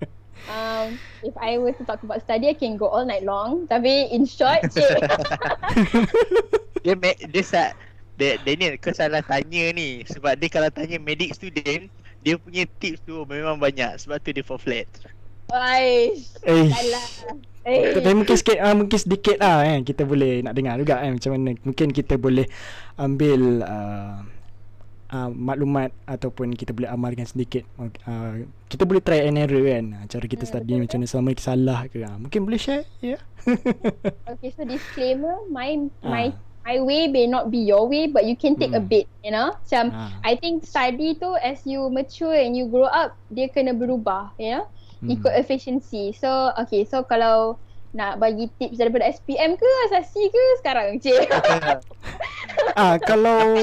[0.51, 3.71] Um, if I were to talk about study, I can go all night long.
[3.71, 4.99] Tapi in short, cik.
[6.83, 7.43] dia, dia, dia,
[8.19, 10.03] dia, Daniel, kau salah tanya ni.
[10.03, 11.87] Sebab dia kalau tanya medik student,
[12.23, 14.87] dia punya tips tu memang banyak sebab tu dia for flat.
[15.53, 16.33] Aish.
[16.43, 17.07] Salah.
[17.63, 17.95] Eh.
[17.95, 21.31] Tapi mungkin sikit uh, mungkin sedikit lah eh kita boleh nak dengar juga eh macam
[21.31, 22.47] mana mungkin kita boleh
[22.99, 24.19] ambil uh,
[25.13, 28.35] uh, maklumat ataupun kita boleh amalkan sedikit uh,
[28.67, 31.81] kita boleh try and error kan cara kita hmm, study macam mana selama kita salah
[31.87, 33.21] ke uh, mungkin boleh share ya yeah?
[34.33, 38.55] okay so disclaimer my my my way may not be your way but you can
[38.55, 38.79] take mm.
[38.79, 38.91] a hmm.
[38.91, 40.15] bit you know macam ha.
[40.23, 44.59] I think study tu as you mature and you grow up dia kena berubah you
[44.59, 44.65] know
[45.03, 45.11] mm.
[45.11, 47.59] ikut efficiency so okay so kalau
[47.93, 51.29] nak bagi tips daripada SPM ke asasi ke sekarang cik
[52.81, 53.61] ah kalau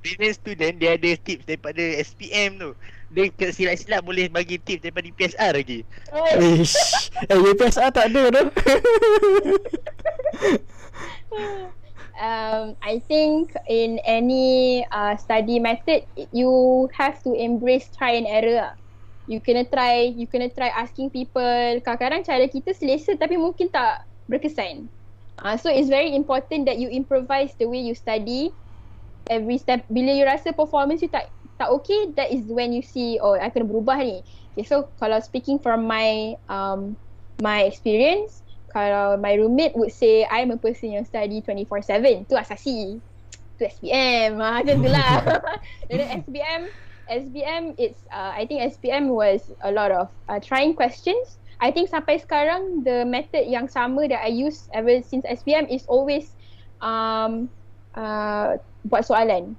[0.00, 2.72] business student dia ada tips daripada SPM tu
[3.14, 5.86] dia silap-silap boleh bagi tips daripada PSR lagi.
[6.34, 7.14] Ish.
[7.30, 8.50] Eh, PSR tak ada tu.
[12.20, 18.56] um, I think in any uh, study method, you have to embrace try and error.
[18.60, 18.74] Lah.
[19.24, 21.80] You kena try, you kena try asking people.
[21.80, 24.86] Kadang-kadang cara kita selesa tapi mungkin tak berkesan.
[25.40, 28.52] Uh, so it's very important that you improvise the way you study.
[29.32, 33.16] Every step, bila you rasa performance you tak tak okay, that is when you see,
[33.16, 34.20] oh, I kena berubah ni.
[34.54, 36.94] Okay, so kalau speaking from my um
[37.40, 38.43] my experience,
[38.74, 42.98] kalau my roommate would say I'm a person yang study 24/7 tu asasi.
[43.54, 45.22] Tu SPM ah macam tu lah.
[45.86, 46.62] Dan SPM
[47.06, 51.38] SPM it's uh, I think SPM was a lot of uh, trying questions.
[51.62, 55.86] I think sampai sekarang the method yang sama that I use ever since SPM is
[55.86, 56.34] always
[56.82, 57.46] um
[57.94, 59.54] uh, buat soalan.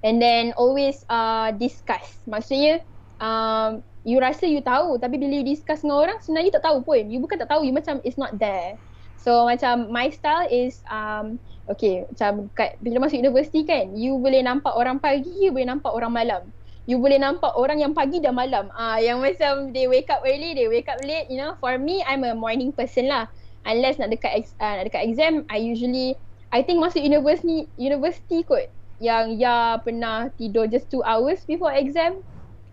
[0.00, 2.22] And then always uh, discuss.
[2.30, 2.80] Maksudnya
[3.20, 6.78] um, you rasa you tahu tapi bila you discuss dengan orang sebenarnya you tak tahu
[6.86, 7.02] pun.
[7.10, 8.78] You bukan tak tahu you macam it's not there.
[9.18, 14.46] So macam my style is um okay macam kat bila masuk universiti kan you boleh
[14.46, 16.42] nampak orang pagi you boleh nampak orang malam.
[16.86, 18.70] You boleh nampak orang yang pagi dan malam.
[18.78, 21.58] Ah yang macam they wake up early they wake up late you know.
[21.58, 23.26] For me i'm a morning person lah.
[23.66, 26.14] Unless nak dekat ex, uh, nak dekat exam i usually
[26.54, 28.70] i think masuk university university kot.
[29.02, 32.22] Yang ya pernah tidur just 2 hours before exam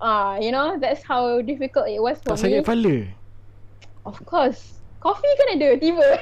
[0.01, 2.61] Ah, uh, you know, that's how difficult it was for tak me.
[2.61, 2.95] Tak sakit kepala?
[4.03, 4.81] Of course.
[5.03, 6.07] Coffee kan ada tiba.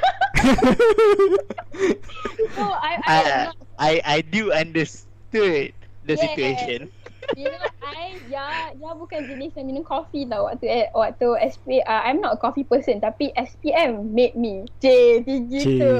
[2.58, 3.46] so I I, uh,
[3.78, 5.70] I I do understood
[6.02, 6.26] the yeah.
[6.26, 6.90] situation.
[7.38, 11.86] You know, I ya ya bukan jenis yang minum coffee tau waktu eh, waktu SP
[11.86, 14.66] uh, I'm not a coffee person tapi SPM made me.
[14.82, 15.96] J tinggi tu.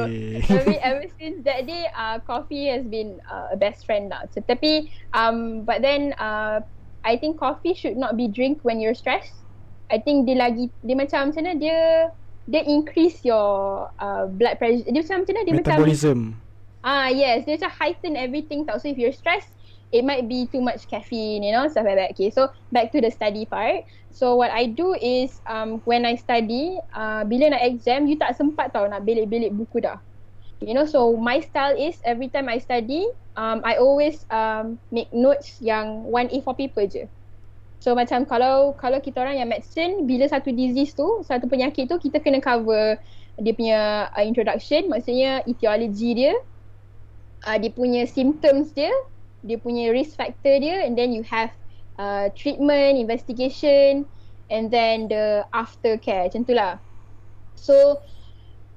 [0.50, 4.26] Tapi ever since that day uh, coffee has been uh, a best friend lah.
[4.34, 6.66] So, tapi um but then uh
[7.02, 9.34] I think coffee should not be drink when you're stressed.
[9.92, 11.78] I think dia lagi dia macam macam mana dia
[12.48, 14.88] dia increase your uh, blood pressure.
[14.88, 16.20] Dia macam macam mana dia Metabolism.
[16.38, 16.50] macam
[16.82, 18.82] Ah yes, dia macam heighten everything tau.
[18.82, 19.54] So if you're stressed,
[19.94, 22.18] it might be too much caffeine, you know, stuff like that.
[22.18, 23.86] Okay, so back to the study part.
[24.10, 28.34] So what I do is um when I study, uh, bila nak exam, you tak
[28.34, 30.02] sempat tau nak belik-belik buku dah.
[30.62, 35.10] You know, so my style is every time I study, um, I always um, make
[35.10, 37.10] notes yang one A4 paper je.
[37.82, 41.98] So macam kalau kalau kita orang yang medicine, bila satu disease tu, satu penyakit tu,
[41.98, 43.02] kita kena cover
[43.42, 43.80] dia punya
[44.14, 46.38] uh, introduction, maksudnya etiology dia,
[47.50, 48.94] uh, dia punya symptoms dia,
[49.42, 51.50] dia punya risk factor dia and then you have
[51.98, 54.06] uh, treatment, investigation
[54.54, 56.78] and then the aftercare macam tu lah.
[57.58, 57.98] So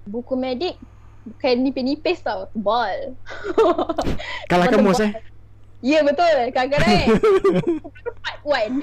[0.08, 0.80] buku medik
[1.24, 3.16] bukan nipis-nipis tau, tebal.
[4.50, 5.20] Kalau kamu saya.
[5.84, 7.06] Ya yeah, betul, kadang-kadang eh.
[8.24, 8.74] Part one.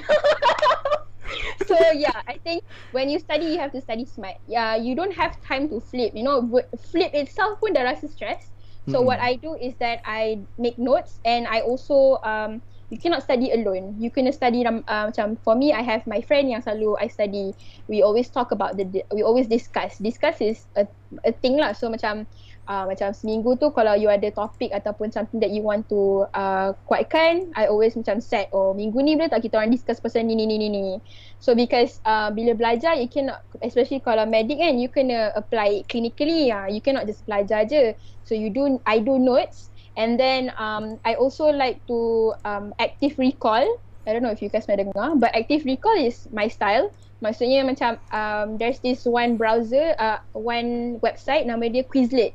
[1.69, 2.61] so yeah, I think
[2.93, 4.37] when you study, you have to study smart.
[4.45, 6.13] Yeah, you don't have time to flip.
[6.13, 6.45] You know,
[6.77, 8.53] flip itself pun dah rasa stress.
[8.85, 9.09] So mm-hmm.
[9.09, 12.61] what I do is that I make notes and I also um
[12.91, 13.95] you cannot study alone.
[13.97, 17.55] You kena study uh, macam for me I have my friend yang selalu I study.
[17.87, 19.95] We always talk about the we always discuss.
[19.97, 20.85] Discuss is a
[21.23, 21.71] a thing lah.
[21.71, 22.27] So macam
[22.67, 26.75] uh, macam seminggu tu kalau you ada topik ataupun something that you want to uh,
[26.83, 30.35] kuatkan, I always macam set oh minggu ni boleh tak kita orang discuss pasal ni
[30.35, 30.95] ni ni ni ni.
[31.39, 35.87] So because uh, bila belajar you cannot especially kalau medic kan you kena apply it
[35.87, 36.67] clinically ya.
[36.67, 37.95] You cannot just belajar je.
[38.27, 43.17] So you do I do notes and then um I also like to um active
[43.17, 43.65] recall.
[44.07, 46.89] I don't know if you guys pernah dengar but active recall is my style.
[47.21, 52.33] Maksudnya macam um, there's this one browser, uh, one website nama dia Quizlet.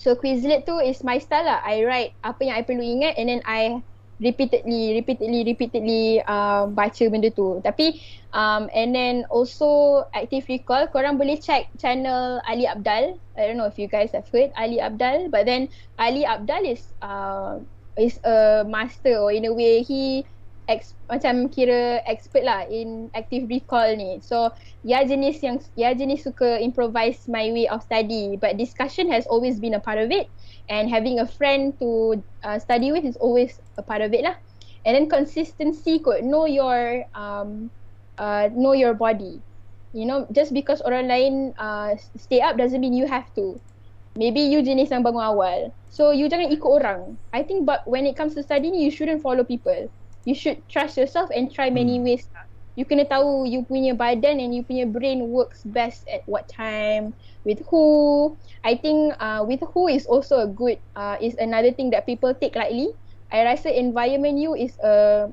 [0.00, 1.60] So Quizlet tu is my style lah.
[1.60, 3.84] I write apa yang I perlu ingat and then I
[4.20, 7.58] repeatedly, repeatedly, repeatedly uh, baca benda tu.
[7.64, 7.98] Tapi
[8.36, 13.16] um, and then also active recall, korang boleh check channel Ali Abdal.
[13.34, 15.32] I don't know if you guys have heard Ali Abdal.
[15.32, 17.58] But then Ali Abdal is uh,
[17.96, 20.24] is a master or in a way he
[20.70, 24.22] ex, macam kira expert lah in active recall ni.
[24.22, 24.54] So,
[24.86, 29.58] ya jenis yang ya jenis suka improvise my way of study but discussion has always
[29.58, 30.30] been a part of it
[30.70, 34.38] and having a friend to uh, study with is always a part of it lah.
[34.86, 37.74] And then consistency kot, know your um
[38.16, 39.42] uh know your body.
[39.90, 43.58] You know, just because orang lain uh stay up doesn't mean you have to.
[44.14, 45.74] Maybe you jenis yang bangun awal.
[45.90, 47.18] So you jangan ikut orang.
[47.34, 49.90] I think but when it comes to studying, you shouldn't follow people
[50.24, 52.04] you should trust yourself and try many hmm.
[52.04, 52.44] ways lah.
[52.78, 57.12] You kena tahu you punya badan and you punya brain works best at what time
[57.44, 58.32] with who.
[58.62, 62.32] I think uh, with who is also a good uh, is another thing that people
[62.32, 62.94] take lightly.
[63.28, 65.28] I rasa environment you is a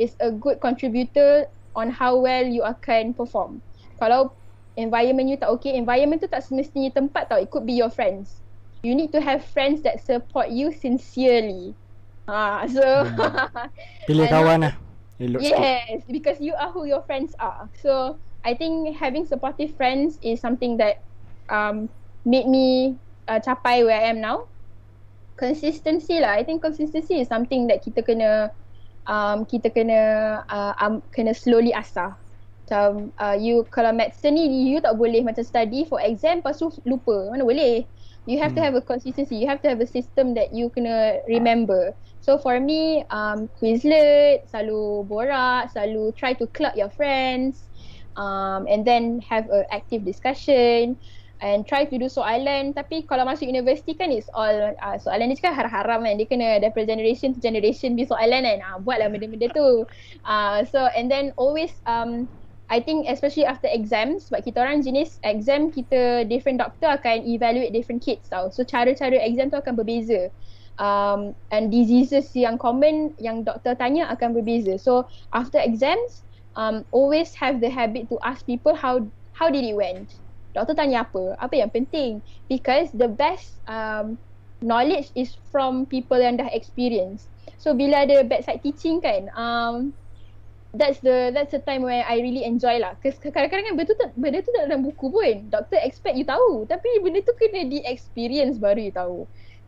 [0.00, 1.46] is a good contributor
[1.76, 3.62] on how well you akan perform.
[4.00, 4.32] Kalau
[4.78, 7.38] environment you tak okay, environment tu tak semestinya tempat tau.
[7.38, 8.42] It could be your friends.
[8.82, 11.74] You need to have friends that support you sincerely.
[12.28, 13.16] Ha, so hmm.
[14.08, 14.74] pilih kawan lah.
[15.18, 16.12] Yes, sikit.
[16.12, 17.66] because you are who your friends are.
[17.80, 21.02] So I think having supportive friends is something that
[21.48, 21.88] um
[22.22, 24.46] made me uh, capai where I am now.
[25.40, 26.36] Consistency lah.
[26.36, 28.52] I think consistency is something that kita kena
[29.08, 30.00] um kita kena
[30.46, 32.14] uh, um, kena slowly asah.
[32.68, 36.68] Macam uh, you kalau medicine ni you tak boleh macam study for exam lepas tu
[36.84, 37.32] lupa.
[37.32, 37.88] Mana boleh?
[38.28, 38.60] You have hmm.
[38.60, 39.40] to have a consistency.
[39.40, 41.96] You have to have a system that you kena remember.
[42.20, 47.72] So for me, um, Quizlet, selalu borak, selalu try to club your friends
[48.20, 51.00] um, and then have a active discussion
[51.40, 52.76] and try to do soalan.
[52.76, 56.20] Tapi kalau masuk universiti kan it's all, uh, soalan ni kan haram-haram kan.
[56.20, 58.60] Dia kena daripada generation to generation be soalan kan.
[58.60, 59.88] Uh, buatlah benda-benda tu.
[60.28, 62.28] Uh, so and then always um,
[62.68, 67.72] I think especially after exams sebab kita orang jenis exam kita different doctor akan evaluate
[67.72, 68.52] different kids tau.
[68.52, 70.28] So cara-cara exam tu akan berbeza
[70.76, 74.76] um, and diseases yang common yang doktor tanya akan berbeza.
[74.76, 76.28] So after exams,
[76.60, 79.00] um, always have the habit to ask people how
[79.32, 80.20] how did it went.
[80.52, 81.40] Doktor tanya apa?
[81.40, 82.20] Apa yang penting?
[82.52, 84.20] Because the best um,
[84.60, 87.32] knowledge is from people yang dah experience.
[87.56, 89.94] So bila ada bedside teaching kan, um,
[90.76, 92.98] that's the that's the time where I really enjoy lah.
[93.00, 95.34] Cause kadang-kadang kan benda tu tak, benda tu tak dalam buku pun.
[95.48, 96.68] Doktor expect you tahu.
[96.68, 99.18] Tapi benda tu kena di experience baru you tahu.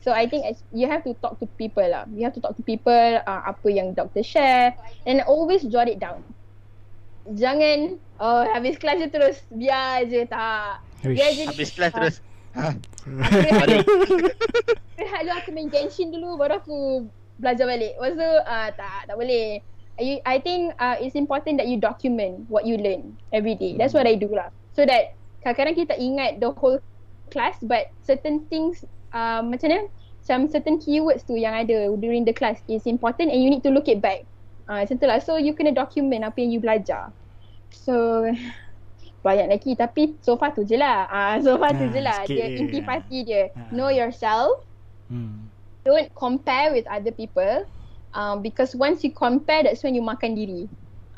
[0.01, 2.09] So I think you have to talk to people lah.
[2.09, 4.73] You have to talk to people uh, apa yang doktor share
[5.05, 6.25] and always jot it down.
[7.29, 10.81] Jangan oh habis kelas je terus biar je tak.
[11.05, 12.17] Biar je habis kelas terus.
[12.57, 12.75] Ha.
[14.99, 17.05] Rehat dulu aku main Genshin dulu baru aku
[17.37, 17.93] belajar balik.
[18.01, 19.61] Lepas tu uh, tak tak boleh.
[20.01, 23.77] I, I think uh, it's important that you document what you learn every day.
[23.77, 24.49] That's what I do lah.
[24.73, 25.15] So that
[25.45, 26.81] kadang-kadang kita ingat the whole
[27.29, 28.83] class but certain things
[29.13, 29.83] uh, macam mana?
[30.21, 33.71] Macam certain keywords tu yang ada during the class is important and you need to
[33.71, 34.25] look it back.
[34.65, 35.21] Uh, macam tu lah.
[35.21, 37.13] So you kena document apa yang you belajar.
[37.71, 38.25] So
[39.27, 39.77] banyak lagi.
[39.77, 41.05] Tapi so far tu je lah.
[41.13, 42.25] Uh, so far tu je lah.
[42.25, 43.53] dia intipati dia.
[43.53, 43.69] Uh.
[43.77, 44.65] know yourself.
[45.11, 45.51] Hmm.
[45.85, 47.65] don't compare with other people
[48.15, 50.69] um, because once you compare that's when you makan diri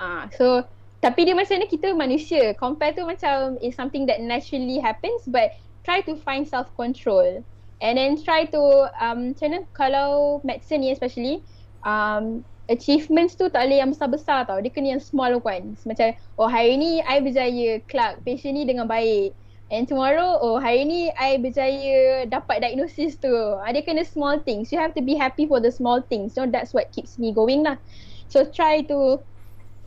[0.00, 0.64] uh, so
[1.02, 5.52] tapi dia macam mana kita manusia compare tu macam is something that naturally happens but
[5.82, 7.42] try to find self control
[7.82, 8.62] And then try to
[9.02, 11.42] um macam mana kalau medicine ni especially
[11.82, 14.62] um achievements tu tak boleh yang besar-besar tau.
[14.62, 15.82] Dia kena yang small ones.
[15.82, 19.34] Macam oh hari ni I berjaya Clark patient ni dengan baik.
[19.72, 23.32] And tomorrow, oh hari ni I berjaya dapat diagnosis tu.
[23.64, 24.68] Dia kena small things.
[24.68, 26.36] You have to be happy for the small things.
[26.36, 27.80] So that's what keeps me going lah.
[28.28, 29.24] So try to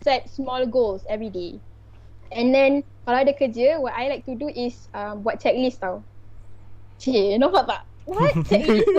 [0.01, 1.61] set small goals every day.
[2.33, 6.01] And then kalau ada kerja, what I like to do is um, buat checklist tau.
[6.97, 7.81] Cik, nampak tak?
[8.09, 8.33] What?
[8.49, 8.89] Checklist?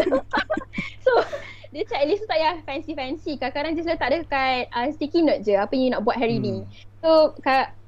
[1.05, 1.11] so,
[1.75, 3.33] dia checklist tu tak payah fancy-fancy.
[3.43, 6.47] Kadang-kadang just letak dekat uh, sticky note je apa yang you nak buat hari hmm.
[6.47, 6.55] ni.
[7.03, 7.35] So,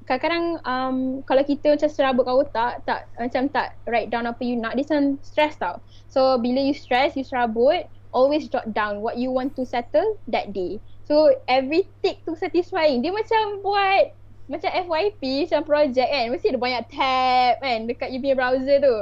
[0.09, 4.57] kadang-kadang um, kalau kita macam serabut kat otak tak macam tak write down apa you
[4.57, 5.77] nak dia macam stress tau.
[6.09, 10.49] So bila you stress you serabut always jot down what you want to settle that
[10.49, 10.81] day.
[11.05, 13.05] So every tick tu satisfying.
[13.05, 14.17] Dia macam buat
[14.49, 16.25] macam FYP macam project kan.
[16.33, 18.95] Mesti ada banyak tab kan dekat you browser tu.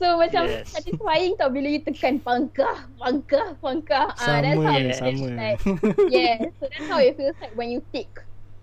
[0.00, 0.72] So macam yes.
[0.72, 4.16] satisfying tau bila you tekan pangkah pangkah pangkah.
[4.16, 5.28] Sama uh, that's how sama.
[5.36, 5.60] like,
[6.08, 8.08] yeah so that's how it feels like when you tick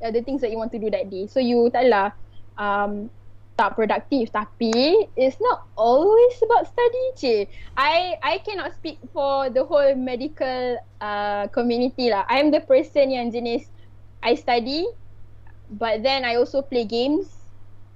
[0.03, 1.29] uh, the things that you want to do that day.
[1.29, 2.13] So you taklah
[2.57, 3.09] um,
[3.55, 7.35] tak produktif tapi it's not always about study je.
[7.77, 12.25] I I cannot speak for the whole medical uh, community lah.
[12.25, 13.69] I'm the person yang jenis
[14.25, 14.85] I study
[15.69, 17.29] but then I also play games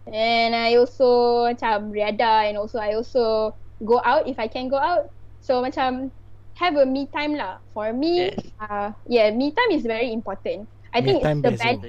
[0.06, 4.78] and I also macam riada and also I also go out if I can go
[4.78, 5.10] out.
[5.42, 6.14] So macam
[6.62, 7.60] have a me time lah.
[7.74, 8.40] For me, yes.
[8.62, 10.70] uh, yeah, me time is very important.
[10.96, 11.84] I think it's the best.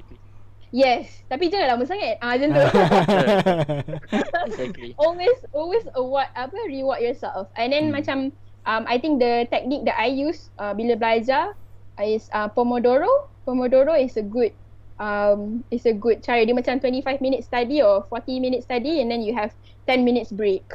[0.75, 2.19] Yes, tapi jangan lama sangat.
[2.19, 2.65] Ah macam tu.
[4.51, 4.91] exactly.
[4.99, 7.47] always always award apa reward yourself.
[7.55, 8.03] And then hmm.
[8.03, 8.19] macam
[8.67, 11.55] um I think the technique that I use uh, bila belajar
[12.03, 13.09] is uh, Pomodoro.
[13.47, 14.51] Pomodoro is a good
[14.99, 16.43] um is a good cara.
[16.43, 19.55] Dia macam 25 minutes study or 40 minutes study and then you have
[19.87, 20.67] 10 minutes break.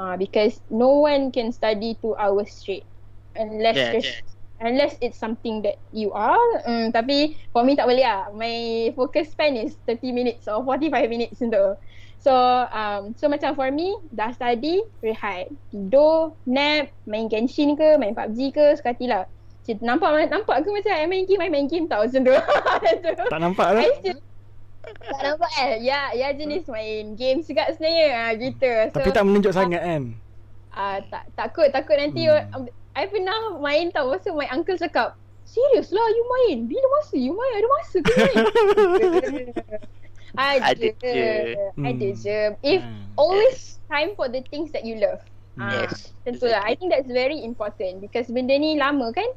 [0.00, 2.88] Uh, because no one can study 2 hours straight
[3.36, 4.31] unless yeah, there's yeah
[4.62, 8.30] unless it's something that you are um, tapi for me tak boleh lah.
[8.32, 11.66] My focus span is 30 minutes or 45 minutes tu.
[12.22, 12.32] So
[12.70, 15.50] um, so macam for me dah study rehat.
[15.74, 19.26] Tidur nap main Genshin ke main PUBG ke sekati lah.
[19.82, 22.34] Nampak nampak ke macam I main game I main game tau macam tu.
[23.32, 23.84] Tak nampak lah
[24.82, 25.72] tak nampak eh?
[25.82, 28.06] Ya ya jenis main game juga sebenarnya.
[28.10, 28.72] Ha, gitu.
[28.90, 30.02] So, tapi tak menunjuk uh, sangat kan?
[30.72, 32.66] Uh, tak takut takut nanti hmm.
[32.92, 34.12] I pernah main tau.
[34.12, 36.58] Masa my uncle cakap Serius lah you main?
[36.70, 37.14] Bila masa?
[37.18, 37.52] You main?
[37.58, 38.44] Ada masa ke main?
[40.38, 41.22] Ada Ada je.
[41.76, 42.20] Ada hmm.
[42.24, 42.40] je.
[42.64, 43.04] If hmm.
[43.20, 45.20] always time for the things that you love.
[45.60, 46.64] Yes ah, Tentu lah.
[46.64, 49.28] I think that's very important Because benda ni lama kan?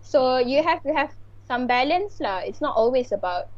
[0.00, 1.12] So you have to have
[1.44, 2.44] Some balance lah.
[2.44, 3.52] It's not always about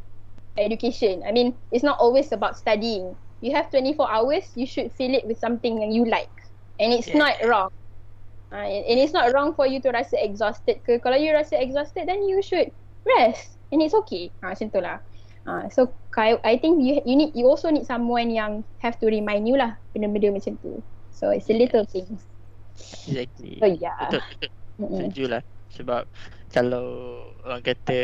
[0.58, 1.22] Education.
[1.22, 3.14] I mean It's not always about studying.
[3.38, 6.34] You have 24 hours You should fill it with something Yang you like.
[6.82, 7.22] And it's yeah.
[7.22, 7.70] not wrong
[8.50, 10.98] Uh, and it's not wrong for you to rasa exhausted ke.
[10.98, 12.74] Kalau you rasa exhausted, then you should
[13.06, 13.54] rest.
[13.70, 14.34] And it's okay.
[14.42, 14.98] Ha, macam tu lah.
[15.46, 19.46] Uh, so, I think you you need you also need someone yang have to remind
[19.46, 20.82] you lah benda-benda macam tu.
[21.14, 22.26] So, it's a little things.
[23.06, 23.62] Exactly.
[23.62, 23.96] So, yeah.
[24.10, 24.50] Betul, betul.
[24.78, 25.42] Setuju lah.
[25.70, 26.02] Sebab
[26.50, 26.86] kalau
[27.46, 27.98] orang kata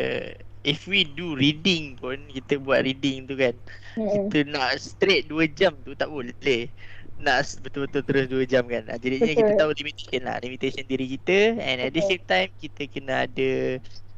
[0.67, 3.55] if we do reading pun kita buat reading tu kan
[3.95, 4.27] mm-hmm.
[4.27, 6.67] kita nak straight 2 jam tu tak boleh
[7.17, 8.85] nak betul-betul terus 2 jam kan.
[9.01, 9.37] Jadi Betul.
[9.41, 13.49] kita tahu limitation lah, limitation diri kita and at the same time kita kena ada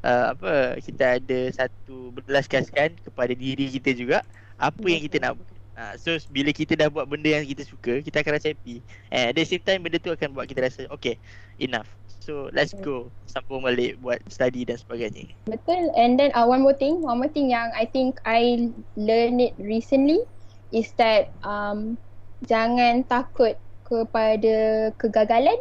[0.03, 0.53] uh, apa?
[0.83, 2.67] Kita ada satu berbelaskan
[2.99, 4.19] kepada diri kita juga
[4.59, 5.47] apa yang kita nak buat.
[5.79, 8.83] Uh, so bila kita dah buat benda yang kita suka, kita akan rasa happy.
[9.15, 11.15] And at the same time benda tu akan buat kita rasa okay,
[11.55, 11.87] enough.
[12.19, 15.31] So let's go sambung balik buat study dan sebagainya.
[15.47, 15.87] Betul.
[15.95, 18.69] And then uh, one more thing, one more thing yang I think I
[18.99, 20.27] learn it recently
[20.75, 21.95] is that um
[22.45, 25.57] jangan takut kepada kegagalan.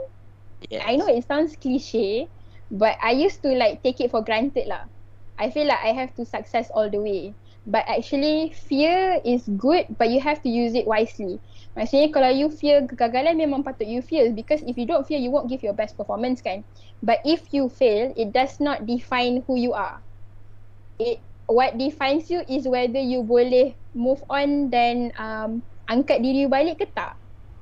[0.69, 0.83] Yes.
[0.85, 2.29] I know it sounds cliche,
[2.71, 4.85] but I used to like take it for granted lah.
[5.39, 7.33] I feel like I have to success all the way.
[7.69, 11.39] But actually fear is good but you have to use it wisely.
[11.77, 15.29] Maksudnya kalau you fear kegagalan memang patut you fear because if you don't fear you
[15.31, 16.65] won't give your best performance kan.
[17.05, 20.01] But if you fail it does not define who you are.
[20.99, 26.51] It what defines you is whether you boleh move on then um angkat diri you
[26.53, 27.17] balik ke tak?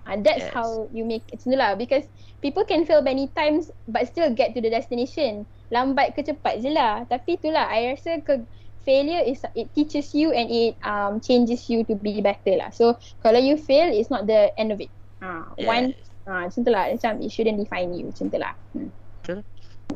[0.07, 0.55] Uh, that's yes.
[0.55, 2.07] how you make it lah because
[2.39, 5.43] people can fail many times but still get to the destination.
[5.75, 7.03] Lambat ke cepat je lah.
[7.11, 8.39] Tapi itulah I rasa ke
[8.87, 12.71] failure is it teaches you and it um changes you to be better lah.
[12.71, 12.95] So
[13.27, 14.95] kalau you fail it's not the end of it.
[15.19, 15.67] Ah uh, yes.
[15.67, 15.87] one
[16.27, 18.55] ah uh, macam lah macam it shouldn't define you macam lah.
[18.79, 18.95] Hmm.
[19.27, 19.43] Betul.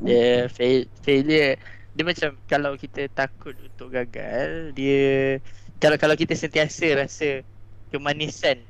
[0.02, 1.55] The fail, failure
[1.94, 5.39] dia macam kalau kita takut untuk gagal dia
[5.82, 7.43] kalau kalau kita sentiasa rasa
[7.90, 8.62] kemanisan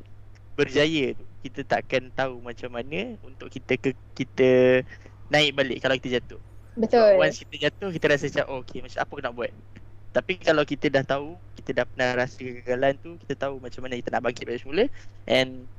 [0.57, 4.83] berjaya tu kita takkan tahu macam mana untuk kita ke kita
[5.33, 6.41] naik balik kalau kita jatuh.
[6.77, 7.17] Betul.
[7.17, 9.53] So, once kita jatuh kita rasa macam oh, okay macam apa nak buat.
[10.11, 13.95] Tapi kalau kita dah tahu, kita dah pernah rasa kegagalan tu, kita tahu macam mana
[13.95, 14.85] kita nak bangkit dari semula
[15.31, 15.71] and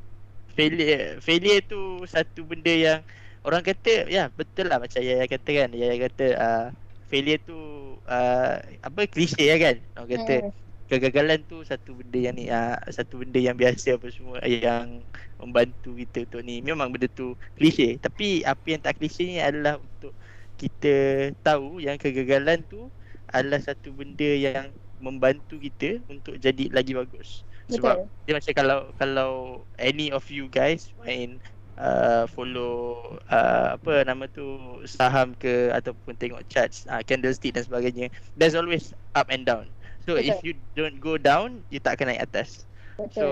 [0.55, 2.99] failure failure tu satu benda yang
[3.47, 5.69] orang kata ya betul lah macam Yaya kata kan.
[5.75, 6.65] Yaya kata uh,
[7.11, 7.59] failure tu
[8.07, 9.77] uh, apa klise ya kan.
[9.99, 10.70] Orang kata hmm.
[10.91, 14.99] Kegagalan tu satu benda yang ni uh, satu benda yang biasa apa semua yang
[15.39, 16.59] membantu kita untuk ni.
[16.59, 20.11] Memang benda tu klise tapi apa yang tak klise ni adalah untuk
[20.59, 22.91] kita tahu yang kegagalan tu
[23.31, 24.67] adalah satu benda yang
[24.99, 27.47] membantu kita untuk jadi lagi bagus.
[27.71, 28.27] Sebab Betul.
[28.27, 29.31] dia macam kalau kalau
[29.79, 31.39] any of you guys main
[31.79, 32.99] uh, follow
[33.31, 38.93] uh, apa nama tu saham ke ataupun tengok charts uh, candlestick dan sebagainya there's always
[39.15, 39.65] up and down.
[40.05, 40.29] So Betul.
[40.29, 42.65] if you don't go down you tak akan naik atas.
[42.97, 43.15] Betul.
[43.15, 43.25] So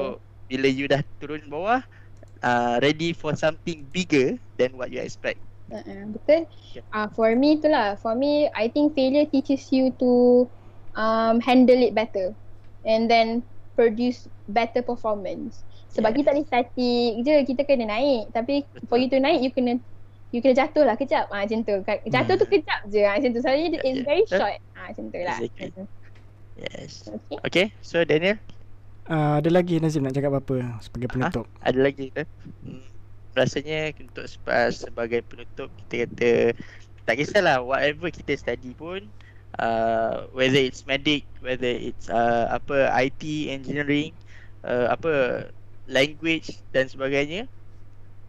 [0.50, 1.82] bila you dah turun bawah
[2.42, 5.42] uh, ready for something bigger than what you expect.
[5.70, 6.42] Uh-uh, betul.
[6.90, 7.98] Ah uh, for me itulah.
[8.02, 10.46] For me I think failure teaches you to
[10.98, 12.34] um handle it better
[12.86, 13.46] and then
[13.78, 15.62] produce better performance.
[15.94, 16.18] Sebab yeah.
[16.22, 18.34] kita ni static je, kita kena naik.
[18.34, 18.86] Tapi betul.
[18.90, 19.78] for you to naik you kena
[20.34, 21.30] you kena jatuh lah kejap.
[21.30, 21.76] Ah macam tu.
[21.86, 22.42] Jatuh hmm.
[22.42, 23.02] tu kejap je.
[23.06, 23.42] Ah macam tu.
[23.42, 24.06] So it's yeah.
[24.06, 24.58] very short.
[24.74, 25.38] Ah macam tu lah.
[25.38, 25.86] Exactly.
[26.60, 27.08] Yes.
[27.08, 27.40] Okay.
[27.48, 27.68] okay.
[27.82, 28.40] So Daniel
[29.10, 31.50] Uh, ada lagi Nazim nak cakap apa sebagai penutup?
[31.66, 31.74] Ha?
[31.74, 32.30] Ada lagi ke?
[32.62, 32.90] Hmm
[33.38, 34.26] rasanya untuk
[34.74, 36.32] sebagai penutup kita kata
[37.06, 39.06] tak kisahlah whatever kita study pun
[39.62, 44.14] uh, whether it's medic whether it's uh, apa IT engineering
[44.66, 45.46] uh, apa
[45.90, 47.46] language dan sebagainya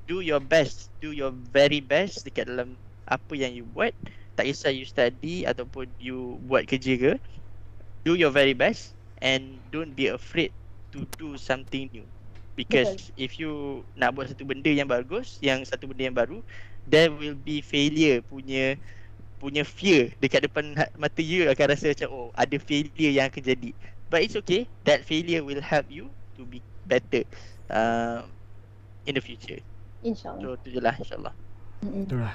[0.07, 2.79] do your best do your very best dekat dalam
[3.11, 3.93] apa yang you buat
[4.39, 7.13] tak kisah you study ataupun you buat kerja ke
[8.05, 10.53] do your very best and don't be afraid
[10.91, 12.07] to do something new
[12.61, 13.17] Because Betul.
[13.17, 13.51] if you
[13.97, 16.45] nak buat satu benda yang bagus, yang satu benda yang baru,
[16.85, 18.77] there will be failure punya
[19.41, 23.41] punya fear dekat depan ha, mata you akan rasa macam oh ada failure yang akan
[23.41, 23.71] jadi.
[24.13, 24.69] But it's okay.
[24.85, 27.25] That failure will help you to be better
[27.73, 28.29] uh,
[29.09, 29.65] in the future.
[30.05, 30.45] InsyaAllah.
[30.45, 31.33] So tu je lah insyaAllah.
[31.81, 32.35] Itulah.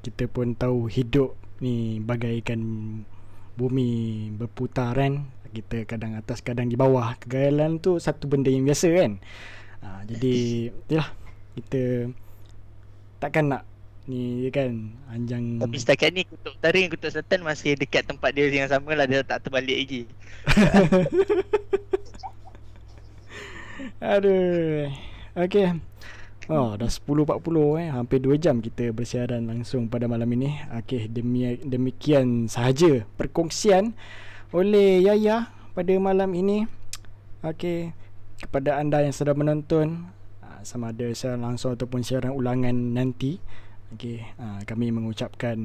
[0.00, 2.60] Kita pun tahu hidup ni bagaikan
[3.56, 5.32] bumi berputaran.
[5.50, 7.16] Kita kadang atas kadang di bawah.
[7.16, 9.16] Kegagalan tu satu benda yang biasa kan.
[9.80, 11.08] Ha, jadi yalah
[11.56, 12.12] kita
[13.16, 13.64] takkan nak
[14.06, 18.46] ni kan anjang Tapi setakat ni kutub utara dan kutub selatan masih dekat tempat dia
[18.46, 20.06] yang sama lah dia tak terbalik lagi.
[24.14, 24.92] Aduh.
[25.36, 25.68] Okay.
[26.46, 27.88] Oh, dah 10.40 eh.
[27.90, 30.54] Hampir 2 jam kita bersiaran langsung pada malam ini.
[30.82, 33.98] Okay, demi, demikian sahaja perkongsian
[34.54, 36.70] oleh Yaya pada malam ini.
[37.42, 37.94] Okay
[38.36, 40.12] kepada anda yang sedang menonton
[40.44, 43.40] ah, sama ada secara langsung ataupun siaran ulangan nanti
[43.96, 45.56] okey uh, kami mengucapkan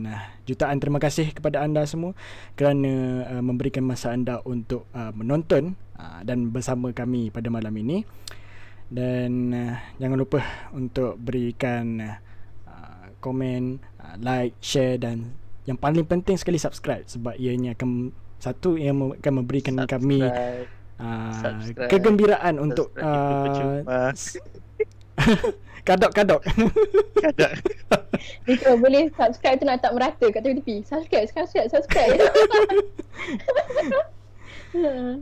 [0.47, 2.15] jutaan terima kasih kepada anda semua
[2.55, 5.73] kerana memberikan masa anda untuk menonton
[6.21, 8.05] dan bersama kami pada malam ini
[8.91, 10.43] dan uh, jangan lupa
[10.75, 12.19] untuk berikan
[12.67, 15.31] uh, komen uh, like share dan
[15.63, 18.11] yang paling penting sekali subscribe sebab ianya akan
[18.43, 19.95] satu yang akan memberikan subscribe.
[19.95, 20.19] kami
[20.99, 21.55] uh,
[21.87, 24.11] kegembiraan untuk uh,
[25.87, 26.41] kadok kadok.
[27.15, 27.51] Kadok
[28.81, 32.19] boleh subscribe tu nak tak merata kat tepi subscribe subscribe subscribe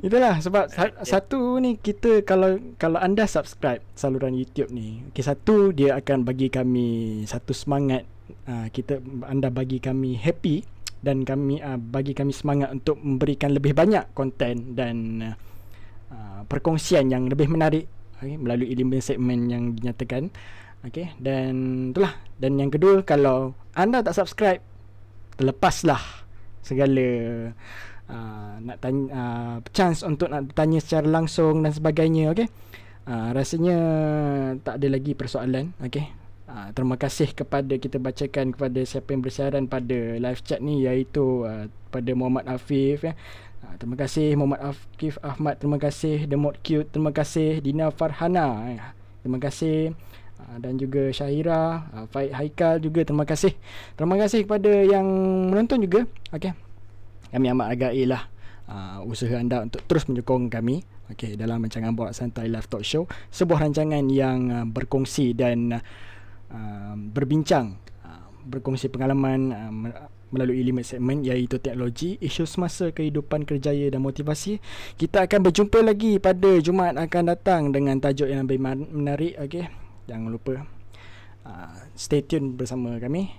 [0.06, 5.74] Itulah sebab sa- satu ni kita kalau kalau anda subscribe saluran YouTube ni, okay, satu
[5.74, 8.06] dia akan bagi kami satu semangat
[8.46, 10.62] uh, kita anda bagi kami happy
[11.02, 14.96] dan kami uh, bagi kami semangat untuk memberikan lebih banyak konten dan
[16.14, 17.90] uh, perkongsian yang lebih menarik
[18.20, 20.30] okay, melalui lima segmen yang dinyatakan
[20.86, 22.14] okay, dan itulah.
[22.40, 24.62] Dan yang kedua kalau anda tak subscribe
[25.40, 26.00] terlepaslah
[26.64, 27.08] segala
[28.12, 32.48] uh, nak tanya uh, chance untuk nak tanya secara langsung dan sebagainya okey?
[33.10, 33.78] Uh, rasanya
[34.62, 36.06] tak ada lagi persoalan okey?
[36.50, 41.46] Uh, terima kasih kepada kita bacakan kepada siapa yang bersiaran pada live chat ni iaitu
[41.46, 43.14] uh, pada Muhammad Afif ya.
[43.60, 48.72] Ha, terima kasih Muhammad Afif Ahmad Terima kasih The Mod Cute Terima kasih Dina Farhana
[48.72, 48.80] eh.
[49.20, 49.92] Terima kasih.
[50.64, 53.52] Dan juga Syahira Faid Haikal juga Terima kasih.
[54.00, 55.04] Terima kasih kepada yang
[55.52, 56.56] menonton juga okay.
[57.36, 58.32] Kami amat agai lah
[58.70, 63.10] uh, Usaha anda untuk terus menyokong kami okay, Dalam rancangan Borak Santai Live Talk Show
[63.34, 69.74] Sebuah rancangan yang uh, berkongsi dan uh, Berbincang uh, Berkongsi pengalaman uh,
[70.30, 74.62] melalui lima segmen iaitu teknologi, isu semasa kehidupan kerjaya dan motivasi.
[74.94, 79.34] Kita akan berjumpa lagi pada Jumaat akan datang dengan tajuk yang lebih menarik.
[79.42, 79.74] Okay.
[80.06, 80.66] Jangan lupa
[81.46, 83.34] uh, stay tune bersama kami.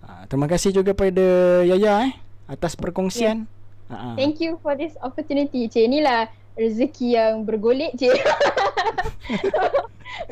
[0.00, 2.12] Uh, terima kasih juga pada Yaya eh
[2.50, 3.46] atas perkongsian.
[3.46, 3.59] Yeah.
[3.90, 4.14] Uh-huh.
[4.14, 5.66] Thank you for this opportunity.
[5.66, 8.14] Cik, inilah rezeki yang bergolek, cik.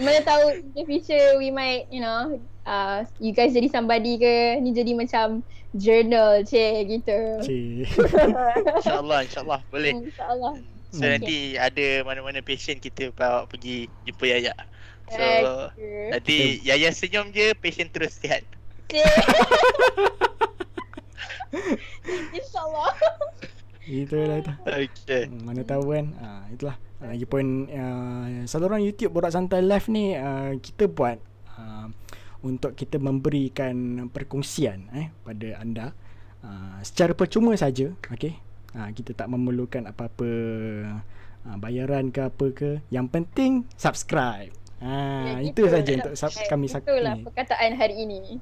[0.02, 4.62] Mana tahu in the future we might, you know, uh, you guys jadi somebody ke,
[4.62, 5.43] ni jadi macam
[5.74, 7.18] journal, cik, gitu.
[7.43, 7.90] Cik.
[8.78, 9.60] InsyaAllah, insyaAllah.
[9.74, 10.06] Boleh.
[10.06, 10.55] InsyaAllah.
[10.89, 11.20] So okay.
[11.20, 14.55] nanti ada mana-mana patient kita bawa pergi jumpa Yaya.
[15.12, 16.16] So okay.
[16.16, 18.40] nanti Yaya senyum je, patient terus sihat.
[22.37, 22.93] InsyaAllah.
[23.89, 24.53] Itulah itu.
[24.65, 25.23] Okay.
[25.29, 26.07] Hmm, mana tahu kan.
[26.20, 26.77] Ah, itulah.
[26.99, 31.23] Lagipun uh, saluran YouTube Borak Santai Live ni uh, kita buat
[31.55, 31.87] uh,
[32.43, 35.87] untuk kita memberikan perkongsian eh pada anda
[36.43, 40.31] uh, secara percuma saja, okey ha, kita tak memerlukan apa-apa
[41.47, 44.95] ha, bayaran ke apa ke yang penting subscribe ha,
[45.27, 48.39] ya, itu saja untuk sub- kami sakit itulah perkataan hari ini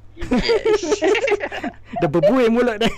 [2.00, 2.92] dah berbuih mulut dah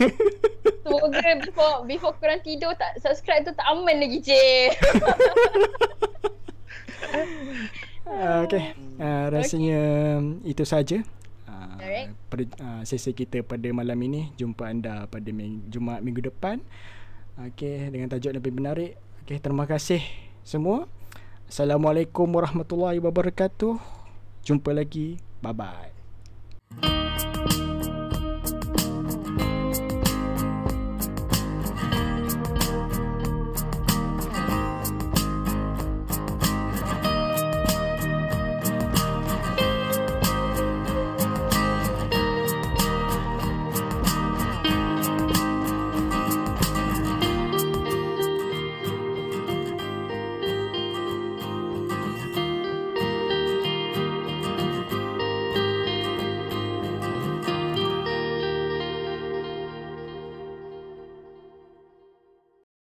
[0.82, 4.70] semoga before before korang tidur tak subscribe tu tak aman lagi cik
[8.09, 9.81] Uh, okay, uh, rasanya
[10.16, 10.56] okay.
[10.56, 11.05] itu saja
[11.44, 11.77] uh,
[12.32, 14.32] pada uh, sesi kita pada malam ini.
[14.32, 16.65] Jumpa anda pada ming- Jumaat minggu depan.
[17.36, 18.97] Okey, dengan tajuk lebih menarik.
[19.24, 20.01] Okey, terima kasih
[20.40, 20.89] semua.
[21.48, 23.80] Assalamualaikum warahmatullahi wabarakatuh.
[24.44, 25.16] Jumpa lagi.
[25.40, 25.97] Bye bye.